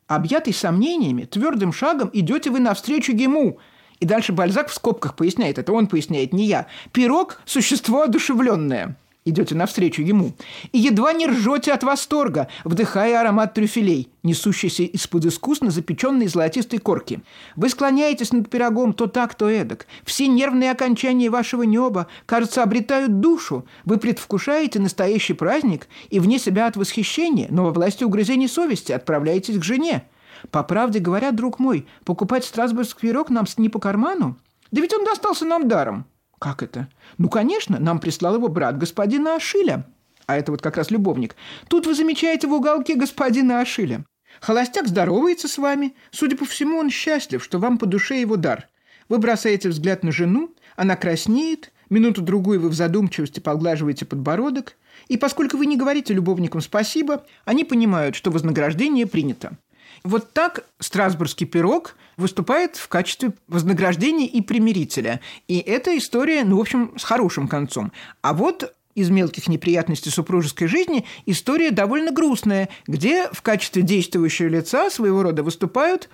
Объятый 0.07 0.53
сомнениями, 0.53 1.24
твердым 1.24 1.72
шагом 1.72 2.11
идете 2.12 2.51
вы 2.51 2.61
навстречу 2.61 3.12
ему– 3.12 3.59
и 4.05 4.07
дальше 4.07 4.34
Бальзак 4.34 4.68
в 4.68 4.74
скобках 4.74 5.16
поясняет, 5.16 5.59
это 5.59 5.72
он 5.72 5.86
поясняет, 5.86 6.34
не 6.34 6.44
я. 6.44 6.66
Пирог– 6.92 7.40
существо 7.46 8.02
одушевленное. 8.02 8.98
Идете 9.24 9.55
навстречу 9.55 10.02
ему. 10.02 10.34
И 10.72 10.78
едва 10.78 11.14
не 11.14 11.26
ржете 11.26 11.72
от 11.72 11.82
восторга, 11.84 12.48
вдыхая 12.64 13.18
аромат 13.18 13.55
трюфелей, 13.55 14.11
несущийся 14.22 14.82
из-под 14.82 15.24
искусно 15.24 15.70
запеченной 15.70 16.26
золотистой 16.26 16.80
корки. 16.80 17.22
Вы 17.57 17.70
склоняетесь 17.70 18.30
над 18.32 18.50
пирогом 18.50 18.92
то 18.92 19.07
так, 19.07 19.34
то 19.34 19.48
эдак. 19.48 19.86
Все 20.05 20.28
нервные 20.28 20.72
окончания 20.72 21.30
вашего 21.30 21.62
неба, 21.62 22.07
кажется, 22.26 22.62
обретают 22.62 23.20
душу. 23.20 23.64
Вы 23.86 23.96
предвкушаете 23.96 24.80
настоящий 24.80 25.32
праздник 25.32 25.88
и 26.11 26.20
вне 26.20 26.38
себя 26.38 26.66
от 26.66 26.76
восхищения, 26.76 27.46
но 27.48 27.64
во 27.64 27.70
власти 27.70 28.05
угрызений 28.05 28.48
совести 28.48 28.92
отправляетесь 28.92 29.57
к 29.59 29.64
жене. 29.64 30.05
По 30.51 30.62
правде 30.62 30.99
говоря, 30.99 31.32
друг 31.32 31.59
мой, 31.59 31.86
покупать 32.05 32.45
страсбургский 32.45 33.09
пирог 33.09 33.30
нам 33.30 33.47
не 33.57 33.68
по 33.68 33.78
карману. 33.78 34.36
Да 34.70 34.80
ведь 34.80 34.92
он 34.92 35.05
достался 35.05 35.45
нам 35.45 35.68
даром. 35.68 36.07
Как 36.38 36.62
это? 36.62 36.88
Ну, 37.18 37.28
конечно, 37.28 37.78
нам 37.78 38.01
прислал 38.01 38.36
его 38.36 38.49
брат 38.49 38.76
господина 38.78 39.36
Ашиля. 39.36 39.86
А 40.26 40.36
это 40.36 40.53
вот 40.53 40.62
как 40.62 40.76
раз 40.76 40.90
любовник. 40.90 41.36
Тут 41.68 41.86
вы 41.86 41.95
замечаете 41.95 42.47
в 42.47 42.53
уголке 42.53 42.95
господина 42.95 43.61
Ашиля. 43.61 44.05
Холостяк 44.40 44.88
здоровается 44.88 45.49
с 45.49 45.59
вами. 45.59 45.95
Судя 46.11 46.36
по 46.36 46.45
всему, 46.45 46.78
он 46.78 46.90
счастлив, 46.90 47.42
что 47.42 47.59
вам 47.59 47.78
по 47.78 47.86
душе 47.86 48.20
его 48.20 48.36
дар. 48.36 48.68
Вы 49.09 49.18
бросаете 49.18 49.68
взгляд 49.68 50.03
на 50.03 50.12
жену, 50.12 50.55
она 50.76 50.97
краснеет, 50.97 51.72
минуту-другую 51.90 52.61
вы 52.61 52.70
в 52.70 52.74
задумчивости 52.74 53.40
поглаживаете 53.40 54.07
подбородок, 54.07 54.76
и 55.09 55.16
поскольку 55.18 55.59
вы 55.59 55.66
не 55.66 55.76
говорите 55.76 56.14
любовникам 56.14 56.61
спасибо, 56.61 57.26
они 57.45 57.64
понимают, 57.64 58.14
что 58.14 58.30
вознаграждение 58.30 59.07
принято. 59.07 59.59
Вот 60.05 60.34
так 60.34 60.66
страсбургский 60.80 61.46
пирог 61.46 61.96
выступает 62.18 62.76
в 62.76 62.88
качестве 62.88 63.32
вознаграждения 63.48 64.26
и 64.26 64.42
примирителя. 64.42 65.20
И 65.48 65.59
эта 65.59 65.96
история, 65.96 66.44
ну, 66.44 66.59
в 66.59 66.61
общем, 66.61 66.92
с 66.98 67.05
хорошим 67.05 67.48
концом. 67.48 67.90
А 68.20 68.34
вот 68.34 68.74
из 68.94 69.09
мелких 69.09 69.48
неприятностей 69.48 70.11
супружеской 70.11 70.68
жизни 70.68 71.07
история 71.24 71.70
довольно 71.70 72.12
грустная, 72.12 72.68
где 72.86 73.28
в 73.32 73.40
качестве 73.40 73.82
действующего 73.82 74.48
лица 74.48 74.90
своего 74.90 75.22
рода 75.22 75.42
выступают 75.42 76.11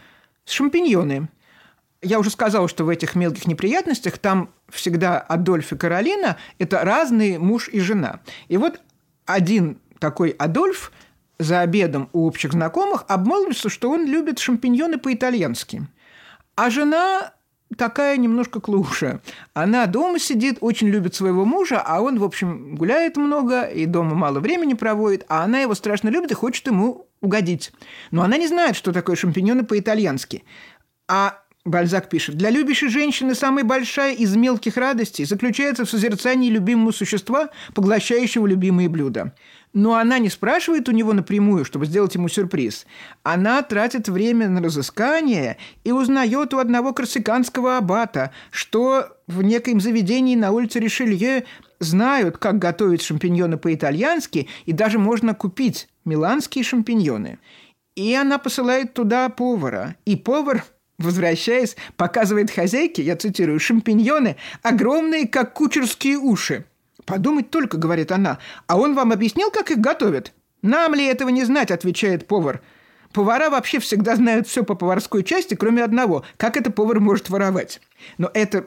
шампиньоны. 0.47 1.29
Я 2.01 2.21
уже 2.21 2.31
сказал, 2.31 2.69
что 2.69 2.85
в 2.85 2.89
этих 2.89 3.17
мелких 3.17 3.47
неприятностях 3.47 4.19
там 4.19 4.51
всегда 4.71 5.19
Адольф 5.19 5.73
и 5.73 5.77
Каролина– 5.77 6.39
это 6.59 6.83
разные 6.85 7.41
муж 7.41 7.69
и 7.69 7.81
жена. 7.81 8.21
И 8.49 8.57
вот 8.57 8.81
один 9.27 9.79
такой 9.99 10.31
Адольф 10.31 10.93
за 11.41 11.61
обедом 11.61 12.11
у 12.13 12.27
общих 12.27 12.53
знакомых 12.53 13.05
обмолвился, 13.09 13.69
что 13.69 13.91
он 13.91 14.07
любит 14.07 14.39
шампиньоны 14.39 14.99
по-итальянски. 14.99 15.89
А 16.55 16.71
жена 16.71 17.33
такая 17.77 18.17
немножко 18.19 18.61
клуша. 18.61 19.21
Она 19.55 19.87
дома 19.87 20.19
сидит, 20.19 20.59
очень 20.61 20.89
любит 20.89 21.15
своего 21.15 21.45
мужа, 21.45 21.83
а 21.85 22.03
он, 22.03 22.19
в 22.19 22.25
общем, 22.25 22.75
гуляет 22.75 23.17
много 23.17 23.63
и 23.63 23.87
дома 23.87 24.15
мало 24.15 24.41
времени 24.41 24.75
проводит, 24.75 25.25
а 25.29 25.45
она 25.45 25.61
его 25.61 25.75
страшно 25.75 26.09
любит 26.11 26.31
и 26.31 26.35
хочет 26.35 26.67
ему 26.67 27.07
угодить. 27.21 27.73
Но 28.11 28.23
она 28.23 28.37
не 28.37 28.47
знает, 28.47 28.77
что 28.77 28.93
такое 28.93 29.17
шампиньоны 29.17 29.65
по-итальянски. 29.65 30.45
А 31.09 31.41
Бальзак 31.65 32.09
пишет, 32.09 32.37
«Для 32.37 32.49
любящей 32.51 32.89
женщины 32.89 33.35
самая 33.35 33.65
большая 33.65 34.15
из 34.15 34.35
мелких 34.35 34.77
радостей 34.79 35.27
заключается 35.27 35.85
в 35.85 35.91
созерцании 35.91 36.49
любимого 36.49 36.91
существа, 36.91 37.51
поглощающего 37.75 38.47
любимые 38.47 38.89
блюда». 38.89 39.35
Но 39.73 39.95
она 39.95 40.19
не 40.19 40.29
спрашивает 40.29 40.89
у 40.89 40.93
него 40.93 41.13
напрямую, 41.13 41.65
чтобы 41.65 41.87
сделать 41.87 42.15
ему 42.15 42.29
сюрприз. 42.29 42.87
Она 43.23 43.63
тратит 43.63 44.09
время 44.09 44.49
на 44.49 44.61
разыскание 44.61 45.59
и 45.85 45.93
узнает 45.93 46.53
у 46.55 46.59
одного 46.59 46.93
корсиканского 46.93 47.77
аббата, 47.77 48.33
что 48.51 49.17
в 49.29 49.43
некоем 49.43 49.81
заведении 49.81 50.35
на 50.35 50.51
улице 50.51 50.81
Ришелье 50.81 51.45
знают, 51.79 52.39
как 52.39 52.59
готовить 52.59 53.03
шампиньоны 53.03 53.59
по-итальянски, 53.59 54.49
и 54.67 54.73
даже 54.73 54.99
можно 54.99 55.35
купить 55.35 55.89
миланские 56.05 56.65
шампиньоны. 56.65 57.39
И 57.95 58.13
она 58.15 58.39
посылает 58.39 58.93
туда 58.93 59.29
повара. 59.29 59.95
И 60.05 60.17
повар 60.17 60.65
возвращаясь, 61.01 61.77
показывает 61.97 62.51
хозяйке, 62.51 63.03
я 63.03 63.17
цитирую, 63.17 63.59
шампиньоны, 63.59 64.37
огромные, 64.63 65.27
как 65.27 65.55
кучерские 65.55 66.19
уши. 66.19 66.67
«Подумать 67.11 67.51
только»,— 67.51 67.77
говорит 67.79 68.13
она,— 68.13 68.39
«а 68.67 68.79
он 68.79 68.95
вам 68.95 69.13
объяснил, 69.13 69.51
как 69.51 69.71
их 69.71 69.79
готовят?» 69.79 70.33
«Нам 70.63 70.95
ли 70.95 71.05
этого 71.07 71.31
не 71.31 71.45
знать?»— 71.45 71.71
отвечает 71.73 72.27
повар. 72.27 72.61
Повара 73.13 73.51
вообще 73.51 73.81
всегда 73.81 74.15
знают 74.15 74.47
все 74.47 74.63
по 74.63 74.77
поварской 74.77 75.25
части, 75.25 75.55
кроме 75.55 75.83
одного– 75.83 76.25
как 76.37 76.57
это 76.57 76.71
повар 76.71 77.01
может 77.01 77.29
воровать. 77.29 77.81
Но 78.19 78.31
это 78.33 78.65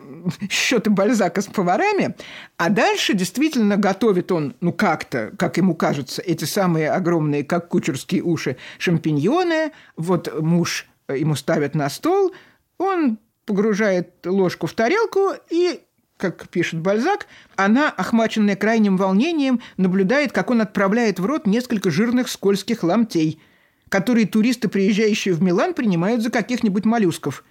счеты 0.50 0.90
Бальзака 0.90 1.42
с 1.42 1.46
поварами. 1.46 2.16
А 2.58 2.70
дальше 2.70 3.14
действительно 3.14 3.78
готовит 3.78 4.32
он, 4.34 4.56
ну 4.60 4.74
как-то, 4.74 5.32
как 5.38 5.56
ему 5.56 5.76
кажется, 5.76 6.22
эти 6.22 6.44
самые 6.44 6.92
огромные, 6.92 7.46
как 7.46 7.70
кучерские 7.70 8.22
уши, 8.22 8.58
шампиньоны. 8.80 9.72
Вот 9.96 10.42
муж 10.42 10.88
ему 11.08 11.36
ставят 11.36 11.74
на 11.74 11.90
стол, 11.90 12.34
он 12.78 13.20
погружает 13.46 14.26
ложку 14.26 14.68
в 14.68 14.74
тарелку 14.74 15.32
и 15.50 15.83
как 16.18 16.48
пишет 16.50 16.80
Бальзак, 16.80 17.28
она, 17.56 17.90
охваченная 17.90 18.56
крайним 18.56 18.98
волнением, 18.98 19.62
наблюдает, 19.78 20.32
как 20.32 20.50
он 20.50 20.62
отправляет 20.62 21.20
в 21.20 21.26
рот 21.26 21.48
несколько 21.48 21.92
жирных 21.92 22.30
скользких 22.30 22.84
ломтей, 22.84 23.42
которые 23.90 24.26
туристы, 24.26 24.70
приезжающие 24.70 25.34
в 25.34 25.42
Милан, 25.42 25.74
принимают 25.74 26.22
за 26.22 26.30
каких-нибудь 26.30 26.86
моллюсков. 26.86 27.44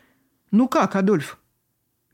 «Ну 0.51 0.69
как, 0.69 0.97
Адольф?» 0.97 1.39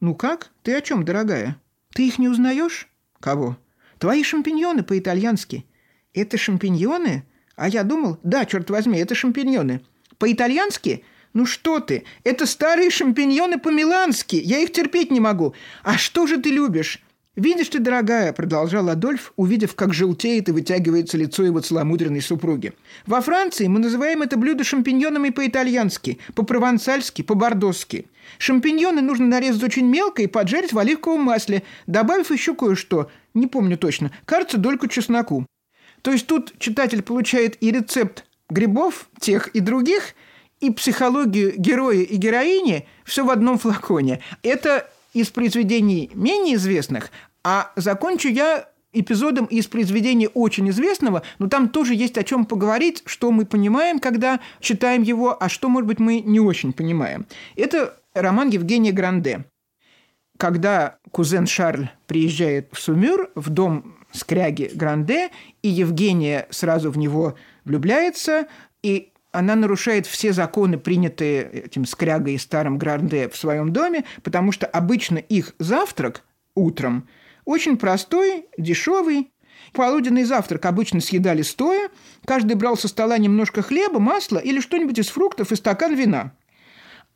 «Ну 0.01 0.15
как? 0.15 0.51
Ты 0.63 0.75
о 0.77 0.81
чем, 0.81 1.05
дорогая? 1.05 1.57
Ты 1.93 2.07
их 2.07 2.19
не 2.19 2.29
узнаешь?» 2.29 2.89
«Кого?» 3.21 3.57
«Твои 3.99 4.23
шампиньоны 4.23 4.83
по-итальянски». 4.83 5.67
«Это 6.15 6.39
шампиньоны?» 6.39 7.25
«А 7.57 7.69
я 7.69 7.83
думал...» 7.83 8.19
«Да, 8.23 8.45
черт 8.45 8.71
возьми, 8.71 8.99
это 8.99 9.15
шампиньоны». 9.15 9.81
«По-итальянски?» 10.19 11.05
«Ну 11.35 11.47
что 11.47 11.81
ты? 11.81 12.05
Это 12.25 12.47
старые 12.47 12.91
шампиньоны 12.91 13.59
по-милански. 13.59 14.37
Я 14.37 14.59
их 14.59 14.73
терпеть 14.73 15.11
не 15.11 15.21
могу. 15.21 15.55
А 15.83 15.99
что 15.99 16.27
же 16.27 16.39
ты 16.39 16.51
любишь?» 16.51 17.03
«Видишь 17.39 17.69
ты, 17.69 17.79
дорогая»,– 17.79 18.33
продолжал 18.35 18.89
Адольф, 18.89 19.33
увидев, 19.37 19.77
как 19.77 19.95
желтеет 19.95 20.49
и 20.49 20.53
вытягивается 20.53 21.17
лицо 21.17 21.45
его 21.45 21.61
целомудренной 21.61 22.21
супруги. 22.21 22.73
«Во 23.07 23.21
Франции 23.21 23.69
мы 23.69 23.79
называем 23.79 24.23
это 24.23 24.37
блюдо 24.37 24.65
шампиньонами 24.65 25.31
по-итальянски, 25.31 26.19
по-провансальски, 26.35 27.23
по-бордосски. 27.23 28.07
Шампиньоны 28.39 29.03
нужно 29.03 29.27
нарезать 29.27 29.63
очень 29.63 29.87
мелко 29.87 30.21
и 30.21 30.27
поджарить 30.27 30.73
в 30.73 30.79
оливковом 30.81 31.21
масле, 31.21 31.63
добавив 31.87 32.33
еще 32.33 32.57
кое-что, 32.57 33.09
не 33.35 33.47
помню 33.47 33.79
точно, 33.79 34.11
кажется, 34.25 34.59
дольку 34.59 34.89
чесноку. 34.89 35.47
То 36.03 36.11
есть 36.11 36.27
тут 36.27 36.59
читатель 36.59 37.03
получает 37.03 37.57
и 37.63 37.71
рецепт 37.71 38.25
грибов, 38.51 39.09
тех 39.21 39.47
и 39.55 39.61
других– 39.61 40.17
и 40.61 40.71
психологию 40.71 41.55
героя 41.57 42.01
и 42.01 42.17
героини 42.17 42.87
все 43.05 43.25
в 43.25 43.31
одном 43.31 43.59
флаконе. 43.59 44.21
Это 44.43 44.89
из 45.13 45.31
произведений 45.31 46.11
менее 46.15 46.57
известных, 46.57 47.11
а 47.43 47.73
закончу 47.77 48.29
я 48.29 48.69
эпизодом 48.93 49.45
из 49.47 49.67
произведения 49.67 50.29
очень 50.29 50.69
известного, 50.71 51.23
но 51.39 51.49
там 51.49 51.69
тоже 51.69 51.95
есть 51.95 52.19
о 52.19 52.25
чем 52.25 52.47
поговорить, 52.47 53.03
что 53.07 53.31
мы 53.31 53.45
понимаем, 53.45 53.99
когда 53.99 54.41
читаем 54.61 55.03
его, 55.03 55.37
а 55.39 55.49
что, 55.49 55.69
может 55.69 55.87
быть, 55.87 55.99
мы 55.99 56.21
не 56.21 56.41
очень 56.41 56.73
понимаем. 56.73 57.27
Это 57.57 57.99
роман 58.15 58.49
Евгения 58.49 58.93
Гранде. 58.93 59.45
Когда 60.39 60.99
кузен 61.11 61.47
Шарль 61.47 61.91
приезжает 62.07 62.69
в 62.73 62.81
Сумюр, 62.81 63.31
в 63.35 63.51
дом 63.51 63.99
скряги 64.13 64.71
Гранде, 64.73 65.31
и 65.63 65.69
Евгения 65.69 66.47
сразу 66.51 66.91
в 66.91 66.99
него 66.99 67.35
влюбляется, 67.65 68.47
и 68.83 69.13
она 69.39 69.55
нарушает 69.55 70.09
все 70.09 70.33
законы, 70.33 70.79
принятые 70.79 71.49
этим 71.49 71.87
скрягой 71.87 72.35
и 72.35 72.39
старым 72.39 72.77
Гранде 72.77 73.29
в 73.29 73.37
своем 73.37 73.73
доме, 73.73 74.05
потому 74.25 74.51
что 74.51 74.67
обычно 74.67 75.19
их 75.19 75.55
завтрак 75.61 76.25
утром 76.57 77.09
очень 77.45 77.77
простой, 77.77 78.47
дешевый. 78.59 79.31
Полуденный 79.75 80.25
завтрак 80.25 80.67
обычно 80.67 81.01
съедали 81.01 81.43
стоя, 81.43 81.89
каждый 82.25 82.57
брал 82.57 82.77
со 82.77 82.89
стола 82.89 83.17
немножко 83.17 83.63
хлеба, 83.63 84.01
масла 84.01 84.39
или 84.39 84.59
что-нибудь 84.59 84.99
из 84.99 85.07
фруктов 85.07 85.53
и 85.53 85.57
стакан 85.57 85.95
вина. 85.95 86.33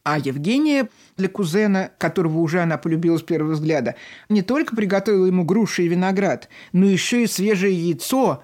А 0.05 0.19
Евгения 0.19 0.89
для 1.17 1.29
кузена, 1.29 1.91
которого 1.99 2.39
уже 2.39 2.61
она 2.61 2.79
полюбила 2.79 3.19
с 3.19 3.23
первого 3.23 3.53
взгляда, 3.53 3.97
не 4.29 4.43
только 4.43 4.77
приготовила 4.77 5.27
ему 5.27 5.45
груши 5.45 5.83
и 5.83 5.89
виноград, 5.89 6.49
но 6.73 6.87
еще 6.87 7.25
и 7.25 7.27
свежее 7.27 7.75
яйцо, 7.75 8.43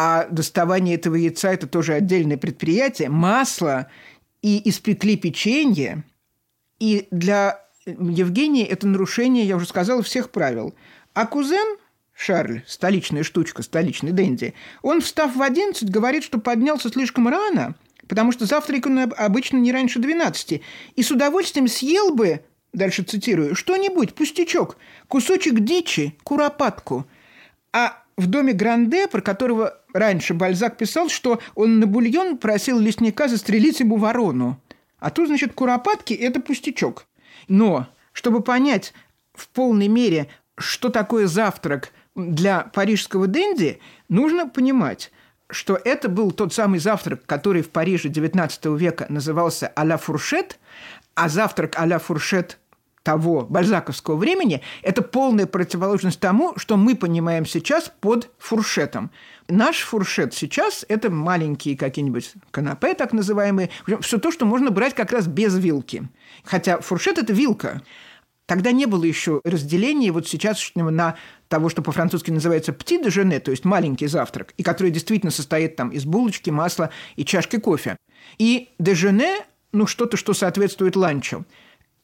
а 0.00 0.28
доставание 0.30 0.94
этого 0.94 1.16
яйца– 1.16 1.48
это 1.52 1.66
тоже 1.66 1.94
отдельное 1.94 2.36
предприятие, 2.36 3.08
масло, 3.08 3.88
и 4.42 4.70
испекли 4.70 5.16
печенье. 5.16 6.04
И 6.78 7.08
для 7.10 7.64
Евгения 7.84 8.64
это 8.64 8.86
нарушение, 8.86 9.44
я 9.44 9.56
уже 9.56 9.66
сказала, 9.66 10.04
всех 10.04 10.30
правил. 10.30 10.72
А 11.14 11.26
кузен 11.26 11.78
Шарль, 12.14 12.62
столичная 12.68 13.24
штучка, 13.24 13.64
столичный 13.64 14.12
Дэнди, 14.12 14.54
он, 14.82 15.00
встав 15.00 15.34
в 15.34 15.42
11, 15.42 15.90
говорит, 15.90 16.22
что 16.22 16.38
поднялся 16.38 16.90
слишком 16.90 17.26
рано, 17.26 17.74
потому 18.06 18.30
что 18.30 18.46
завтрак 18.46 18.86
он 18.86 19.12
обычно 19.16 19.56
не 19.56 19.72
раньше 19.72 19.98
12, 19.98 20.62
и 20.94 21.02
с 21.02 21.10
удовольствием 21.10 21.66
съел 21.66 22.14
бы, 22.14 22.44
дальше 22.72 23.02
цитирую, 23.02 23.56
что-нибудь, 23.56 24.14
пустячок, 24.14 24.76
кусочек 25.08 25.58
дичи, 25.58 26.16
куропатку. 26.22 27.04
А 27.72 28.04
в 28.18 28.26
доме 28.26 28.52
Гранде, 28.52 29.06
про 29.06 29.22
которого 29.22 29.78
раньше 29.94 30.34
Бальзак 30.34 30.76
писал, 30.76 31.08
что 31.08 31.40
он 31.54 31.78
на 31.78 31.86
бульон 31.86 32.36
просил 32.36 32.78
лесника 32.80 33.28
застрелить 33.28 33.80
ему 33.80 33.96
ворону. 33.96 34.60
А 34.98 35.10
тут, 35.10 35.28
значит, 35.28 35.54
куропатки– 35.54 36.12
это 36.14 36.40
пустячок. 36.40 37.06
Но, 37.46 37.86
чтобы 38.12 38.42
понять 38.42 38.92
в 39.34 39.48
полной 39.48 39.86
мере, 39.86 40.26
что 40.58 40.88
такое 40.88 41.28
завтрак 41.28 41.92
для 42.16 42.62
парижского 42.62 43.28
денди, 43.28 43.78
нужно 44.08 44.48
понимать, 44.48 45.12
что 45.48 45.78
это 45.82 46.08
был 46.08 46.32
тот 46.32 46.52
самый 46.52 46.80
завтрак, 46.80 47.24
который 47.24 47.62
в 47.62 47.70
Париже 47.70 48.08
XIX 48.08 48.76
века 48.76 49.06
назывался 49.08 49.68
«а-ля 49.76 49.96
фуршет», 49.96 50.58
а 51.14 51.28
завтрак 51.28 51.74
«а-ля 51.76 52.00
фуршет» 52.00 52.58
того 53.08 53.46
бальзаковского 53.48 54.16
времени, 54.16 54.60
это 54.82 55.00
полная 55.00 55.46
противоположность 55.46 56.20
тому, 56.20 56.52
что 56.58 56.76
мы 56.76 56.94
понимаем 56.94 57.46
сейчас 57.46 57.90
под 58.00 58.30
фуршетом. 58.36 59.10
Наш 59.48 59.78
фуршет 59.78 60.34
сейчас– 60.34 60.84
это 60.90 61.08
маленькие 61.08 61.74
какие-нибудь 61.74 62.34
канапе, 62.50 62.92
так 62.92 63.14
называемые, 63.14 63.70
все 64.02 64.18
то, 64.18 64.30
что 64.30 64.44
можно 64.44 64.70
брать 64.70 64.94
как 64.94 65.10
раз 65.10 65.26
без 65.26 65.56
вилки. 65.56 66.06
Хотя 66.44 66.80
фуршет– 66.80 67.16
это 67.22 67.32
вилка. 67.32 67.80
Тогда 68.44 68.72
не 68.72 68.84
было 68.84 69.04
еще 69.04 69.40
разделения 69.42 70.12
вот 70.12 70.28
сейчас 70.28 70.70
на 70.74 71.16
того, 71.48 71.70
что 71.70 71.80
по-французски 71.80 72.30
называется 72.30 72.72
«petit 72.72 73.02
déjeuner», 73.02 73.40
то 73.40 73.50
есть 73.50 73.64
маленький 73.64 74.06
завтрак, 74.06 74.52
и 74.58 74.62
который 74.62 74.90
действительно 74.90 75.32
состоит 75.32 75.76
там 75.76 75.88
из 75.88 76.04
булочки, 76.04 76.50
масла 76.50 76.90
и 77.16 77.24
чашки 77.24 77.56
кофе. 77.56 77.96
И 78.36 78.68
«déjeuner»– 78.78 79.44
ну, 79.72 79.86
что-то, 79.86 80.18
что 80.18 80.34
соответствует 80.34 80.94
ланчу. 80.94 81.46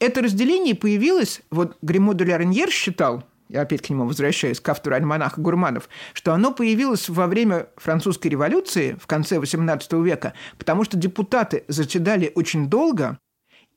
Это 0.05 0.21
разделение 0.21 0.75
появилось, 0.75 1.41
вот 1.51 1.79
Гримо 1.81 2.13
де 2.13 2.31
Лареньер 2.31 2.71
считал, 2.71 3.25
я 3.49 3.63
опять 3.63 3.81
к 3.81 3.89
нему 3.89 4.05
возвращаюсь, 4.05 4.61
к 4.61 4.69
автору 4.69 4.97
альманаха 4.97 5.41
Гурманов, 5.41 5.89
что 6.13 6.35
оно 6.35 6.53
появилось 6.53 7.09
во 7.09 7.27
время 7.27 7.69
французской 7.79 8.29
революции 8.29 8.99
в 9.01 9.07
конце 9.07 9.37
XVIII 9.37 10.03
века, 10.05 10.35
потому 10.59 10.85
что 10.85 10.99
депутаты 10.99 11.65
заседали 11.69 12.31
очень 12.35 12.69
долго, 12.69 13.19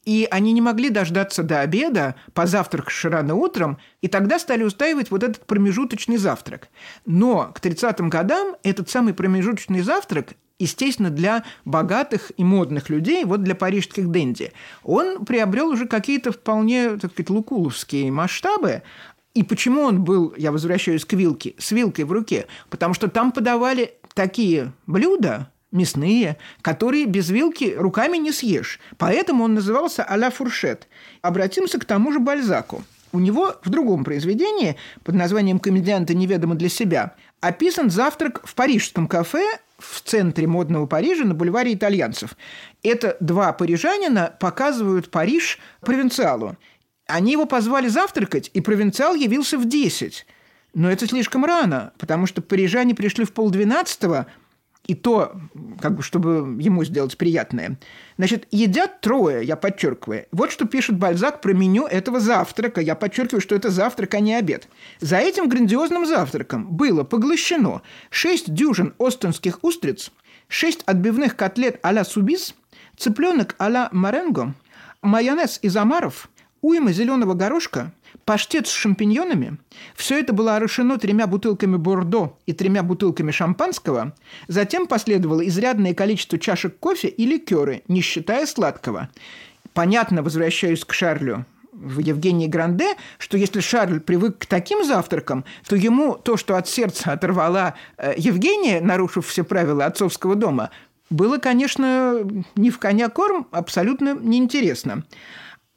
и 0.03 0.27
они 0.29 0.51
не 0.51 0.59
могли 0.59 0.89
дождаться 0.89 1.43
до 1.43 1.61
обеда, 1.61 2.15
позавтракавши 2.33 3.09
рано 3.09 3.35
утром, 3.35 3.77
и 4.01 4.09
тогда 4.09 4.37
стали 4.37 4.65
устраивать 4.65 5.11
вот 5.11 5.23
этот 5.23 5.45
промежуточный 5.45 6.17
завтрак. 6.17 6.67
Но 7.05 7.53
к 7.55 7.61
30-м 7.61 8.09
годам 8.09 8.57
этот 8.63 8.89
самый 8.89 9.13
промежуточный 9.13 9.79
завтрак 9.79 10.33
естественно, 10.59 11.09
для 11.09 11.43
богатых 11.65 12.31
и 12.37 12.43
модных 12.43 12.89
людей, 12.89 13.23
вот 13.25 13.43
для 13.43 13.55
парижских 13.55 14.11
денди, 14.11 14.51
он 14.83 15.25
приобрел 15.25 15.67
уже 15.69 15.87
какие-то 15.87 16.31
вполне, 16.31 16.97
так 16.97 17.11
сказать, 17.11 17.29
лукуловские 17.29 18.11
масштабы, 18.11 18.83
и 19.33 19.43
почему 19.43 19.81
он 19.81 20.03
был, 20.03 20.33
я 20.35 20.51
возвращаюсь 20.51 21.05
к 21.05 21.13
вилке, 21.13 21.53
с 21.59 21.71
вилкой 21.71 22.05
в 22.05 22.11
руке? 22.11 22.47
Потому 22.71 22.95
что 22.95 23.07
там 23.07 23.31
подавали 23.31 23.93
такие 24.15 24.73
блюда, 24.87 25.51
мясные, 25.71 26.37
которые 26.63 27.05
без 27.05 27.29
вилки 27.29 27.75
руками 27.77 28.17
не 28.17 28.31
съешь. 28.31 28.79
Поэтому 28.97 29.43
он 29.43 29.53
назывался 29.53 30.03
«а-ля 30.03 30.31
фуршет». 30.31 30.87
Обратимся 31.21 31.79
к 31.79 31.85
тому 31.85 32.11
же 32.11 32.19
Бальзаку. 32.19 32.83
У 33.11 33.19
него 33.19 33.55
в 33.63 33.69
другом 33.69 34.03
произведении 34.03 34.75
под 35.03 35.13
названием 35.15 35.59
«Комедианты 35.59 36.15
неведомо 36.15 36.55
для 36.55 36.69
себя» 36.69 37.15
описан 37.39 37.91
завтрак 37.91 38.41
в 38.43 38.55
парижском 38.55 39.07
кафе 39.07 39.45
в 39.77 40.01
центре 40.01 40.47
модного 40.47 40.85
Парижа 40.85 41.23
на 41.23 41.33
бульваре 41.33 41.73
итальянцев. 41.73 42.35
Это 42.83 43.17
два 43.19 43.53
парижанина 43.53 44.35
показывают 44.39 45.11
Париж 45.11 45.59
провинциалу. 45.81 46.57
Они 47.07 47.31
его 47.31 47.45
позвали 47.45 47.87
завтракать, 47.87 48.49
и 48.53 48.61
провинциал 48.61 49.15
явился 49.15 49.57
в 49.57 49.67
10. 49.67 50.25
Но 50.73 50.91
это 50.91 51.07
слишком 51.07 51.45
рано, 51.45 51.93
потому 51.97 52.25
что 52.25 52.41
парижане 52.41 52.95
пришли 52.95 53.23
в 53.23 53.33
полдвенадцатого– 53.33 54.27
и 54.87 54.95
то, 54.95 55.33
как 55.81 55.95
бы, 55.95 56.01
чтобы 56.01 56.61
ему 56.61 56.83
сделать 56.85 57.17
приятное. 57.17 57.77
Значит, 58.17 58.47
едят 58.51 59.01
трое, 59.01 59.45
я 59.45 59.55
подчеркиваю. 59.55 60.25
Вот 60.31 60.51
что 60.51 60.65
пишет 60.65 60.97
Бальзак 60.97 61.41
про 61.41 61.53
меню 61.53 61.85
этого 61.85 62.19
завтрака. 62.19 62.81
Я 62.81 62.95
подчеркиваю, 62.95 63.41
что 63.41 63.55
это 63.55 63.69
завтрак, 63.69 64.13
а 64.13 64.19
не 64.19 64.33
обед. 64.33 64.67
За 64.99 65.17
этим 65.17 65.49
грандиозным 65.49 66.05
завтраком 66.05 66.67
было 66.67 67.03
поглощено 67.03 67.81
6 68.09 68.53
дюжин 68.53 68.93
остонских 68.97 69.59
устриц, 69.61 70.11
6 70.47 70.83
отбивных 70.85 71.35
котлет 71.35 71.79
а-ля 71.83 72.05
субис, 72.05 72.55
цыпленок 72.95 73.55
а-ля 73.59 73.89
маренго, 73.91 74.53
майонез 75.01 75.59
из 75.61 75.75
омаров, 75.75 76.29
уйма 76.61 76.93
зеленого 76.93 77.33
горошка, 77.33 77.91
паштет 78.25 78.67
с 78.67 78.71
шампиньонами. 78.71 79.57
Все 79.95 80.19
это 80.19 80.33
было 80.33 80.55
орошено 80.55 80.97
тремя 80.97 81.27
бутылками 81.27 81.77
бордо 81.77 82.37
и 82.45 82.53
тремя 82.53 82.83
бутылками 82.83 83.31
шампанского. 83.31 84.13
Затем 84.47 84.87
последовало 84.87 85.45
изрядное 85.47 85.93
количество 85.93 86.37
чашек 86.37 86.77
кофе 86.79 87.07
и 87.07 87.25
ликеры, 87.25 87.83
не 87.87 88.01
считая 88.01 88.45
сладкого. 88.45 89.09
Понятно, 89.73 90.23
возвращаюсь 90.23 90.83
к 90.83 90.93
Шарлю, 90.93 91.45
в 91.71 91.99
Евгении 91.99 92.47
Гранде, 92.47 92.95
что 93.19 93.37
если 93.37 93.59
Шарль 93.59 93.99
привык 93.99 94.39
к 94.39 94.45
таким 94.47 94.83
завтракам, 94.83 95.45
то 95.67 95.75
ему 95.75 96.15
то, 96.15 96.35
что 96.35 96.57
от 96.57 96.67
сердца 96.67 97.11
оторвала 97.11 97.75
э, 97.97 98.15
Евгения, 98.17 98.81
нарушив 98.81 99.27
все 99.27 99.43
правила 99.43 99.85
отцовского 99.85 100.35
дома, 100.35 100.71
было, 101.09 101.37
конечно, 101.37 102.21
не 102.55 102.69
в 102.69 102.79
коня 102.79 103.09
корм, 103.09 103.47
абсолютно 103.51 104.15
неинтересно. 104.19 105.03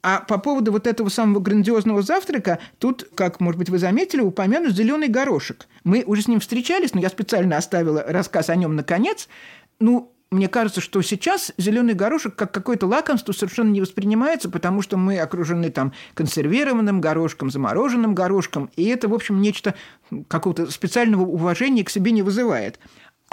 А 0.03 0.19
по 0.19 0.37
поводу 0.37 0.71
вот 0.71 0.87
этого 0.87 1.09
самого 1.09 1.39
грандиозного 1.39 2.01
завтрака, 2.01 2.59
тут, 2.79 3.07
как, 3.15 3.39
может 3.39 3.59
быть, 3.59 3.69
вы 3.69 3.77
заметили, 3.77 4.21
упомянут 4.21 4.75
зеленый 4.75 5.07
горошек. 5.07 5.67
Мы 5.83 6.03
уже 6.05 6.23
с 6.23 6.27
ним 6.27 6.39
встречались, 6.39 6.93
но 6.93 7.01
я 7.01 7.09
специально 7.09 7.57
оставила 7.57 8.03
рассказ 8.07 8.49
о 8.49 8.55
нем 8.55 8.75
на 8.75 8.83
конец. 8.83 9.27
Ну, 9.79 10.11
мне 10.31 10.47
кажется, 10.47 10.79
что 10.79 11.01
сейчас 11.01 11.51
зеленый 11.57 11.93
горошек 11.93 12.33
как 12.33 12.53
какое-то 12.53 12.87
лакомство 12.87 13.33
совершенно 13.33 13.69
не 13.69 13.81
воспринимается, 13.81 14.49
потому 14.49 14.81
что 14.81 14.95
мы 14.95 15.19
окружены 15.19 15.69
там 15.69 15.91
консервированным 16.13 17.01
горошком, 17.01 17.51
замороженным 17.51 18.15
горошком, 18.15 18.71
и 18.77 18.85
это, 18.85 19.09
в 19.09 19.13
общем, 19.13 19.41
нечто 19.41 19.75
какого-то 20.29 20.71
специального 20.71 21.23
уважения 21.23 21.83
к 21.83 21.89
себе 21.89 22.11
не 22.11 22.21
вызывает. 22.21 22.79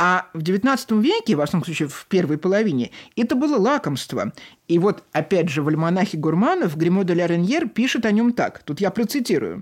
А 0.00 0.28
в 0.32 0.38
XIX 0.38 1.02
веке, 1.02 1.34
во 1.34 1.44
всяком 1.44 1.64
случае, 1.64 1.88
в 1.88 2.06
первой 2.08 2.38
половине, 2.38 2.92
это 3.16 3.34
было 3.34 3.58
лакомство. 3.58 4.32
И 4.68 4.78
вот, 4.78 5.02
опять 5.12 5.48
же, 5.48 5.60
в 5.60 5.68
альманахе 5.68 6.16
Гурманов 6.16 6.76
Гримо 6.76 7.02
де 7.02 7.14
Ля 7.14 7.28
пишет 7.66 8.06
о 8.06 8.12
нем 8.12 8.32
так. 8.32 8.62
Тут 8.62 8.80
я 8.80 8.90
процитирую. 8.92 9.60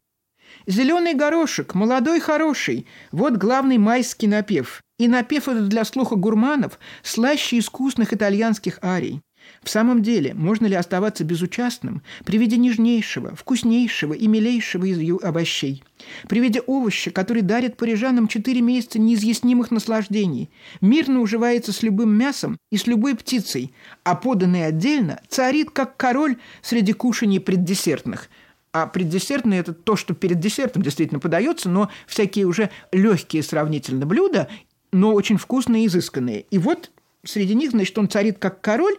«Зеленый 0.67 1.15
горошек, 1.15 1.75
молодой 1.75 2.21
хороший, 2.21 2.87
вот 3.13 3.37
главный 3.37 3.79
майский 3.79 4.27
напев. 4.27 4.83
И 4.99 5.09
напев 5.09 5.49
этот 5.49 5.69
для 5.69 5.85
слуха 5.85 6.17
гурманов 6.17 6.79
слаще 7.03 7.59
искусных 7.59 8.13
итальянских 8.13 8.79
арий. 8.83 9.21
В 9.63 9.71
самом 9.71 10.03
деле, 10.03 10.33
можно 10.35 10.67
ли 10.67 10.75
оставаться 10.75 11.25
безучастным 11.25 12.03
при 12.25 12.39
виде 12.39 12.57
нежнейшего, 12.57 13.35
вкуснейшего 13.35 14.13
и 14.13 14.27
милейшего 14.27 14.85
из 14.85 15.23
овощей? 15.23 15.83
При 16.29 16.41
виде 16.41 16.61
овоща, 16.61 17.11
который 17.11 17.43
дарит 17.43 17.77
парижанам 17.77 18.29
четыре 18.29 18.61
месяца 18.61 19.01
неизъяснимых 19.01 19.71
наслаждений, 19.71 20.51
мирно 20.81 21.21
уживается 21.21 21.73
с 21.73 21.83
любым 21.83 22.17
мясом 22.17 22.59
и 22.71 22.77
с 22.77 22.87
любой 22.87 23.17
птицей, 23.17 23.73
а 24.05 24.15
поданный 24.15 24.67
отдельно 24.67 25.21
царит, 25.29 25.71
как 25.71 25.97
король 25.97 26.37
среди 26.63 26.93
кушаний 26.93 27.41
преддесертных– 27.41 28.29
а 28.77 28.87
преддесертное– 28.87 29.61
это 29.61 29.73
то, 29.73 29.97
что 29.97 30.13
перед 30.13 30.39
десертом 30.39 30.83
действительно 30.83 31.19
подается, 31.19 31.71
но 31.71 31.89
всякие 32.07 32.45
уже 32.45 32.69
легкие 32.93 33.43
сравнительно 33.43 34.05
блюда, 34.05 34.51
но 34.93 35.15
очень 35.15 35.39
вкусные 35.39 35.85
и 35.85 35.87
изысканные. 35.87 36.45
И 36.51 36.59
вот 36.59 36.91
среди 37.25 37.55
них, 37.55 37.71
значит, 37.71 37.97
он 37.97 38.11
царит 38.11 38.39
как 38.39 38.61
король, 38.61 38.97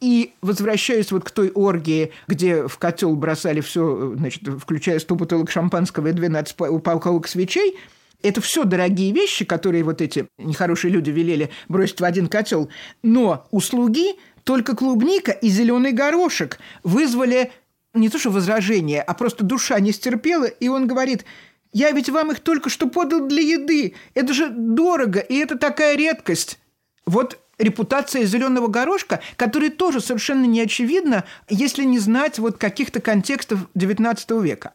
и 0.00 0.32
возвращаясь 0.40 1.12
вот 1.12 1.24
к 1.24 1.30
той 1.30 1.50
оргии, 1.50 2.12
где 2.26 2.66
в 2.66 2.78
котел 2.78 3.14
бросали 3.16 3.60
все, 3.60 4.14
значит, 4.16 4.42
включая 4.60 4.98
100 4.98 5.14
бутылок 5.14 5.50
шампанского 5.50 6.08
и 6.08 6.12
12 6.12 6.60
упаковок 6.70 7.28
свечей, 7.28 7.76
это 8.22 8.40
все 8.40 8.64
дорогие 8.64 9.12
вещи, 9.12 9.44
которые 9.44 9.84
вот 9.84 10.00
эти 10.00 10.28
нехорошие 10.38 10.92
люди 10.92 11.10
велели 11.10 11.50
бросить 11.68 12.00
в 12.00 12.04
один 12.04 12.28
котел. 12.28 12.68
Но 13.02 13.46
услуги 13.50 14.16
только 14.44 14.74
клубника 14.76 15.32
и 15.32 15.48
зеленый 15.48 15.92
горошек 15.92 16.58
вызвали 16.82 17.52
не 17.94 18.08
то 18.08 18.18
что 18.18 18.30
возражение, 18.30 19.02
а 19.02 19.14
просто 19.14 19.44
душа 19.44 19.78
не 19.80 19.92
стерпела, 19.92 20.44
и 20.44 20.68
он 20.68 20.86
говорит, 20.86 21.24
я 21.72 21.90
ведь 21.90 22.08
вам 22.08 22.30
их 22.32 22.40
только 22.40 22.70
что 22.70 22.88
подал 22.88 23.26
для 23.26 23.42
еды, 23.42 23.94
это 24.14 24.32
же 24.32 24.48
дорого, 24.48 25.20
и 25.20 25.36
это 25.36 25.58
такая 25.58 25.96
редкость. 25.96 26.58
Вот 27.06 27.38
репутация 27.60 28.24
зеленого 28.24 28.66
горошка, 28.68 29.20
который 29.36 29.70
тоже 29.70 30.00
совершенно 30.00 30.46
не 30.46 30.60
очевидна, 30.60 31.24
если 31.48 31.84
не 31.84 31.98
знать 31.98 32.38
вот 32.38 32.58
каких-то 32.58 33.00
контекстов 33.00 33.68
XIX 33.74 34.42
века. 34.42 34.72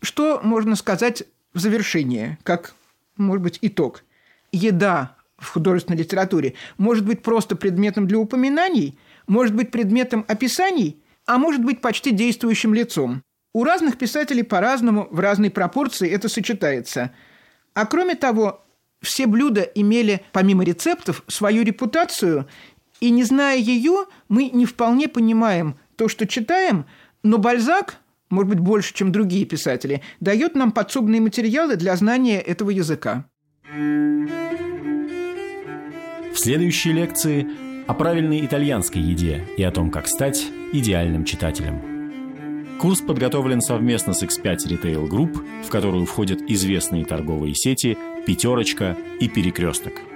Что 0.00 0.40
можно 0.42 0.76
сказать 0.76 1.24
в 1.52 1.60
завершение, 1.60 2.38
как, 2.42 2.74
может 3.16 3.42
быть, 3.42 3.58
итог? 3.62 4.02
Еда 4.50 5.16
в 5.36 5.48
художественной 5.48 5.98
литературе 5.98 6.54
может 6.78 7.04
быть 7.04 7.22
просто 7.22 7.56
предметом 7.56 8.06
для 8.06 8.18
упоминаний, 8.18 8.98
может 9.26 9.54
быть 9.54 9.70
предметом 9.70 10.24
описаний, 10.26 11.02
а 11.26 11.38
может 11.38 11.62
быть 11.62 11.80
почти 11.80 12.10
действующим 12.10 12.74
лицом. 12.74 13.22
У 13.52 13.64
разных 13.64 13.98
писателей 13.98 14.42
по-разному, 14.42 15.06
в 15.10 15.20
разной 15.20 15.50
пропорции 15.50 16.10
это 16.10 16.28
сочетается. 16.28 17.12
А 17.72 17.86
кроме 17.86 18.14
того, 18.14 18.64
все 19.04 19.26
блюда 19.26 19.62
имели, 19.62 20.22
помимо 20.32 20.64
рецептов, 20.64 21.22
свою 21.28 21.62
репутацию, 21.62 22.48
и 23.00 23.10
не 23.10 23.22
зная 23.22 23.56
ее, 23.56 24.06
мы 24.28 24.50
не 24.50 24.66
вполне 24.66 25.08
понимаем 25.08 25.76
то, 25.96 26.08
что 26.08 26.26
читаем, 26.26 26.86
но 27.22 27.38
Бальзак, 27.38 27.96
может 28.30 28.48
быть, 28.50 28.58
больше, 28.58 28.94
чем 28.94 29.12
другие 29.12 29.44
писатели, 29.44 30.02
дает 30.20 30.54
нам 30.54 30.72
подсобные 30.72 31.20
материалы 31.20 31.76
для 31.76 31.94
знания 31.96 32.40
этого 32.40 32.70
языка. 32.70 33.26
В 36.32 36.36
следующей 36.36 36.92
лекции 36.92 37.48
о 37.86 37.94
правильной 37.94 38.44
итальянской 38.44 39.00
еде 39.00 39.46
и 39.56 39.62
о 39.62 39.70
том, 39.70 39.90
как 39.90 40.08
стать 40.08 40.44
идеальным 40.72 41.24
читателем. 41.24 41.94
Курс 42.78 43.00
подготовлен 43.00 43.60
совместно 43.60 44.12
с 44.14 44.22
X5 44.22 44.56
Retail 44.68 45.08
Group, 45.08 45.38
в 45.64 45.70
которую 45.70 46.06
входят 46.06 46.40
известные 46.48 47.04
торговые 47.04 47.54
сети 47.54 47.96
«Пятерочка» 48.26 48.96
и 49.20 49.28
«Перекресток». 49.28 50.13